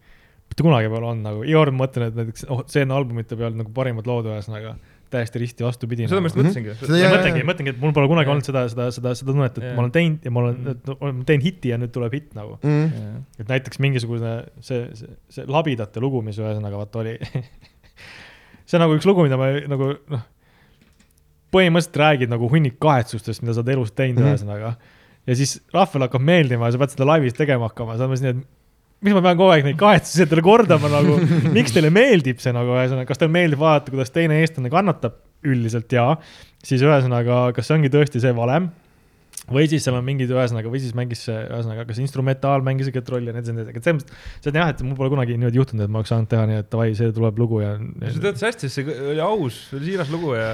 [0.52, 3.54] mitte kunagi pole olnud nagu, iga kord ma mõtlen, et näiteks, oh, seena albumite peal
[3.56, 4.76] nagu parimad lood ühesõnaga,
[5.12, 6.08] täiesti risti vastupidi.
[6.08, 6.48] seda ma just Mhm.
[6.48, 6.74] mõtlesingi.
[6.90, 9.64] Ja jaa, mõtlengi mõtlengi, et mul pole kunagi olnud seda, seda, seda, seda tunnet, et
[9.64, 9.76] Jaa.
[9.76, 12.58] ma olen teinud ja ma olen Mhm., ma teen hiti ja nüüd tuleb hitt nagu.
[12.64, 13.26] Mm.
[13.40, 17.18] et näiteks mingisugune see, see, see labidate lugu, mis ühesõnaga vaata oli.
[18.66, 20.24] see on nagu üks lugu, mida ma nagu noh,
[21.52, 24.34] põhimõtteliselt räägid nagu hunnik kahetsustest, mida sa oled elus teinud mm Mhm.
[24.34, 24.40] -hmm.
[24.40, 24.76] ühesõnaga.
[25.28, 28.48] ja siis rahvale hakkab meeldima ja sa pead seda laivis tegema hakkama, sa mõtlesid, et
[29.02, 31.18] miks ma pean kogu aeg neid kahetsusi endale kordama nagu,
[31.58, 35.90] miks teile meeldib see nagu ühesõnaga, kas teile meeldib vaadata, kuidas teine eestlane kannatab, üldiselt?
[35.94, 36.16] Jaa,
[36.66, 38.70] siis ühesõnaga, kas see ongi tõesti see valem
[39.50, 43.32] või siis seal on mingid ühesõnaga, või siis mängis ühesõnaga, kas instrumentaal mängis õiget rolli
[43.32, 45.34] ja nii edasi, nii edasi, et selles mõttes, see on jah, et mul pole kunagi
[45.38, 48.12] niimoodi juhtunud, et ma oleks saanud teha nii, et davai, see tuleb lugu ja, ja
[48.14, 50.52] see töötas hästi, see oli aus, see oli siiras lugu ja,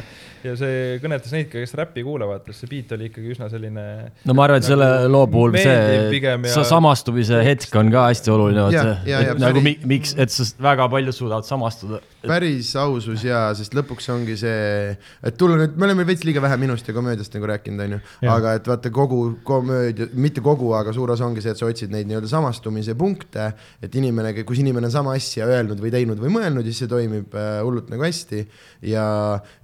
[0.47, 3.85] ja see kõnetas neid, kes räppi kuulavad, sest see beat oli ikkagi üsna selline
[4.23, 5.75] no ma arvan, et selle Nagu loo puhul see
[6.23, 10.15] ja- sa samastumise hetk on ka hästi oluline, ja-, ja et nagu päris- mi, miks,
[10.17, 11.99] et sa väga paljud suudavad samastuda.
[12.27, 14.95] päris ausus jaa, sest lõpuks ongi see,
[15.27, 18.55] et tulla nüüd, me oleme veits liiga vähe minust ja komöödiast nagu rääkinud, onju, aga
[18.57, 22.09] et vaata kogu komöödia, mitte kogu, aga suur osa ongi see, et sa otsid neid
[22.09, 23.49] nii-öelda samastumise punkte,
[23.84, 27.36] et inimene, kus inimene on sama asja öelnud või teinud või mõelnud, siis see toimib
[27.38, 28.43] äh, hullult nagu hästi.
[28.91, 29.07] Ja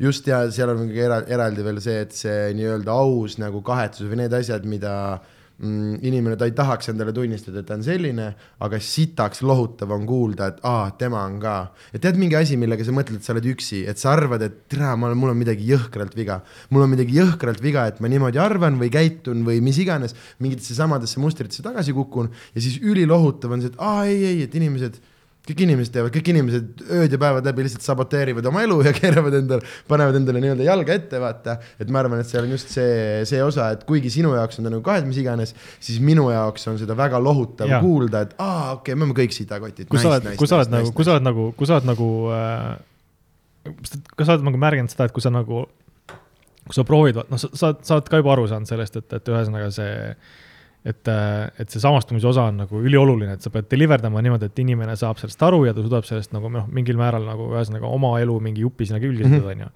[0.01, 4.09] just ja seal on mingi era, eraldi veel see, et see nii-öelda aus nagu kahetsus
[4.09, 8.25] või need asjad, mida mm, inimene, ta ei tahaks endale tunnistada, et ta on selline,
[8.65, 11.53] aga sitaks lohutav on kuulda, et aa, tema on ka.
[11.93, 14.57] ja tead mingi asi, millega sa mõtled, et sa oled üksi, et sa arvad, et
[14.71, 16.41] tere, ma olen, mul on midagi jõhkralt viga.
[16.73, 20.75] mul on midagi jõhkralt viga, et ma niimoodi arvan või käitun või mis iganes, mingitesse
[20.75, 24.99] samadesse mustritesse tagasi kukun ja siis ülilohutav on see, et aa ei, ei, et inimesed
[25.43, 29.35] kõik inimesed teevad, kõik inimesed ööd ja päevad läbi lihtsalt saboteerivad oma elu ja keeravad
[29.41, 31.57] endale, panevad endale nii-öelda jalga ette, vaata.
[31.83, 34.69] et ma arvan, et seal on just see, see osa, et kuigi sinu jaoks on
[34.69, 35.51] ta nagu kahet, mis iganes,
[35.83, 37.81] siis minu jaoks on seda väga lohutav ja.
[37.83, 39.89] kuulda, et aa, okei okay,, me oleme kõik sitakotid.
[39.91, 42.09] kui sa oled, kui sa oled nagu, kui sa oled nagu, kui sa oled nagu
[42.37, 42.71] äh,,
[44.15, 45.65] kas sa oled nagu märganud seda, et kui sa nagu,
[46.63, 49.67] kui sa proovid, noh, sa, sa oled ka juba aru saanud sellest, et, et ühesõnaga
[49.75, 50.15] see,
[50.83, 51.11] et,
[51.59, 54.95] et see samastumise osa on nagu ülioluline, et sa pead deliver dama niimoodi, et inimene
[54.99, 58.35] saab sellest aru ja ta suudab sellest nagu noh, mingil määral nagu ühesõnaga oma elu
[58.43, 59.69] mingi jupi sinna külge siduda, onju.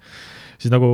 [0.57, 0.91] siis nagu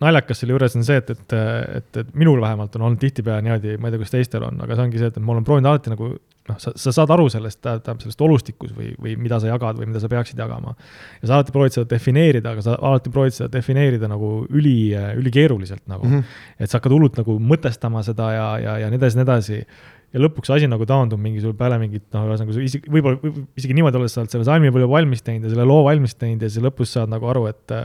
[0.00, 1.36] naljakas selle juures on see, et, et,
[1.80, 4.76] et, et minul vähemalt on olnud tihtipeale niimoodi, ma ei tea, kuidas teistel on, aga
[4.76, 6.10] see ongi see, et ma olen proovinud alati nagu
[6.50, 9.90] noh, sa, sa saad aru sellest, tähendab sellest olustikus või, või mida sa jagad või
[9.90, 10.74] mida sa peaksid jagama.
[11.20, 15.84] ja sa alati proovid seda defineerida, aga sa alati proovid seda defineerida nagu üli, ülikeeruliselt
[15.90, 16.18] nagu mm.
[16.18, 16.44] -hmm.
[16.58, 19.62] et sa hakkad hullult nagu mõtestama seda ja, ja, ja nii edasi, nii edasi
[20.10, 23.76] ja lõpuks asi nagu taandub mingi sul peale mingit noh, ühesõnaga isegi võib-olla võib, isegi
[23.78, 26.50] niimoodi olles sa oled selle salmi palju valmis teinud ja selle loo valmis teinud ja
[26.50, 27.76] siis lõpus saad nagu aru, et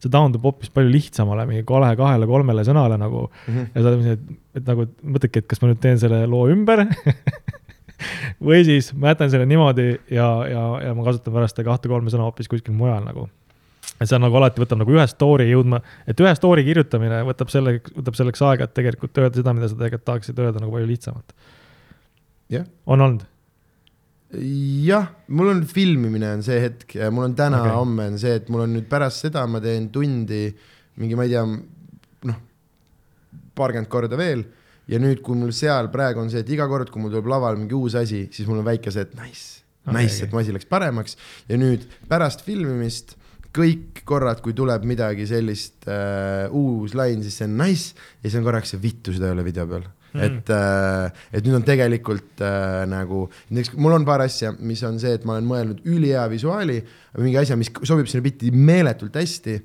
[0.00, 3.54] see taandub hoopis palju lihtsamale, mingi kahe, kahele, kolmele sõnale nagu mm.
[3.54, 3.66] -hmm.
[3.74, 6.86] ja sa oled, et, et nagu mõtledki, et kas ma nüüd teen selle loo ümber
[8.48, 12.28] või siis ma jätan selle niimoodi ja, ja, ja ma kasutan pärast seda kahte-kolme sõna
[12.28, 13.28] hoopis kuskil mujal nagu.
[14.00, 17.52] et see on nagu alati võtab nagu ühe story jõudma, et ühe story kirjutamine võtab
[17.52, 20.88] selle, võtab selleks aega, et tegelikult öelda seda, mida sa tegelikult tahaksid öelda nagu palju
[20.88, 21.36] lihtsamalt.
[22.56, 22.64] jah.
[22.86, 23.28] on olnud
[24.30, 28.36] jah, mul on filmimine on see hetk ja mul on täna okay., homme on see,
[28.38, 30.44] et mul on nüüd pärast seda ma teen tundi
[31.00, 31.42] mingi, ma ei tea,
[32.30, 32.40] noh,
[33.58, 34.44] paarkümmend korda veel
[34.90, 37.58] ja nüüd, kui mul seal praegu on see, et iga kord, kui mul tuleb laval
[37.58, 40.42] mingi uus asi, siis mul on väike see, et nice okay,, nice okay., et mu
[40.42, 41.18] asi läks paremaks
[41.50, 43.16] ja nüüd pärast filmimist
[43.50, 48.38] kõik korrad, kui tuleb midagi sellist uh, uus lain, siis see on nice ja siis
[48.38, 50.22] on korraks see vittu, seda ei ole video peal Mm.
[50.26, 54.98] et, äh, et nüüd on tegelikult äh, nagu, näiteks mul on paar asja, mis on
[55.02, 56.80] see, et ma olen mõelnud ülihea visuaali,
[57.18, 59.56] mingi asja, mis sobib sinna bitti meeletult hästi.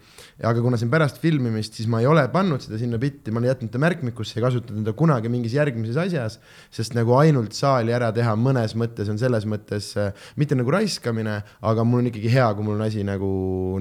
[0.45, 3.39] aga kuna see on pärast filmimist, siis ma ei ole pannud seda sinna bitti, ma
[3.41, 6.39] olen jätnud ta märkmikusse ja kasutanud teda kunagi mingis järgmises asjas.
[6.73, 11.38] sest nagu ainult saali ära teha mõnes mõttes on selles mõttes äh, mitte nagu raiskamine,
[11.61, 13.30] aga mul on ikkagi hea, kui mul on asi nagu,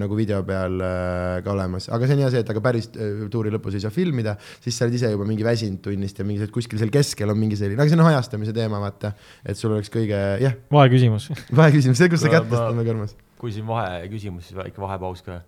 [0.01, 3.27] nagu video peal äh, ka olemas, aga see on hea see, et aga päris äh,
[3.33, 6.51] tuuri lõpus ei saa filmida, siis sa oled ise juba mingi väsinud tunnist ja mingi
[6.53, 9.15] kuskil seal keskel on mingi selline, aga see on ajastamise teema, vaata,
[9.45, 10.59] et sul oleks kõige, jah.
[10.73, 11.33] vaheküsimus.
[11.63, 15.43] vaheküsimus, see, kus sa kätt tõstad mu kõrmas kui siin vaheküsimus, siis väike vahepaus ka.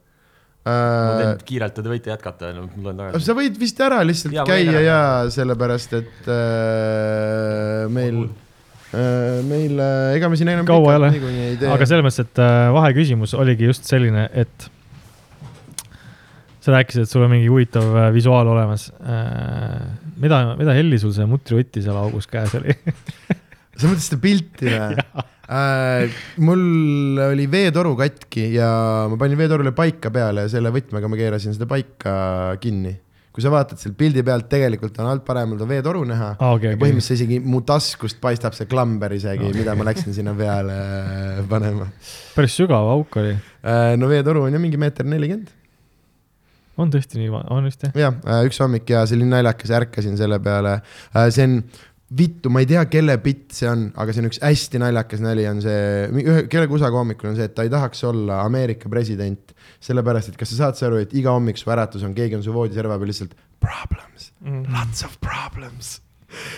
[0.66, 1.36] Äh,.
[1.46, 3.22] kiirelt, te võite jätkata, mul on tagasi.
[3.22, 5.00] sa võid vist ära lihtsalt ja, käia ja
[5.30, 8.24] sellepärast, et äh, meil
[8.90, 11.12] äh, meil äh,, ega me siin enam kaua ei ole,
[11.70, 14.66] aga selles mõttes, et äh, vaheküsimus oligi just selline, et
[16.66, 18.88] sa rääkisid, et sul on mingi huvitav äh, visuaal olemas.
[19.06, 19.86] Äh,.
[20.18, 22.74] mida, mida helli sul see mutriutti seal augus käes oli?
[23.76, 24.98] Sa mõtlesid seda pilti või
[25.48, 26.20] äh,?
[26.42, 28.68] mul oli veetoru katki ja
[29.10, 32.14] ma panin veetorule paika peale ja selle võtmega ma keerasin seda paika
[32.62, 32.94] kinni.
[33.36, 36.54] kui sa vaatad sealt pildi pealt, tegelikult on alt paremal on veetoru näha ah,.
[36.56, 40.34] Okay, ja põhimõtteliselt isegi mu taskust paistab see klamber isegi okay., mida ma läksin sinna
[40.38, 40.80] peale
[41.50, 41.90] panema.
[42.34, 43.94] päris sügav auk oli äh,.
[44.00, 45.54] no veetoru on ju mingi meeter nelikümmend
[46.80, 47.94] on tõesti nii, on vist jah?
[47.96, 50.78] jah, äh, üks hommik ja see oli naljakas, ärkasin selle peale.
[51.14, 51.60] Äh, see on
[52.14, 55.46] vittu, ma ei tea, kelle bitt see on, aga see on üks hästi naljakas nali,
[55.50, 59.54] on see, ühe, kellegi USA koomikul on see, et ta ei tahaks olla Ameerika president.
[59.82, 62.54] sellepärast, et kas sa saad aru, et iga hommik su äratus on, keegi on su
[62.54, 65.96] voodiserva peal lihtsalt problems mm., lots of problems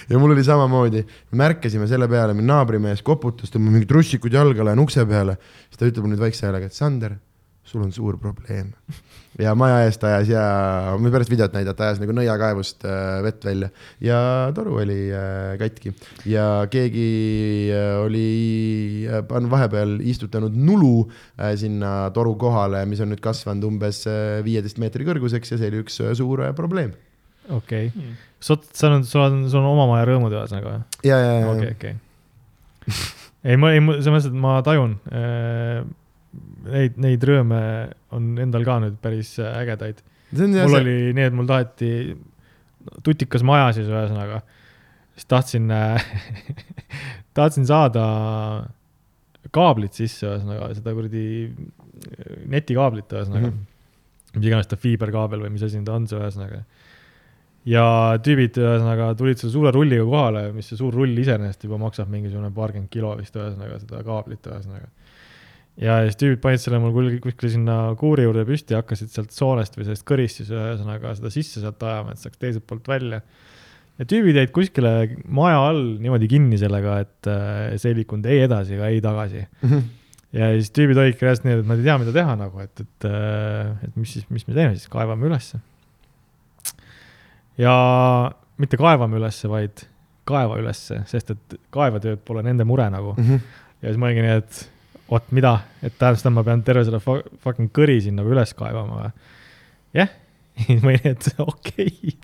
[0.08, 1.02] ja mul oli samamoodi,
[1.36, 5.36] märkasime selle peale, meil naabrimees koputas, tõmbab mingid russikud jalga, lähen ukse peale,
[5.68, 7.16] siis ta ütleb nüüd väikse häälega, et Sander,
[7.68, 8.72] sul on suur probleem
[9.38, 10.42] ja maja eest ajas ja,
[10.98, 13.70] ma pärast videot näidata, ajas nagu nõiakaevust äh, vett välja
[14.02, 14.20] ja
[14.54, 15.92] toru oli äh, katki
[16.28, 17.08] ja keegi
[17.74, 18.28] äh, oli
[19.06, 24.40] äh, on vahepeal istutanud nulu äh, sinna toru kohale, mis on nüüd kasvanud umbes äh,
[24.46, 26.96] viieteist meetri kõrguseks ja see oli üks äh, suur äh, probleem.
[27.46, 27.94] okei okay.
[27.94, 28.58] mm., sul
[28.90, 30.82] on, sul on, sul on oma maja rõõmud ühesõnaga või?
[31.06, 31.54] ja, ja, ja.
[31.54, 32.98] okei, okei.
[33.46, 35.86] ei, ma, ei, selles mõttes, et ma tajun äh,
[36.66, 37.60] neid, neid rõõme
[38.16, 40.02] on endal ka nüüd päris ägedaid.
[40.32, 40.80] mul see...
[40.80, 41.92] oli nii, et mul taheti
[43.04, 44.42] tutikas maja siis ühesõnaga,
[45.16, 45.70] siis tahtsin
[47.38, 48.04] tahtsin saada
[49.54, 51.24] kaablit sisse, ühesõnaga seda kuradi
[52.50, 53.54] netikaablit, ühesõnaga mm.
[53.54, 54.36] -hmm.
[54.38, 56.62] mis iganes ta fiiberkaabel või mis asi ta on, see ühesõnaga.
[57.68, 57.86] ja
[58.24, 62.50] tüübid ühesõnaga tulid selle suure rulliga kohale, mis see suur rull iseenesest juba maksab mingisugune
[62.54, 64.92] paarkümmend kilo vist ühesõnaga, seda kaablit ühesõnaga
[65.78, 69.76] ja siis tüübid panid selle mul kuskile sinna kuuri juurde püsti ja hakkasid sealt soonest
[69.78, 73.20] või sellest kõrist siis ühesõnaga seda sisse sealt ajama, et saaks teiselt poolt välja.
[73.98, 74.92] ja tüübid jäid kuskile
[75.24, 79.44] maja all niimoodi kinni sellega, et äh, see ei liikunud ei edasi ega ei tagasi
[79.44, 79.68] mm.
[79.68, 79.84] -hmm.
[80.40, 83.06] ja siis tüübid olidki reaalselt nii, et nad ei tea, mida teha nagu, et, et,
[83.10, 85.60] äh, et mis siis, mis me teeme siis, kaevame ülesse.
[87.58, 87.76] ja
[88.58, 89.86] mitte kaevame ülesse, vaid
[90.26, 93.24] kaeva ülesse, sest et kaevatööd pole nende mure nagu mm.
[93.30, 93.62] -hmm.
[93.82, 94.66] ja siis ma olingi nii, et
[95.08, 99.02] oot, mida, et tähendab seda, ma pean terve selle fucking kõri siin nagu üles kaevama
[99.02, 99.10] või?
[99.96, 100.14] jah,
[100.84, 102.16] ma olin, et okei okay.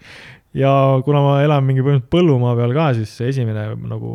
[0.60, 0.72] ja
[1.06, 4.14] kuna ma elan mingi põhimõtteliselt põllumaa peal ka, siis see esimene nagu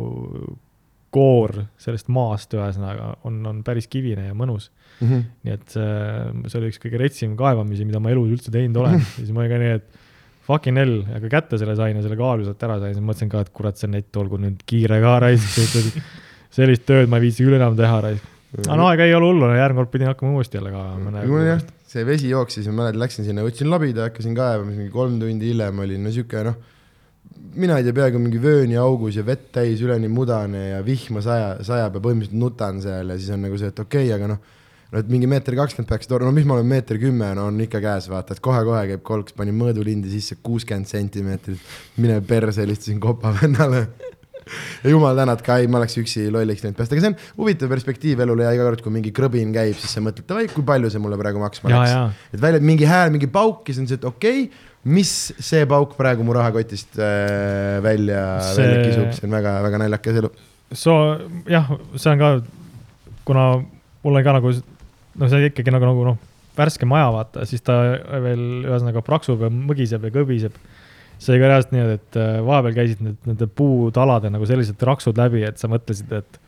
[1.10, 4.70] koor sellest maast ühesõnaga on, on päris kivine ja mõnus.
[5.00, 5.20] Mhm.
[5.46, 5.92] nii et see,
[6.52, 9.00] see oli üks kõige retsim kaevamisi, mida ma elus üldse teinud olen.
[9.16, 10.00] siis ma olin ka nii, et
[10.50, 13.44] fucking hell, aga kätte selle sain ja selle kaalu sealt ära sain, siis mõtlesin ka,
[13.44, 15.56] et kurat, see net olgu nüüd kiire ka raisk.
[16.56, 18.36] sellist tööd ma ei viitsi küll enam teha raisk.
[18.58, 21.24] Aga no ega ei ole hullu, järgmine kord pidin hakkama uuesti jälle kaevama.
[21.30, 24.82] mul jah, see vesi jooksis ja ma mäletan, läksin sinna, võtsin labida, hakkasin kaevama, siis
[24.82, 26.56] mingi kolm tundi hiljem olin no sihuke noh,
[27.54, 31.98] mina ei tea, peaaegu mingi vööniaugus ja vett täis, üleni mudane ja vihma saja, sajab
[31.98, 34.42] ja põhimõtteliselt nutan seal ja siis on nagu see, et okei okay,, aga noh,
[34.90, 37.58] no et mingi meeter kakskümmend peaks toor-, no mis ma olen meeter kümme, no on
[37.62, 41.62] ikka käes, vaata, et kohe-kohe käib kolks, panin mõõdulindi sisse kuuskümmend sentimeetrit,
[42.02, 43.86] mine perse, helistasin kopa vennale
[44.84, 47.72] ja jumal tänatud ka, ei, ma oleks üksi lolliks läinud päästa, aga see on huvitav
[47.72, 50.92] perspektiiv elule ja iga kord, kui mingi krõbin käib, siis sa mõtled, davai, kui palju
[50.92, 52.26] see mulle praegu maksma ja, läks.
[52.34, 55.66] et välja mingi hääl, mingi pauk ja siis on see, et okei okay,, mis see
[55.68, 60.32] pauk praegu mu rahakotist äh, välja see..., välja kisub, see on väga-väga naljakas elu.
[60.72, 60.96] so
[61.50, 62.32] jah, see on ka,
[63.28, 63.46] kuna
[64.02, 66.20] mul on ka nagu noh, see ikkagi nagu, nagu noh,
[66.56, 67.76] värske maja vaata, siis ta
[68.24, 70.56] veel ühesõnaga praksub ja mõgiseb ja kõbiseb.
[71.20, 75.18] See oli ka reaalselt nii, et äh, vahepeal käisid need nende puutalade nagu sellised raksud
[75.20, 76.40] läbi, et sa mõtlesid, et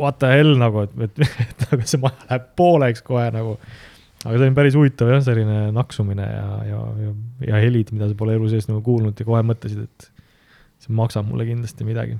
[0.00, 3.58] what the hell nagu, et, et, et nagu see maja läheb pooleks kohe nagu.
[4.24, 7.14] aga see on päris huvitav jah, selline naksumine ja, ja, ja,
[7.50, 10.08] ja helid, mida sa pole elu sees nagu kuulnud ja kohe mõtlesid, et
[10.84, 12.16] see maksab mulle kindlasti midagi.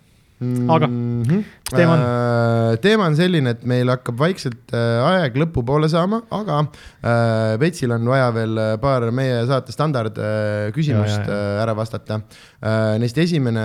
[0.71, 1.45] Aga -hmm.
[1.71, 2.01] teema on?
[2.01, 2.79] äh,?
[2.81, 8.07] teema on selline, et meil hakkab vaikselt äh, aeg lõpupoole saama, aga äh, Vetsil on
[8.09, 11.59] vaja veel äh, paar meie saate standard äh, küsimust Ja, ja, ja.
[11.59, 12.21] äh, ära vastata
[12.61, 12.99] äh,.
[12.99, 13.65] Neist esimene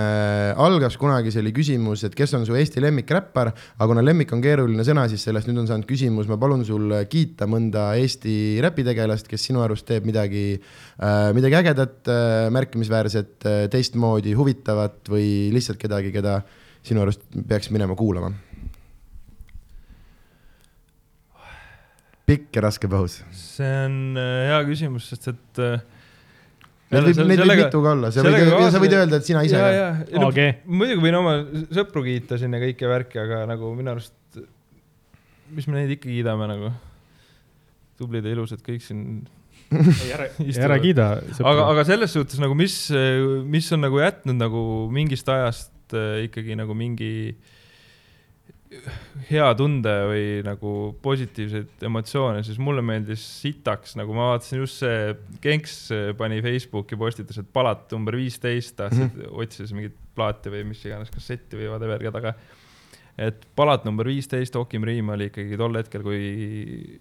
[0.56, 4.42] algas kunagi, see oli küsimus, et kes on su Eesti lemmikräppar, aga kuna lemmik on
[4.44, 8.34] keeruline sõna, siis sellest nüüd on saanud küsimus, ma palun sul kiita mõnda Eesti
[8.64, 15.50] räpitegelast, kes sinu arust teeb midagi äh,, midagi ägedat äh,, märkimisväärset äh,, teistmoodi, huvitavat või
[15.54, 16.40] lihtsalt kedagi, keda
[16.86, 18.32] sinu arust peaks minema kuulama?
[22.30, 23.20] pikk ja raske paus.
[23.34, 25.80] see on äh, hea küsimus, sest et äh,
[26.90, 29.58] Neid võib, neid võib mitu ka olla, sa võid, sa võid öelda, et sina ise
[30.18, 30.40] no AG.
[30.66, 31.34] muidugi võin oma
[31.70, 34.40] sõpru kiita siin ja kõike värki, aga nagu minu arust,
[35.54, 36.72] mis me neid ikka kiidame nagu,
[38.00, 39.04] tublid ja ilusad kõik siin
[40.16, 40.74] ära istuvad.
[40.82, 41.06] kiida.
[41.46, 42.74] aga, aga selles suhtes nagu, mis,
[43.46, 47.10] mis on nagu jätnud nagu mingist ajast äh, ikkagi nagu mingi
[49.30, 50.72] hea tunde või nagu
[51.02, 56.98] positiivseid emotsioone, siis mulle meeldis sitaks, nagu ma vaatasin just see, Genks äh, pani Facebooki
[56.98, 59.42] postitas, et palat number viisteist, tahtsid mm, -hmm.
[59.42, 62.34] otsis mingit plaati või mis iganes kassetti või whatever, ka.
[63.18, 67.00] et palat number viisteist, Okim Riim oli ikkagi tol hetkel, kui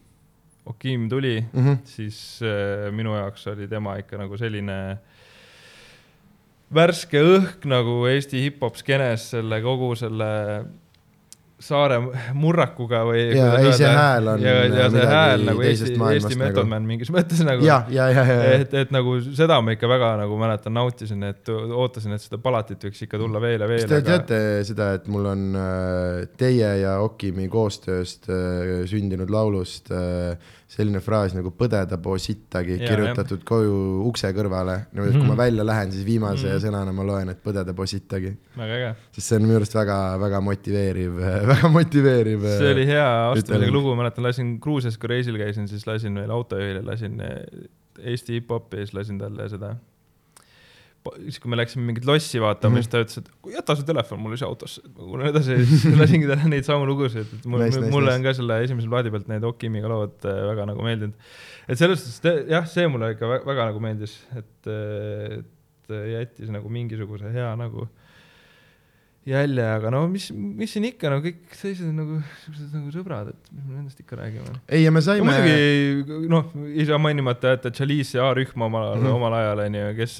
[0.65, 1.65] Okim tuli mm.
[1.65, 1.77] -hmm.
[1.83, 4.97] siis äh, minu jaoks oli tema ikka nagu selline
[6.73, 10.29] värske õhk nagu Eesti hip-hop skeenes selle kogu selle
[11.59, 11.97] saare
[12.39, 13.23] murrakuga või.
[13.35, 16.39] Jaa, ei, see hääl on ja, ja see hääl nagu Eesti, Eesti nagu.
[16.41, 17.65] Method Man mingis mõttes nagu.
[17.65, 21.25] ja, ja, ja, ja, ja, et, et nagu seda ma ikka väga nagu mäletan, nautisin,
[21.27, 23.83] et ootasin, et seda palatit võiks ikka tulla veel ja veel.
[23.91, 30.55] te teate seda, et mul on äh, teie ja Okimi koostööst äh, sündinud laulust äh,
[30.69, 34.75] selline fraas nagu põdeda po sittagi Jaa, kirjutatud koju ukse kõrvale.
[34.93, 36.59] niimoodi, et kui ma välja lähen, siis viimase Mhm.
[36.65, 38.91] sõnana ma loen, et põdeda po sittagi, väga äge.
[39.11, 41.17] sest see on minu arust väga-väga motiveeriv,
[41.49, 42.45] väga motiveeriv.
[42.53, 43.73] äh, see oli hea astumisega ütelus.
[43.73, 47.67] lugu, mäletan, lasin Gruusias, kui reisil käisin, siis lasin veel autojuhile, lasin eh,
[47.99, 49.75] Eesti hip-hopi ja siis lasin talle seda.
[51.17, 52.79] siis, kui me läksime mingit lossi vaatama mm, Mhm.
[52.79, 52.83] -hmm.
[52.83, 55.85] siis ta ütles, et jäta see telefon mulle siia autosse, ma kuulan edasi ja siis
[55.99, 58.15] lasingi talle neid samu lugusid, et mul, Nice, mulle nice.
[58.19, 61.13] on ka selle esimese plaadi pealt need Okimiga lood eh, väga nagu meeldinud.
[61.67, 65.45] et selles suhtes, jah, see mulle ikka väga, väga nagu meeldis, et, et
[65.89, 67.87] jättis nagu mingisuguse hea nagu
[69.29, 71.51] jälje, aga no mis, mis siin ikka, no kõik
[71.83, 72.15] on nagu
[72.45, 74.55] siuksed nagu sõbrad, et mis me nendest ikka räägime.
[74.71, 75.27] ei, ja me no saime.
[75.27, 79.03] muidugi noh, ei saa mainimata jätta Chalice ja A-rühma omal Mhm.
[79.03, 79.15] mm, -hmm.
[79.19, 80.15] omal ajal onju, kes,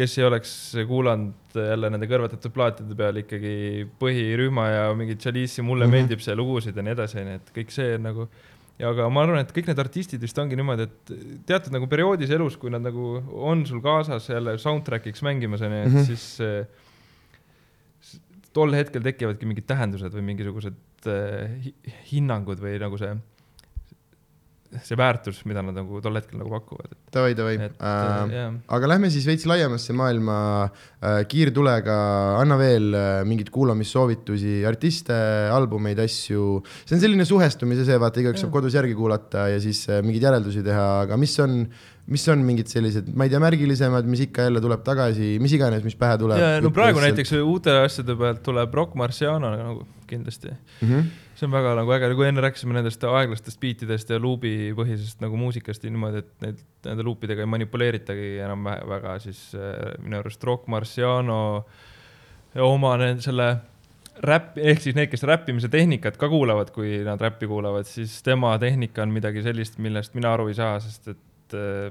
[0.00, 0.52] kes ei oleks
[0.88, 3.52] kuulanud jälle nende kõrvetatud plaatide peal ikkagi
[4.00, 5.90] põhirühma ja mingit Chalice'i, mulle mm.
[5.90, 5.98] -hmm.
[5.98, 8.28] meeldib see lugusid ja nii edasi onju, et kõik see nagu
[8.88, 11.12] aga ma arvan, et kõik need artistid vist ongi niimoodi, et
[11.48, 13.18] teatud nagu perioodis elus, kui nad nagu
[13.50, 15.98] on sul kaasas jälle soundtrack'iks mängimas onju, et mm.
[15.98, 16.06] -hmm.
[16.06, 18.20] siis s-
[18.56, 21.08] tol hetkel tekivadki mingid tähendused või mingisugused
[21.64, 21.74] hi
[22.10, 23.12] hinnangud või nagu see,
[24.84, 28.52] see väärtus, mida nad nagu tol hetkel nagu pakuvad, davai, davai äh, äh,.
[28.76, 30.36] aga lähme siis veits laiemasse maailma
[30.66, 31.96] äh, kiirtulega,
[32.38, 35.16] anna veel äh, mingeid kuulamissoovitusi, artiste,
[35.50, 36.60] albumeid, asju.
[36.84, 40.28] see on selline suhestumise see, vaata, igaüks saab kodus järgi kuulata ja siis äh, mingeid
[40.30, 41.64] järeldusi teha, aga mis on,
[42.10, 45.84] mis on mingid sellised, ma ei tea, märgilisemad, mis ikka jälle tuleb tagasi, mis iganes,
[45.86, 46.40] mis pähe tuleb.
[46.42, 50.50] ja no praegu näiteks uute asjade pealt tuleb Rock Marciano nagu kindlasti.
[50.50, 50.88] mm.
[50.88, 51.04] -hmm.
[51.34, 55.84] see on väga nagu äge, kui enne rääkisime nendest aeglastest biitidest ja luubipõhisest nagu muusikast
[55.84, 60.44] ja niimoodi, et neid, nende luupidega ei manipuleeritagi enam vä- väga, siis äh, minu arust
[60.44, 61.64] Rock Marciano
[62.58, 63.56] oma nende selle
[64.20, 68.58] räpp, ehk siis need, kes räppimise tehnikat ka kuulavad, kui nad räppi kuulavad, siis tema
[68.58, 71.90] tehnika on midagi sellist, millest mina aru ei saa, sest et äh,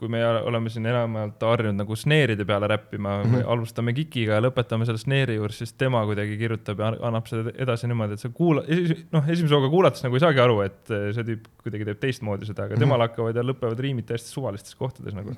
[0.00, 3.32] kui me oleme siin enamjaolt harjunud nagu snare'ide peale räppima mm.
[3.34, 3.48] -hmm.
[3.52, 7.90] alustame kikiga ja lõpetame selle snare'i juures, siis tema kuidagi kirjutab ja annab seda edasi
[7.90, 8.64] niimoodi, et sa kuula-,
[9.12, 12.48] noh, esimese hooga kuulates nagu ei saagi aru, et äh, see tüüp kuidagi teeb teistmoodi
[12.48, 12.84] seda, aga Mhm.
[12.86, 15.36] temal hakkavad ja lõpevad riimid täiesti suvalistes kohtades nagu.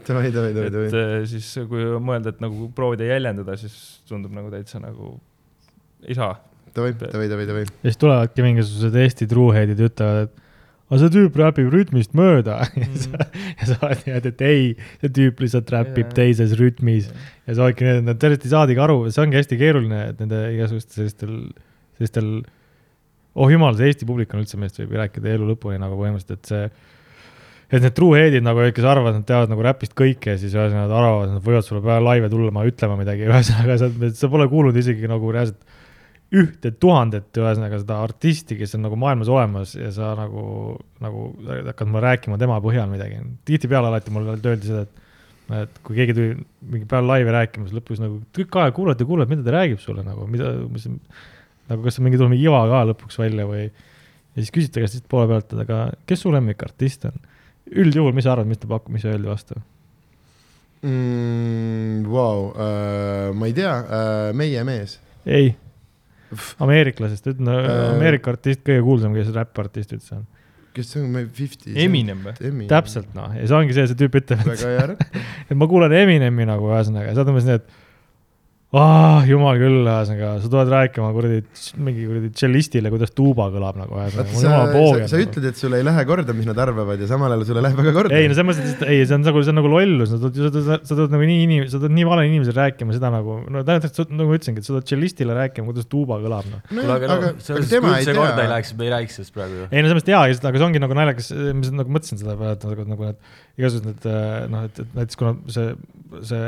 [0.86, 3.76] et äh, siis, kui mõelda, et nagu proovida jäljendada, siis
[4.06, 5.16] tundub nagu täitsa nagu
[6.06, 6.36] ei saa.
[6.76, 7.66] davai, davai, davai, davai.
[7.66, 10.38] ja siis tulevadki mingisugused Eesti truuheadid ja ütlevad, et
[10.92, 13.12] aga see tüüp räpib rütmist mööda Mhm.
[13.56, 14.64] ja sa oled niimoodi, et ei,
[15.00, 16.16] see tüüp lihtsalt räpib Jaa.
[16.20, 19.60] teises rütmis ja sa oledki nii, et nad sellest ei saadagi aru, see ongi hästi
[19.60, 21.36] keeruline, et nende igasuguste sellistel,
[21.96, 22.32] sellistel
[23.32, 26.52] oh jumal, see Eesti publik on üldse meist võib rääkida elu lõpuni nagu põhimõtteliselt, et
[26.52, 26.66] see
[27.72, 30.90] et need truehead'id nagu, kes arvavad, et nad teavad nagu räpist kõike ja siis ühesõnaga
[30.90, 33.88] nad arvavad, et nad võivad sulle peale laive tulla ütlema midagi, ühesõnaga sa,
[34.18, 35.80] sa pole kuulnud isegi nagu reaalselt
[36.32, 40.42] ühte tuhandet, ühesõnaga seda artisti, kes on nagu maailmas olemas ja sa nagu,
[41.04, 41.26] nagu
[41.68, 43.20] hakkad mulle rääkima tema põhjal midagi.
[43.48, 45.02] tihtipeale alati mulle öeldi seda, et,
[45.60, 46.36] et kui keegi tuli
[46.72, 49.82] mingi peale laivi rääkima, siis lõpus nagu tükk aega kuulad ja kuulad, mida ta räägib
[49.82, 50.88] sulle nagu, mida, mis,
[51.68, 53.66] nagu kas mingi tuleb mingi iva ka lõpuks välja või.
[53.68, 57.20] ja siis küsiti käest siit poole pealt, et aga kes su lemmikartist on?
[57.72, 59.60] üldjuhul, mis sa arvad, mis ta pakub, mis öeldi vastu?
[60.80, 62.08] mm,.
[62.08, 62.48] Vau,
[63.36, 63.76] ma ei tea,
[64.36, 64.96] meie mees.
[65.28, 65.52] ei,
[66.64, 67.72] ameeriklasest, ütlen Äh.
[67.96, 70.26] Ameerika artist, kõige kuulsam, kes räppartist üldse on.
[70.72, 71.74] kes see on, ma ei, Fifty.
[71.84, 72.66] Eminem või?
[72.70, 75.16] Täpselt noh, ja see ongi see, see tüüp ütleb, et
[75.50, 77.81] et ma kuulan Eminemi nagu ühesõnaga, sa oled umbes nii, et
[78.72, 81.40] ah, jumal küll, ühesõnaga, sa tuled rääkima kuradi,
[81.84, 85.04] mingi kuradi tšellistile, kuidas tuuba kõlab nagu ühesõnaga, jumal, sa, poogen.
[85.10, 87.82] sa ütled, et sulle ei lähe korda, mis nad arvavad ja samal ajal sulle läheb
[87.82, 88.16] väga korda.
[88.16, 90.58] ei no selles mõttes, et ei, see on nagu, see on nagu lollus, sa tuled,
[90.72, 94.16] sa tuled, nagu nii inim-, sa tuled nii vale inimesele rääkima seda nagu, no tähendab,
[94.16, 96.64] nagu ma ütlesingi, et sa tuled tšellistile rääkima, kuidas tuuba kõlab noh.
[96.64, 98.52] no, kuule, aga aga, noh, aga, aga tema ei see korda ei tea.
[98.56, 99.68] läheks, me ei räägiks sellest praegu ju.
[99.68, 102.56] ei no selles mõttes jaa, aga see ongi nagu naljakas, ma nagu mõtlesin seda peale,
[102.56, 105.74] et nagu, nagu need igasugused need noh, et, et näiteks kuna see,
[106.24, 106.46] see,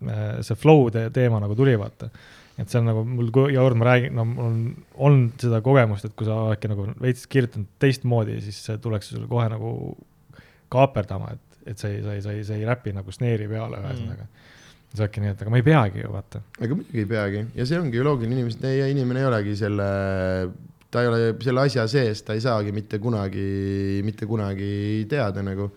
[0.00, 2.10] see flow te teema nagu tuli, vaata.
[2.56, 4.58] et see on nagu mul iga kord ma räägin, no mul on
[5.08, 9.28] olnud seda kogemust, et kui sa oledki nagu veits kirjutanud teistmoodi, siis see tuleks sulle
[9.28, 9.72] kohe nagu
[10.72, 13.80] kaaperdama, et, et sa ei, sa ei, sa ei, sa ei räpi nagu snare'i peale
[13.82, 14.54] ühesõnaga mm..
[14.94, 16.42] sa oledki nii, et aga ma ei peagi ju vaata.
[16.60, 18.66] aga muidugi ei peagi ja see ongi ju loogiline, inimesed,
[18.96, 19.88] inimene ei olegi selle,
[20.90, 23.48] ta ei ole selle asja sees, ta ei saagi mitte kunagi,
[24.06, 25.70] mitte kunagi teada nagu.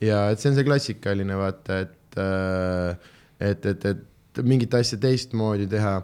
[0.00, 1.98] ja et see on see klassikaline vaata, et,
[3.42, 5.98] et, et, et mingit asja teistmoodi teha.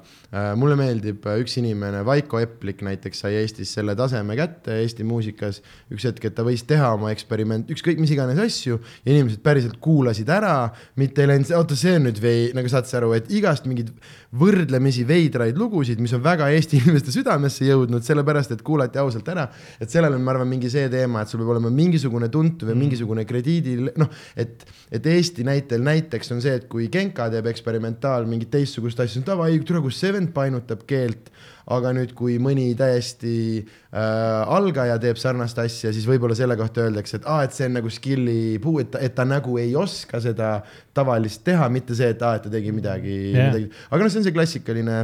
[0.61, 5.63] Mulle meeldib äh, üks inimene, Vaiko Eplik näiteks sai Eestis selle taseme kätte Eesti muusikas.
[5.89, 9.79] üks hetk, et ta võis teha oma eksperiment, ükskõik mis iganes asju ja inimesed päriselt
[9.81, 10.69] kuulasid ära,
[11.01, 13.89] mitte ei läinud, oota, see on nüüd vei-, nagu saad sa aru, et igast mingeid
[14.37, 19.49] võrdlemisi veidraid lugusid, mis on väga Eesti inimeste südamesse jõudnud, sellepärast et kuulati ausalt ära.
[19.81, 22.77] et sellel on, ma arvan, mingi see teema, et sul peab olema mingisugune tuntud või
[22.85, 28.29] mingisugune krediidi, noh, et, et Eesti näitel näiteks on see, et kui Genka teeb eksperimentaal
[28.29, 31.33] mingit teistsugust asja, siis davai, tule, kus see vend painutab keelt.
[31.69, 37.19] aga nüüd, kui mõni täiesti äh, algaja teeb sarnast asja, siis võib-olla selle kohta öeldakse,
[37.19, 40.17] et aa, et see on nagu skill'i puu, et ta, et ta nagu ei oska
[40.25, 40.63] seda
[40.97, 43.69] tavalist teha, mitte see, et aa, et ta tegi midagi yeah., midagi.
[43.91, 44.97] aga noh, see on see klassikaline,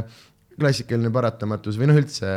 [0.57, 2.33] klassikaline paratamatus või noh, üldse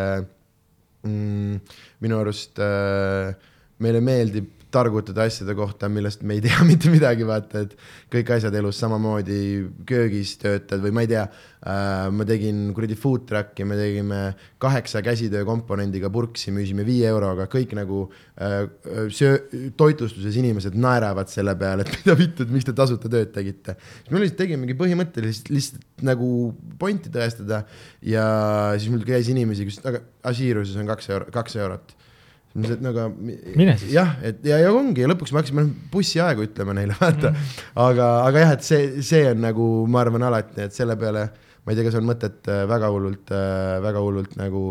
[1.08, 3.32] mm, minu arust äh,
[3.80, 7.74] meile meeldib targutada asjade kohta, millest me ei tea mitte midagi, vaata, et
[8.12, 9.40] kõik asjad elus samamoodi
[9.88, 14.20] köögis töötad või ma ei tea äh,, ma tegin kuradi food truck'i, me tegime
[14.60, 18.04] kaheksa käsitöö komponendiga purksi, müüsime viie euroga, kõik nagu
[18.36, 18.60] äh,
[19.14, 23.78] söö-, toitlustuses inimesed naeravad selle peale, et mida vittu, et miks te tasuta tööd tegite.
[24.02, 26.32] siis me lihtsalt tegimegi põhimõtteliselt lihtsalt nagu
[26.78, 27.64] pointi tõestada
[28.04, 28.26] ja
[28.76, 31.96] siis mul käis inimesi, kes, aga Asiruses on kaks euro, kaks eurot
[32.52, 33.08] siis ma ütlesin, et no aga
[33.58, 33.92] Mine siis.
[33.94, 37.52] jah, et ja, ja ongi ja lõpuks me hakkasime bussiaegu ütlema neile, vaata mm..
[37.84, 41.28] aga, aga jah, et see, see on nagu ma arvan alati, et selle peale
[41.64, 43.32] ma ei tea, kas on mõtet äh, väga hullult,
[43.84, 44.62] väga hullult nagu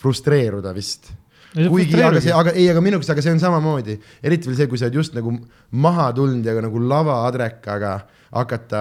[0.00, 1.12] frustreeruda vist.
[1.54, 4.70] kuigi, aga see, aga ei, aga minu arust, aga see on samamoodi, eriti veel see,
[4.70, 5.34] kui sa oled just nagu
[5.82, 7.94] maha tulnud ja nagu lavaadrekaga
[8.30, 8.80] hakata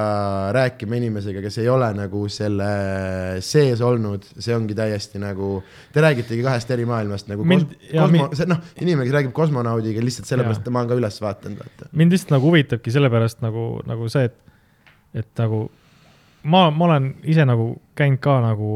[0.54, 2.68] rääkima inimesega, kes ei ole nagu selle
[3.42, 5.64] sees olnud, see ongi täiesti nagu,
[5.94, 9.16] te räägitegi kahest eri maailmast nagu Mind- kos, jaa, kosmo, mi- see noh, inimene, kes
[9.18, 11.90] räägib kosmonaudiga lihtsalt sellepärast, et ma olen ka üles vaadanud, vaata.
[11.98, 14.38] mind lihtsalt nagu huvitabki sellepärast nagu, nagu see, et,
[15.24, 15.64] et nagu
[16.44, 18.70] ma, ma olen ise nagu käinud ka nagu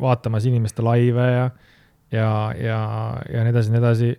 [0.00, 1.50] vaatamas inimeste laive ja,
[2.12, 2.80] ja, ja,
[3.32, 4.16] ja nii edasi, nii edasi.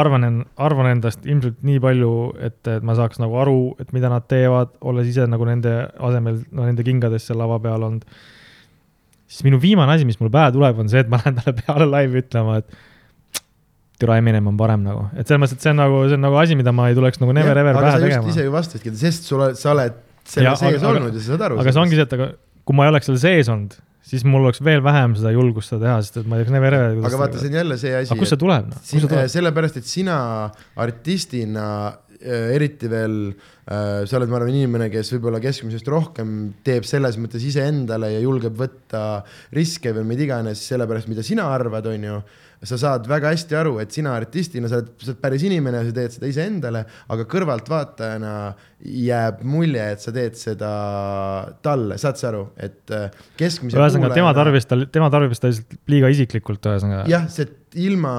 [0.00, 0.24] arvan,
[0.56, 2.10] arvan endast ilmselt nii palju,
[2.48, 6.40] et, et ma saaks nagu aru, et mida nad teevad, olles ise nagu nende asemel,
[6.52, 8.06] no nende kingades seal lava peal olnud.
[9.32, 11.86] siis minu viimane asi, mis mul pähe tuleb, on see, et ma lähen talle peale
[11.88, 12.80] laivi ütlema, et
[14.02, 16.36] türa Eminem on parem nagu, et selles mõttes, et see on nagu, see on nagu
[16.40, 19.28] asi, mida ma ei tuleks nagu never ever aga pähe tegema ise ju vastasidki, sest
[19.30, 21.60] sul sa oled selle Ja, sees aga- olnud ja sa saad aru.
[21.62, 22.26] aga see ongi see, et aga
[22.66, 25.86] kui ma ei oleks seal sees olnud, siis mul oleks veel vähem seda julgust seda
[25.86, 27.00] teha, sest et ma ei oleks never ever.
[27.08, 28.12] aga vaata, see on jälle see asi.
[28.12, 29.32] aga kust see tuleb, noh, tuleb?
[29.32, 30.16] sellepärast, et sina
[30.82, 36.86] artistina äh, eriti veel äh,, sa oled, ma arvan, inimene, kes võib-olla keskmisest rohkem teeb
[36.88, 39.22] selles mõttes iseendale ja julgeb võtta
[39.54, 42.22] riske või mida iganes, sellepärast mida sina arvad, on ju
[42.68, 45.94] sa saad väga hästi aru, et sina artistina, sa oled, sa oled päris inimene sa
[45.96, 46.84] teed seda iseendale,
[47.14, 48.34] aga kõrvaltvaatajana
[49.02, 50.72] jääb mulje, et sa teed seda
[51.64, 53.08] talle, saad sa aru, et äh,
[53.40, 57.06] keskmise ühesõnaga, tema tarbis ta, tema tarbis ta lihtsalt liiga isiklikult, ühesõnaga.
[57.10, 57.50] jah, see
[57.82, 58.14] ilma,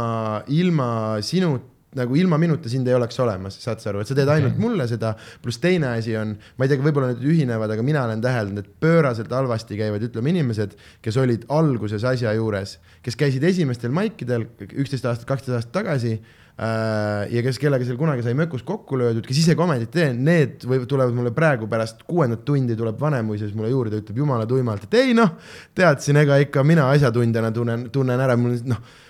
[0.51, 0.89] ilma
[1.25, 1.55] sinu
[1.97, 4.63] nagu ilma minuta sind ei oleks olemas, saad sa aru, et sa teed ainult okay.
[4.63, 5.13] mulle seda,
[5.43, 8.77] pluss teine asi on, ma ei tea, võib-olla need ühinevad, aga mina olen täheldanud, et
[8.83, 15.05] pööraselt halvasti käivad, ütleme inimesed, kes olid alguses asja juures, kes käisid esimestel maikidel üksteist
[15.09, 19.43] aastat, kaksteist aastat tagasi äh, ja kes, kellega seal kunagi sai mökus kokku löödud, kes
[19.43, 24.01] ise komedit teevad, need või tulevad mulle praegu pärast kuuendat tundi tuleb Vanemuises mulle juurde,
[24.03, 25.37] ütleb jumala tuimalt, et ei noh,
[25.77, 29.01] teadsin, ega ikka mina asjatundjana tunnen, tunnen ära, mul noh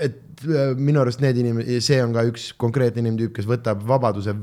[0.00, 0.23] et
[0.78, 4.34] minu arust need inimesed, see on ka üks konkreetne inimtüüp, kes võtab vabaduse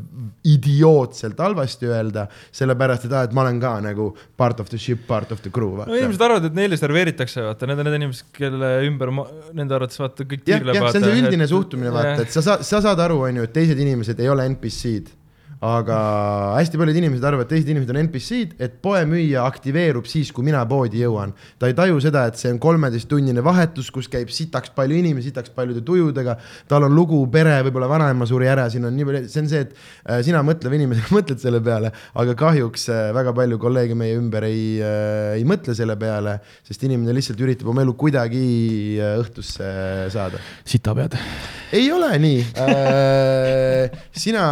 [0.48, 5.06] idiootselt halvasti öelda, sellepärast et aa, et ma olen ka nagu part of the ship,
[5.10, 5.78] part of the crew.
[5.82, 9.28] no inimesed arvavad, et neile serveeritakse, vaata, need on need inimesed, kelle ümber ma,
[9.58, 12.84] nende arvates vaata kõik jah, see on see üldine suhtumine, vaata, et sa saad, sa
[12.84, 15.21] saad aru, on ju, et teised inimesed ei ole NPC-d
[15.62, 15.96] aga
[16.58, 20.64] hästi paljud inimesed arvavad, et teised inimesed on NPC-d, et poemüüja aktiveerub siis, kui mina
[20.66, 21.36] poodi jõuan.
[21.62, 25.54] ta ei taju seda, et see on kolmeteisttunnine vahetus, kus käib sitaks palju inimesi, sitaks
[25.54, 26.38] paljude tujudega.
[26.68, 29.62] tal on lugu, pere, võib-olla vanaema suri ära, siin on nii palju, see on see,
[29.68, 34.18] et äh, sina mõtlev inimene mõtled selle peale, aga kahjuks äh, väga palju kolleege meie
[34.18, 40.10] ümber ei äh,, ei mõtle selle peale, sest inimene lihtsalt üritab oma elu kuidagi õhtusse
[40.10, 41.20] saada sitapead.
[41.78, 44.02] ei ole nii äh,.
[44.18, 44.50] sina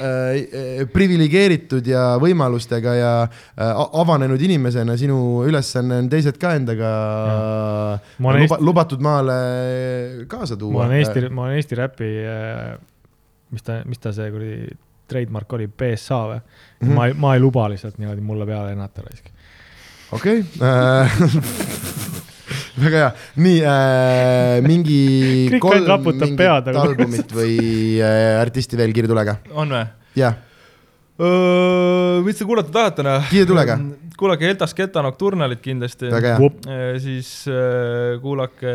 [0.00, 6.90] äh, priviligeeritud ja võimalustega ja äh, avanenud inimesena, sinu ülesanne on teised ka endaga
[8.18, 9.38] Ma luba, Eesti- lubatud maale
[10.30, 10.84] kaasa ma tuua.
[10.86, 12.10] olen Eesti, ma olen Eesti räpi,
[13.54, 14.76] mis ta, mis ta see kuradi
[15.08, 16.88] trademark oli, BSA või mm?
[16.88, 16.94] -hmm.
[16.94, 19.30] ma ei, ma ei luba lihtsalt niimoodi mulle peale lennata raisk.
[20.12, 21.18] okei äh,
[22.82, 23.12] väga hea,
[23.44, 24.98] nii äh, mingi
[25.54, 27.56] Kõik kolm ainult raputab pead, albumit või
[28.02, 29.86] äh, artisti veel kiire tulega, on või?
[30.18, 30.38] jah,
[32.24, 33.24] mis te kuulata tahate, noh?
[33.30, 33.78] Kiire tulega.
[34.18, 36.10] kuulake Eltas Geta Nocturnalit kindlasti.
[36.10, 36.50] väga hea.
[37.02, 38.74] siis äh, kuulake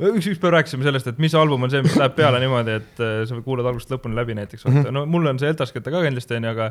[0.00, 3.02] üks, üks päev rääkisime sellest, et mis album on see, mis läheb peale niimoodi, et
[3.04, 4.72] äh, sa kuulad algusest lõpuni läbi näiteks mm.
[4.72, 4.86] Mhm.
[4.86, 4.96] -hmm.
[4.96, 6.70] no mul on see Eltasketa ka kindlasti onju, aga,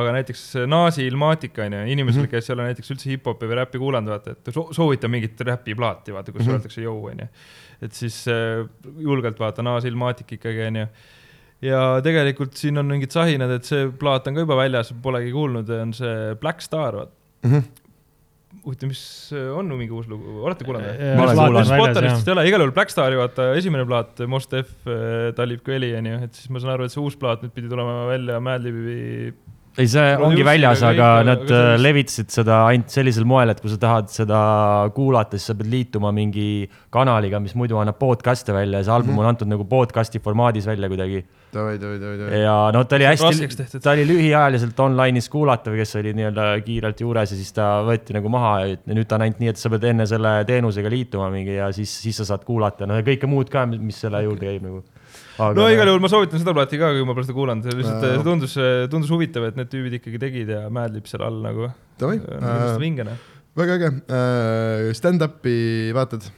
[0.00, 2.30] aga näiteks Naasi Ilmatica onju, inimesele, Mhm.
[2.30, 6.12] kes ei ole näiteks üldse hip-hopi või räppi kuulanud, vaata, et so soovitan mingit räpiplaati,
[6.12, 6.50] vaata, kus mm Mhm.
[6.50, 6.60] -hmm.
[6.60, 7.28] öeldakse jõu onju.
[7.82, 10.86] et siis äh, julgelt vaata Naasi Ilmatic ikkagi onju
[11.62, 15.68] ja tegelikult siin on mingid sahinad, et see plaat on ka juba väljas, polegi kuulnud,
[15.70, 17.12] on see Black Star, vaata.
[17.44, 17.58] Mhm.
[18.64, 19.02] huvitav, mis
[19.56, 21.12] on mingi uus lugu, olete kuulanud või?
[21.22, 21.70] Olen kuulanud.
[21.70, 24.72] Spotaristist ei ole, igal juhul Black Stari vaata esimene plaat, Mos Def,
[25.38, 28.02] Talib Kweli onju, et siis ma saan aru, et see uus plaat nüüd pidi tulema
[28.10, 28.96] välja Madlibi.
[29.78, 33.78] ei, see ongi väljas, aga nad äh, levitasid seda ainult sellisel moel, et kui sa
[33.80, 34.40] tahad seda
[34.96, 39.22] kuulata, siis sa pead liituma mingi kanaliga, mis muidu annab podcast'e välja ja see album
[39.22, 41.22] on antud nagu podcast'i formaadis välja kuidagi.
[42.40, 47.34] Ja no ta oli hästi ta oli lühiajaliselt online'is kuulatav, kes oli nii-öelda kiirelt juures
[47.34, 49.88] ja siis ta võeti nagu maha ja nüüd ta on ainult nii, et sa pead
[49.92, 53.52] enne selle teenusega liituma mingi ja siis, siis sa saad kuulata, no ja kõike muud
[53.52, 54.82] ka, mis selle juurde käib nagu.
[55.58, 58.00] no igal juhul ma soovitan seda plaati ka, kui ma pole seda kuulanud, see lihtsalt
[58.00, 58.16] Äh.
[58.16, 58.56] see tundus,
[58.92, 61.70] tundus huvitav, et need tüübid ikkagi tegid ja Madlib seal all nagu.
[61.70, 63.26] Äh, lihtsalt vinge noh.
[63.58, 65.56] väga äge uh,, stand-up'i
[65.96, 66.28] vaatad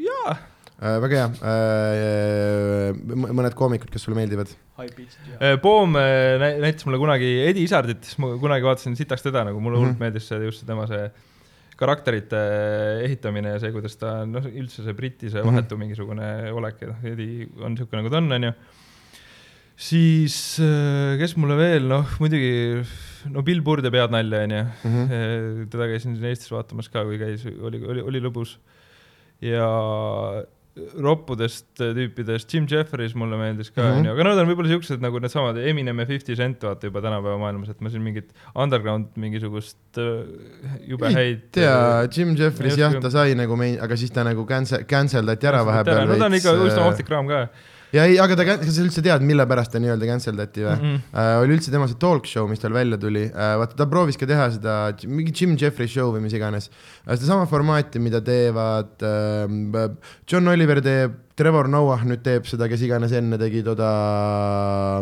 [0.00, 0.36] jaa,
[0.84, 2.88] väga hea uh,.
[3.34, 4.50] mõned koomikud, kes sulle meeldivad?
[5.62, 9.60] Poom äh, nä- näitas mulle kunagi Edi Isardit, siis ma kunagi vaatasin sitaks teda nagu,
[9.62, 10.02] mulle hullult Mhm.
[10.04, 11.06] meeldis see just see tema see
[11.78, 12.38] karakterite
[13.06, 17.00] ehitamine ja see, kuidas ta noh, üldse see Briti see vahetu mingisugune olek ja noh,
[17.64, 18.52] on niisugune nagu ta on, onju.
[19.88, 22.84] siis äh, kes mulle veel, noh muidugi
[23.34, 24.62] no Bill Burr teeb head nalja, onju.
[24.84, 25.64] Mhm.
[25.72, 28.54] teda käisin siin Eestis vaatamas ka, kui käis, oli, oli, oli lõbus.
[29.42, 29.66] ja
[30.74, 33.98] roppudest tüüpidest Jim Jeffries mulle meeldis ka, Mhm.
[34.00, 37.38] onju, aga nad on võib-olla siuksed nagu needsamad Eminem ja Fifty Cent vaata juba tänapäeva
[37.38, 40.24] maailmas, et ma siin mingit underground mingisugust äh,
[40.88, 41.44] jube häid.
[41.54, 45.24] tea, Jim Jeffries ei jah, ta sai nagu mein-, aga siis ta nagu cancel, cancel
[45.30, 47.48] dati ära vahepeal no ta on ikka üsna äh, ohtlik raam ka
[47.94, 50.74] ja ei, aga ta, kas sa üldse tead, mille pärast ta nii-öelda cancel dati või
[50.74, 50.84] mm?
[50.84, 50.94] mm?
[50.94, 51.12] -mm.
[51.14, 54.18] Uh, oli üldse tema see talk show, mis tal välja tuli uh,, vaata ta proovis
[54.20, 54.76] ka teha seda
[55.06, 59.84] mingi Jim Jeffrey show või mis iganes uh,, sedasama formaati, mida teevad uh,
[60.30, 63.90] John Oliver teeb, Trevor Noah nüüd teeb seda, kes iganes enne tegi toda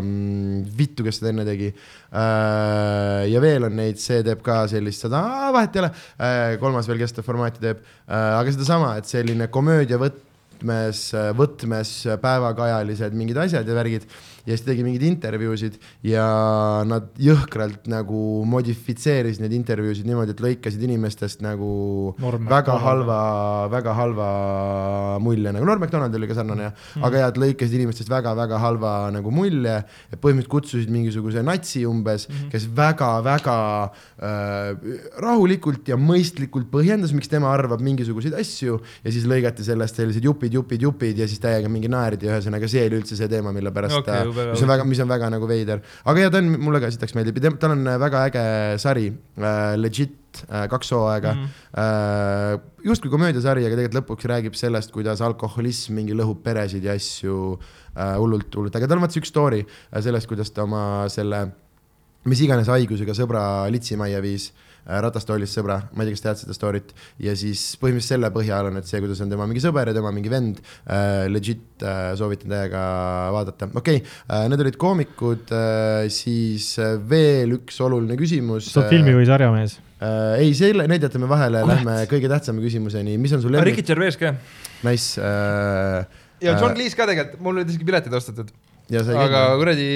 [0.01, 3.23] mm,, vittu, kes seda enne tegi uh,.
[3.29, 5.23] ja veel on neid, see teeb ka sellist seda,
[5.55, 9.49] vahet ei ole uh,, kolmas veel, kes seda formaati teeb uh,, aga sedasama, et selline
[9.53, 10.29] komöödiavõtt
[10.63, 11.01] võtmes,
[11.37, 11.91] võtmes
[12.23, 14.07] päevakajalised mingid asjad ja värgid
[14.47, 16.25] ja siis tegi mingeid intervjuusid ja
[16.89, 21.71] nad jõhkralt nagu modifitseerisid neid intervjuusid niimoodi, et lõikasid inimestest nagu
[22.23, 22.87] Norm väga MacDonald.
[22.87, 23.19] halva,
[23.73, 24.29] väga halva
[25.23, 28.93] mulje, nagu Norm MacDonald oli ka sarnane mm., aga jah, et lõikasid inimestest väga-väga halva
[29.15, 32.51] nagu mulje ja põhimõtteliselt kutsusid mingisuguse natsi umbes mm, -hmm.
[32.53, 39.65] kes väga-väga äh, rahulikult ja mõistlikult põhjendas, miks tema arvab mingisuguseid asju ja siis lõigati
[39.67, 43.31] sellest sellised jupid, jupid, jupid ja siis täiega mingi naerdi, ühesõnaga see oli üldse see
[43.31, 46.25] teema, mille pärast Okei, okay, jube mis on väga, mis on väga nagu veider, aga
[46.25, 48.45] ja ta on, mulle ka sitaks meeldib ja tal on äh, väga äge
[48.83, 51.55] sari äh,, legit äh, kaks hooaega mm.
[51.85, 52.57] äh,.
[52.89, 58.17] justkui komöödiasari, aga tegelikult lõpuks räägib sellest, kuidas alkoholism mingi lõhub peresid ja asju äh,
[58.19, 61.47] hullult, hullult, aga tal on vaata üks story äh, sellest, kuidas ta oma selle
[62.29, 63.43] mis iganes haigusega sõbra
[63.75, 66.91] litsimajja viis äh, ratastoolis sõbra, ma ei tea, kas tead seda story't
[67.23, 70.11] ja siis põhimõtteliselt selle põhjal on, et see, kuidas on tema mingi sõber ja tema
[70.15, 72.83] mingi vend äh,, legit äh, soovitan täiega
[73.37, 78.73] vaadata, okei okay, äh,, need olid koomikud äh,, siis äh, veel üks oluline küsimus.
[78.73, 79.79] sa oled filmi või sarjamees?
[80.03, 80.43] äh,?
[80.43, 83.87] ei, selle, need jätame vahele, lähme kõige tähtsama küsimuseni, mis on sul aga lemmik Ricky,
[83.93, 84.35] Gervais ka.
[84.83, 86.21] nice äh,.
[86.43, 88.51] ja John Äh, Cleese ka tegelikult, mul olid isegi piletid ostetud.
[89.01, 89.87] Aga kuradi,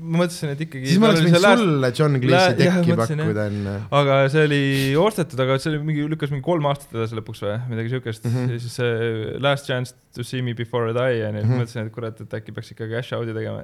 [0.00, 0.90] ma mõtlesin, et ikkagi.
[0.90, 3.76] siis ma oleks võinud sulle John Cleese'i tekki pakkuda enne.
[4.00, 4.62] aga see oli
[4.98, 8.36] ostetud, aga see oli mingi, lükkas mingi kolm aastat edasi lõpuks või midagi siukest mm.
[8.36, 8.62] -hmm.
[8.64, 11.60] siis see Last chance to see me before I die ja nii, Mhm.
[11.60, 13.62] mõtlesin, et kurat, et äkki peaks ikka cash out'i tegema.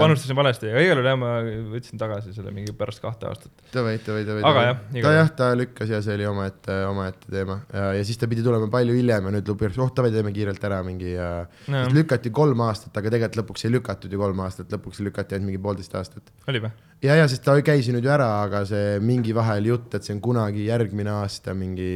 [0.00, 1.30] panustasin valesti, aga igal juhul jah, ma
[1.72, 3.52] võtsin tagasi selle mingi pärast kahte aastat.
[3.74, 4.44] Davai, davai, davai.
[4.50, 8.20] Aga jah, ta jah, ta lükkas ja see oli omaette, omaette teema ja, ja siis
[8.20, 11.30] ta pidi tulema palju hiljem ja nüüd lõpuks, oh davai, teeme kiirelt ära mingi ja
[11.68, 11.84] No.
[11.86, 15.48] siis lükati kolm aastat, aga tegelikult lõpuks ei lükatud ju kolm aastat, lõpuks lükati ainult
[15.52, 16.32] mingi poolteist aastat.
[16.48, 16.70] oli või?
[17.02, 20.06] ja, ja sest ta käis ju nüüd ju ära, aga see mingi vahel jutt, et
[20.06, 21.88] see on kunagi järgmine aasta mingi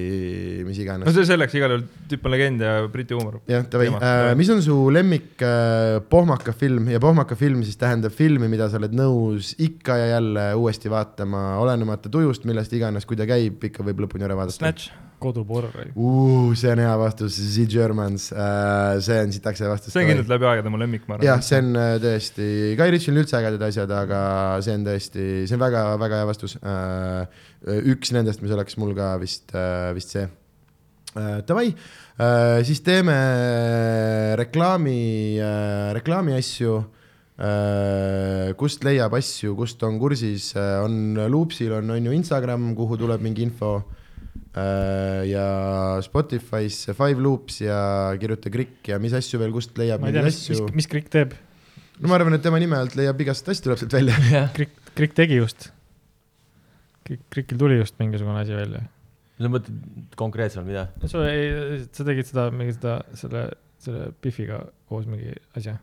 [0.67, 1.15] mis no iganes.
[1.15, 3.39] see selleks, igal juhul tüüp on legend ja Briti huumor.
[3.51, 8.15] jah, davai Teema., mis on su lemmik äh, pohmaka film ja pohmaka film siis tähendab
[8.17, 13.19] filmi, mida sa oled nõus ikka ja jälle uuesti vaatama, olenemata tujust, millest iganes, kui
[13.19, 14.59] ta käib, ikka võib lõpuni ära vaadata.
[14.59, 15.06] Snatch.
[15.97, 19.95] Uh, see on hea vastus, The Germans uh,, see on sitaks hea vastus.
[19.95, 21.27] see on kindlalt läbi aegade mu lemmik, ma arvan.
[21.29, 22.49] jah, see on äh, tõesti,
[22.79, 24.21] Guy Ritchie'l on üldse ägedad asjad, aga
[24.65, 27.25] see on tõesti, see on väga-väga hea vastus uh,.
[27.95, 31.41] üks nendest, mis oleks mul ka vist uh,, vist see uh,.
[31.49, 33.17] Davai uh,, siis teeme
[34.43, 35.01] reklaami
[35.41, 38.53] uh,, reklaami asju uh,.
[38.61, 43.25] kust leiab asju, kust on kursis uh,, on Loopsil on, on ju Instagram, kuhu tuleb
[43.25, 43.79] mingi info.
[44.57, 45.47] Ja
[46.05, 47.79] Spotify's Five Loops ja
[48.21, 50.93] kirjuta Krikk ja mis asju veel, kust leiab ma ei tea, mingeid mis, mis asju,.
[50.95, 51.35] Krikk teeb?
[52.01, 54.47] no ma arvan, et tema nime alt leiab igast asju tuleb sealt välja.
[54.57, 55.71] Krikk, Krikk tegi just.
[57.07, 58.83] Krikil tuli just mingisugune asi välja.
[59.37, 60.87] sa mõtled konkreetsemalt mida?
[61.11, 63.45] sa ei, sa tegid seda, mingi seda, selle,
[63.85, 65.77] selle Biffiga koos mingi asja.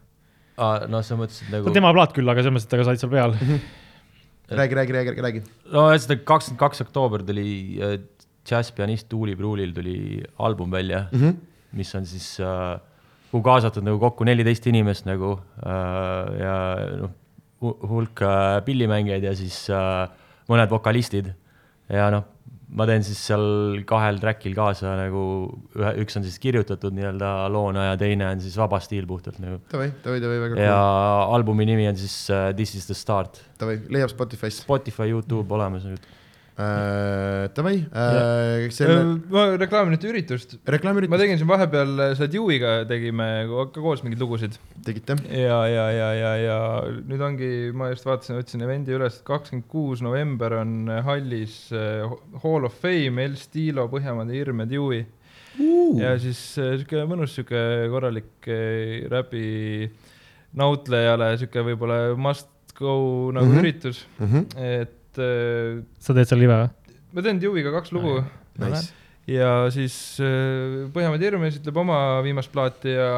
[0.58, 1.78] aa, noh, sa mõtlesid nagu on.
[1.78, 3.38] tema plaat küll, aga selles mõttes, et ta ka said seal peal.
[4.60, 5.44] räägi, räägi, räägi, räägi.
[5.72, 7.48] no ühesõnaga kakskümmend kaks oktoober tuli
[7.80, 7.96] äh,
[8.48, 11.36] džässpianist Tuuli Pruulil tuli album välja mm, -hmm.
[11.74, 12.80] mis on siis äh,,
[13.32, 16.58] kuhu kaasatud nagu kokku neliteist inimest nagu äh, ja
[17.00, 17.12] noh,
[17.62, 20.10] hulk äh, pillimängijaid ja siis äh,
[20.50, 21.34] mõned vokalistid
[21.90, 22.24] ja noh,
[22.74, 25.24] ma teen siis seal kahel track'il kaasa nagu
[25.78, 29.60] ühe, üks on siis kirjutatud nii-öelda loona ja teine on siis vaba stiil puhtalt nagu.
[29.72, 31.36] Davai, davai, davai, väga ja cool.
[31.38, 33.42] albumi nimi on siis uh, This is the start.
[33.62, 34.66] davai, leiab Spotify'st.
[34.66, 36.10] Spotify, Youtube olemas nüüd.
[36.58, 37.50] äh,.
[37.56, 38.98] Davai äh,, selle
[39.32, 40.56] ma reklaamin ühte üritust.
[40.64, 45.18] ma tegin siin vahepeal selle Dewey'ga tegime ka koos mingeid lugusid tegite?
[45.30, 46.60] ja, ja, ja, ja, ja
[47.10, 52.06] nüüd ongi, ma just vaatasin, võtsin event'i üles, kakskümmend kuus november on hallis äh,
[52.44, 55.06] Hall of Fame, El Stilo, Põhjamaade Hirm ja Dewey.
[56.00, 57.60] ja siis äh, sihuke mõnus sihuke
[57.94, 59.92] korralik äh, räpi
[60.58, 63.54] nautlejale sihuke võib-olla must go nagu mm.
[63.54, 63.60] -hmm.
[63.62, 64.46] üritus, Mhm.
[64.58, 66.98] et äh, sa teed seal live või?
[67.14, 68.20] ma teen Dewey'ga kaks lugu
[68.62, 68.92] Nice.
[69.30, 73.10] ja siis äh, Põhjamaade Hirm esitleb oma viimast plaati ja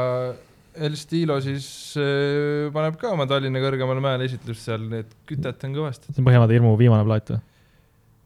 [0.76, 1.67] El Stilo siis
[1.99, 6.11] äh, paneb ka oma Tallinna kõrgemale mäele esitlust seal, nii et kütet on kõvasti.
[6.11, 7.43] see on Põhjamaade hirmu viimane plaat või?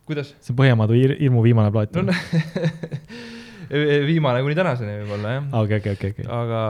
[0.09, 0.31] kuidas?
[0.41, 2.17] see on Põhjamaade hir- hirmu viimane plaat no või?
[4.09, 6.25] viimane kuni tänaseni võib-olla jah, okei, okei, okei, okei.
[6.33, 6.61] aga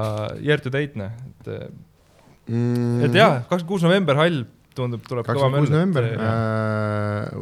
[0.43, 1.51] year to date noh, et,
[2.51, 4.41] mm, et jaa, kakskümmend kuus november hall
[4.79, 7.33] tundub, tuleb kõva kakskümmend kuus november äh,.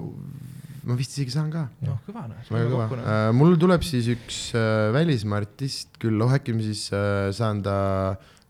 [0.87, 1.67] ma vist isegi saan ka.
[1.87, 3.27] noh, kõva noh, väga kõva uh,.
[3.37, 7.77] mul tuleb siis üks uh, välismaa artist küll, oh äkki ma siis uh, saan ta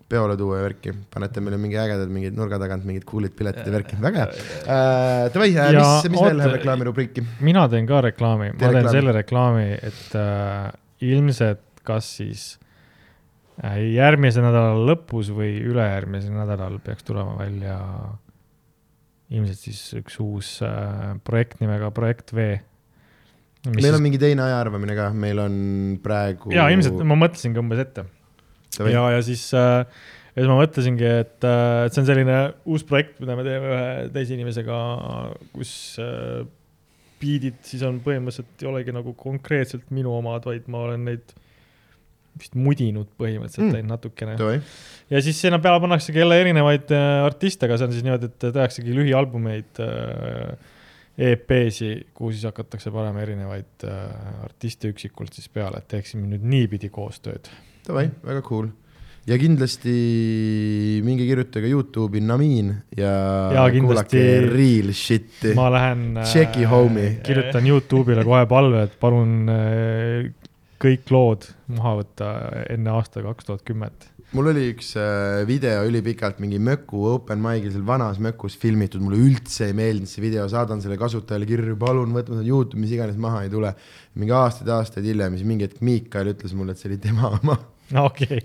[0.08, 3.74] peole tuua ja värki, panete meile mingi ägedad mingid nurga tagant mingid cool'id piletid ja
[3.74, 5.24] värki, väga hea uh,.
[5.34, 7.26] Davai uh,, mis, mis veel läheb reklaamirubriiki?
[7.44, 8.96] mina teen ka reklaami, ma teen reklaami.
[8.96, 10.70] selle reklaami, et äh,
[11.12, 12.46] ilmselt kas siis
[13.64, 17.78] äh, järgmise nädala lõpus või ülejärgmisel nädalal peaks tulema välja
[19.34, 22.50] ilmselt siis üks uus äh, projekt nimega Projekt V.
[23.74, 25.58] meil on mingi teine ajaarvamine ka, meil on
[26.04, 26.54] praegu.
[26.56, 28.08] ja ilmselt ma mõtlesingi umbes ette
[28.86, 29.84] ja, ja siis äh,
[30.38, 32.38] ja siis ma mõtlesingi, et äh, et see on selline
[32.70, 34.78] uus projekt, mida me teeme ühe teise inimesega,
[35.56, 35.72] kus
[36.04, 36.46] äh,
[37.18, 41.34] biidid siis on põhimõtteliselt ei olegi nagu konkreetselt minu omad, vaid ma olen neid
[42.40, 43.88] vist mudinud põhimõtteliselt Mm.
[43.92, 44.38] natukene.
[45.10, 48.40] Ja siis sinna peale pannaksegi jälle erinevaid äh, artiste, aga see on siis niimoodi, et
[48.54, 50.74] tehaksegi lühialbumeid äh,,
[51.18, 56.92] EP-si, kuhu siis hakatakse panema erinevaid äh, artiste üksikult siis peale, et teeksime nüüd niipidi
[56.94, 57.48] koostööd.
[57.88, 58.68] davai, väga cool.
[59.28, 59.94] ja kindlasti
[61.04, 63.14] minge kirjutage Youtube'i Namin ja,
[63.56, 65.56] Ja kuulake real shit'i.
[65.58, 66.20] ma lähen.
[66.24, 67.18] Checki, homie.
[67.26, 70.30] kirjutan Youtube'ile kohe palve, et palun äh,
[70.82, 72.30] kõik lood maha võtta
[72.74, 74.08] enne aasta kaks tuhat kümmet.
[74.38, 79.22] mul oli üks äh, video ülipikalt mingi möku open mic'il seal vanas mökus filmitud, mulle
[79.30, 83.18] üldse ei meeldinud see video, saadan selle kasutajale kirju, palun võtma seda Youtube, mis iganes
[83.22, 83.74] maha ei tule.
[84.18, 87.58] mingi aastaid-aastaid hiljem, siis mingi hetk Miikal ütles mulle, et see oli tema oma
[88.10, 88.42] okei,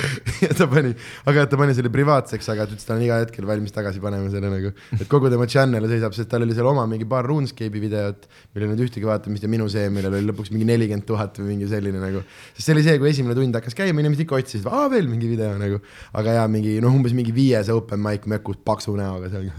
[0.44, 0.92] ja ta pani,
[1.28, 4.02] aga ta pani selle privaatseks, aga ta ütles, et ta on iga hetkel valmis tagasi
[4.02, 7.28] panema selle nagu, et kogu tema channel seisab, sest tal oli seal oma mingi paar
[7.28, 11.06] RuneScape'i videot, millel ei olnud ühtegi vaatamist ja minu see, millel oli lõpuks mingi nelikümmend
[11.08, 12.24] tuhat või mingi selline nagu.
[12.54, 15.30] sest see oli see, kui esimene tund hakkas käima, inimesed ikka otsisid, aa veel mingi
[15.30, 15.80] video nagu,
[16.16, 19.48] aga jaa, mingi noh, umbes mingi viies open mic mökus paksu näoga seal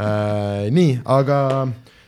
[0.00, 0.68] äh,.
[0.74, 1.40] nii, aga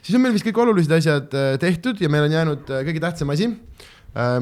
[0.03, 3.03] siis on meil vist kõik olulised asjad äh, tehtud ja meil on jäänud äh, kõige
[3.03, 3.51] tähtsam asi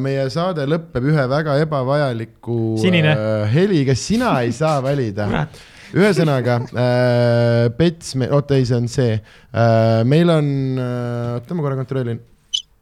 [0.03, 3.13] meie saade lõpeb ühe väga ebavajaliku Sinine.
[3.15, 5.47] äh, heliga, sina ei saa valida.
[5.95, 11.79] ühesõnaga äh,, Pets, oota ei, see on see äh,, meil on äh,, oota ma korra
[11.79, 12.21] kontrollin.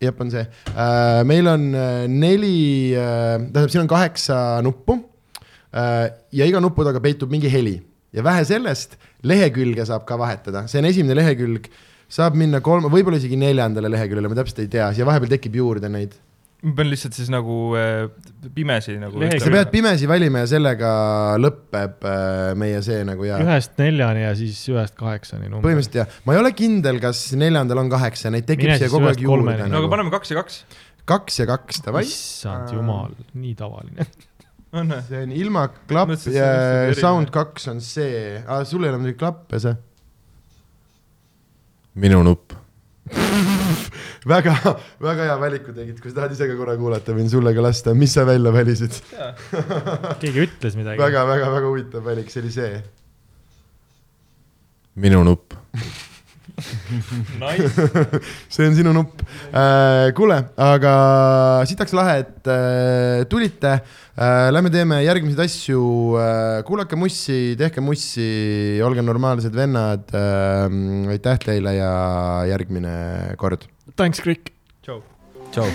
[0.00, 4.98] jah, on see äh,, meil on äh, neli äh,, tähendab, siin on kaheksa nuppu
[5.72, 7.78] äh, ja iga nupu taga peitub mingi heli
[8.12, 8.96] ja vähe sellest,
[9.28, 11.68] lehekülge saab ka vahetada, see on esimene lehekülg,
[12.08, 15.90] saab minna kolme, võib-olla isegi neljandale leheküljele, ma täpselt ei tea, siia vahepeal tekib juurde
[15.92, 16.16] neid.
[16.58, 18.08] Ma pean lihtsalt siis nagu äh,
[18.54, 19.20] pimesi nagu.
[19.38, 20.90] Sa pead pimesi valima ja sellega
[21.38, 25.68] lõpeb äh, meie see nagu ja ühest neljani ja siis ühest kaheksani number.
[25.68, 29.22] põhimõtteliselt jah, ma ei ole kindel, kas neljandal on kaheksa, neid tekib siia kogu aeg
[29.22, 29.92] juurde no aga nagu..
[29.92, 30.58] paneme kaks ja kaks.
[31.08, 32.02] kaks ja kaks, davai.
[32.08, 34.08] issand jumal, nii tavaline.
[34.78, 35.00] on või?
[35.06, 39.20] see on ilma klapp Mõtlesin, ja sound kaks on see ah,, sul ei ole muidugi
[39.22, 39.78] klappe see.
[42.02, 42.58] minu nupp.
[44.26, 44.54] väga,
[45.02, 47.94] väga hea valiku tegid, kui sa tahad ise ka korra kuulata, võin sulle ka lasta,
[47.94, 48.98] mis sa välja valisid
[50.22, 51.00] keegi ütles midagi.
[51.02, 52.82] väga, väga, väga huvitav valik, see oli see.
[54.98, 55.54] minu nupp.
[57.38, 57.70] Nice.
[58.52, 59.22] see on sinu nupp.
[60.18, 60.92] kuule, aga
[61.70, 63.78] sitaks lahe, et äh, tulite.
[64.18, 65.80] Lähme teeme järgmiseid asju.
[66.66, 70.10] kuulake mussi, tehke mussi, olge normaalsed vennad.
[71.14, 71.92] aitäh teile ja
[72.50, 73.68] järgmine kord.
[73.94, 74.50] Thanks, Krik.
[74.82, 75.02] tšau.
[75.54, 75.70] tšau.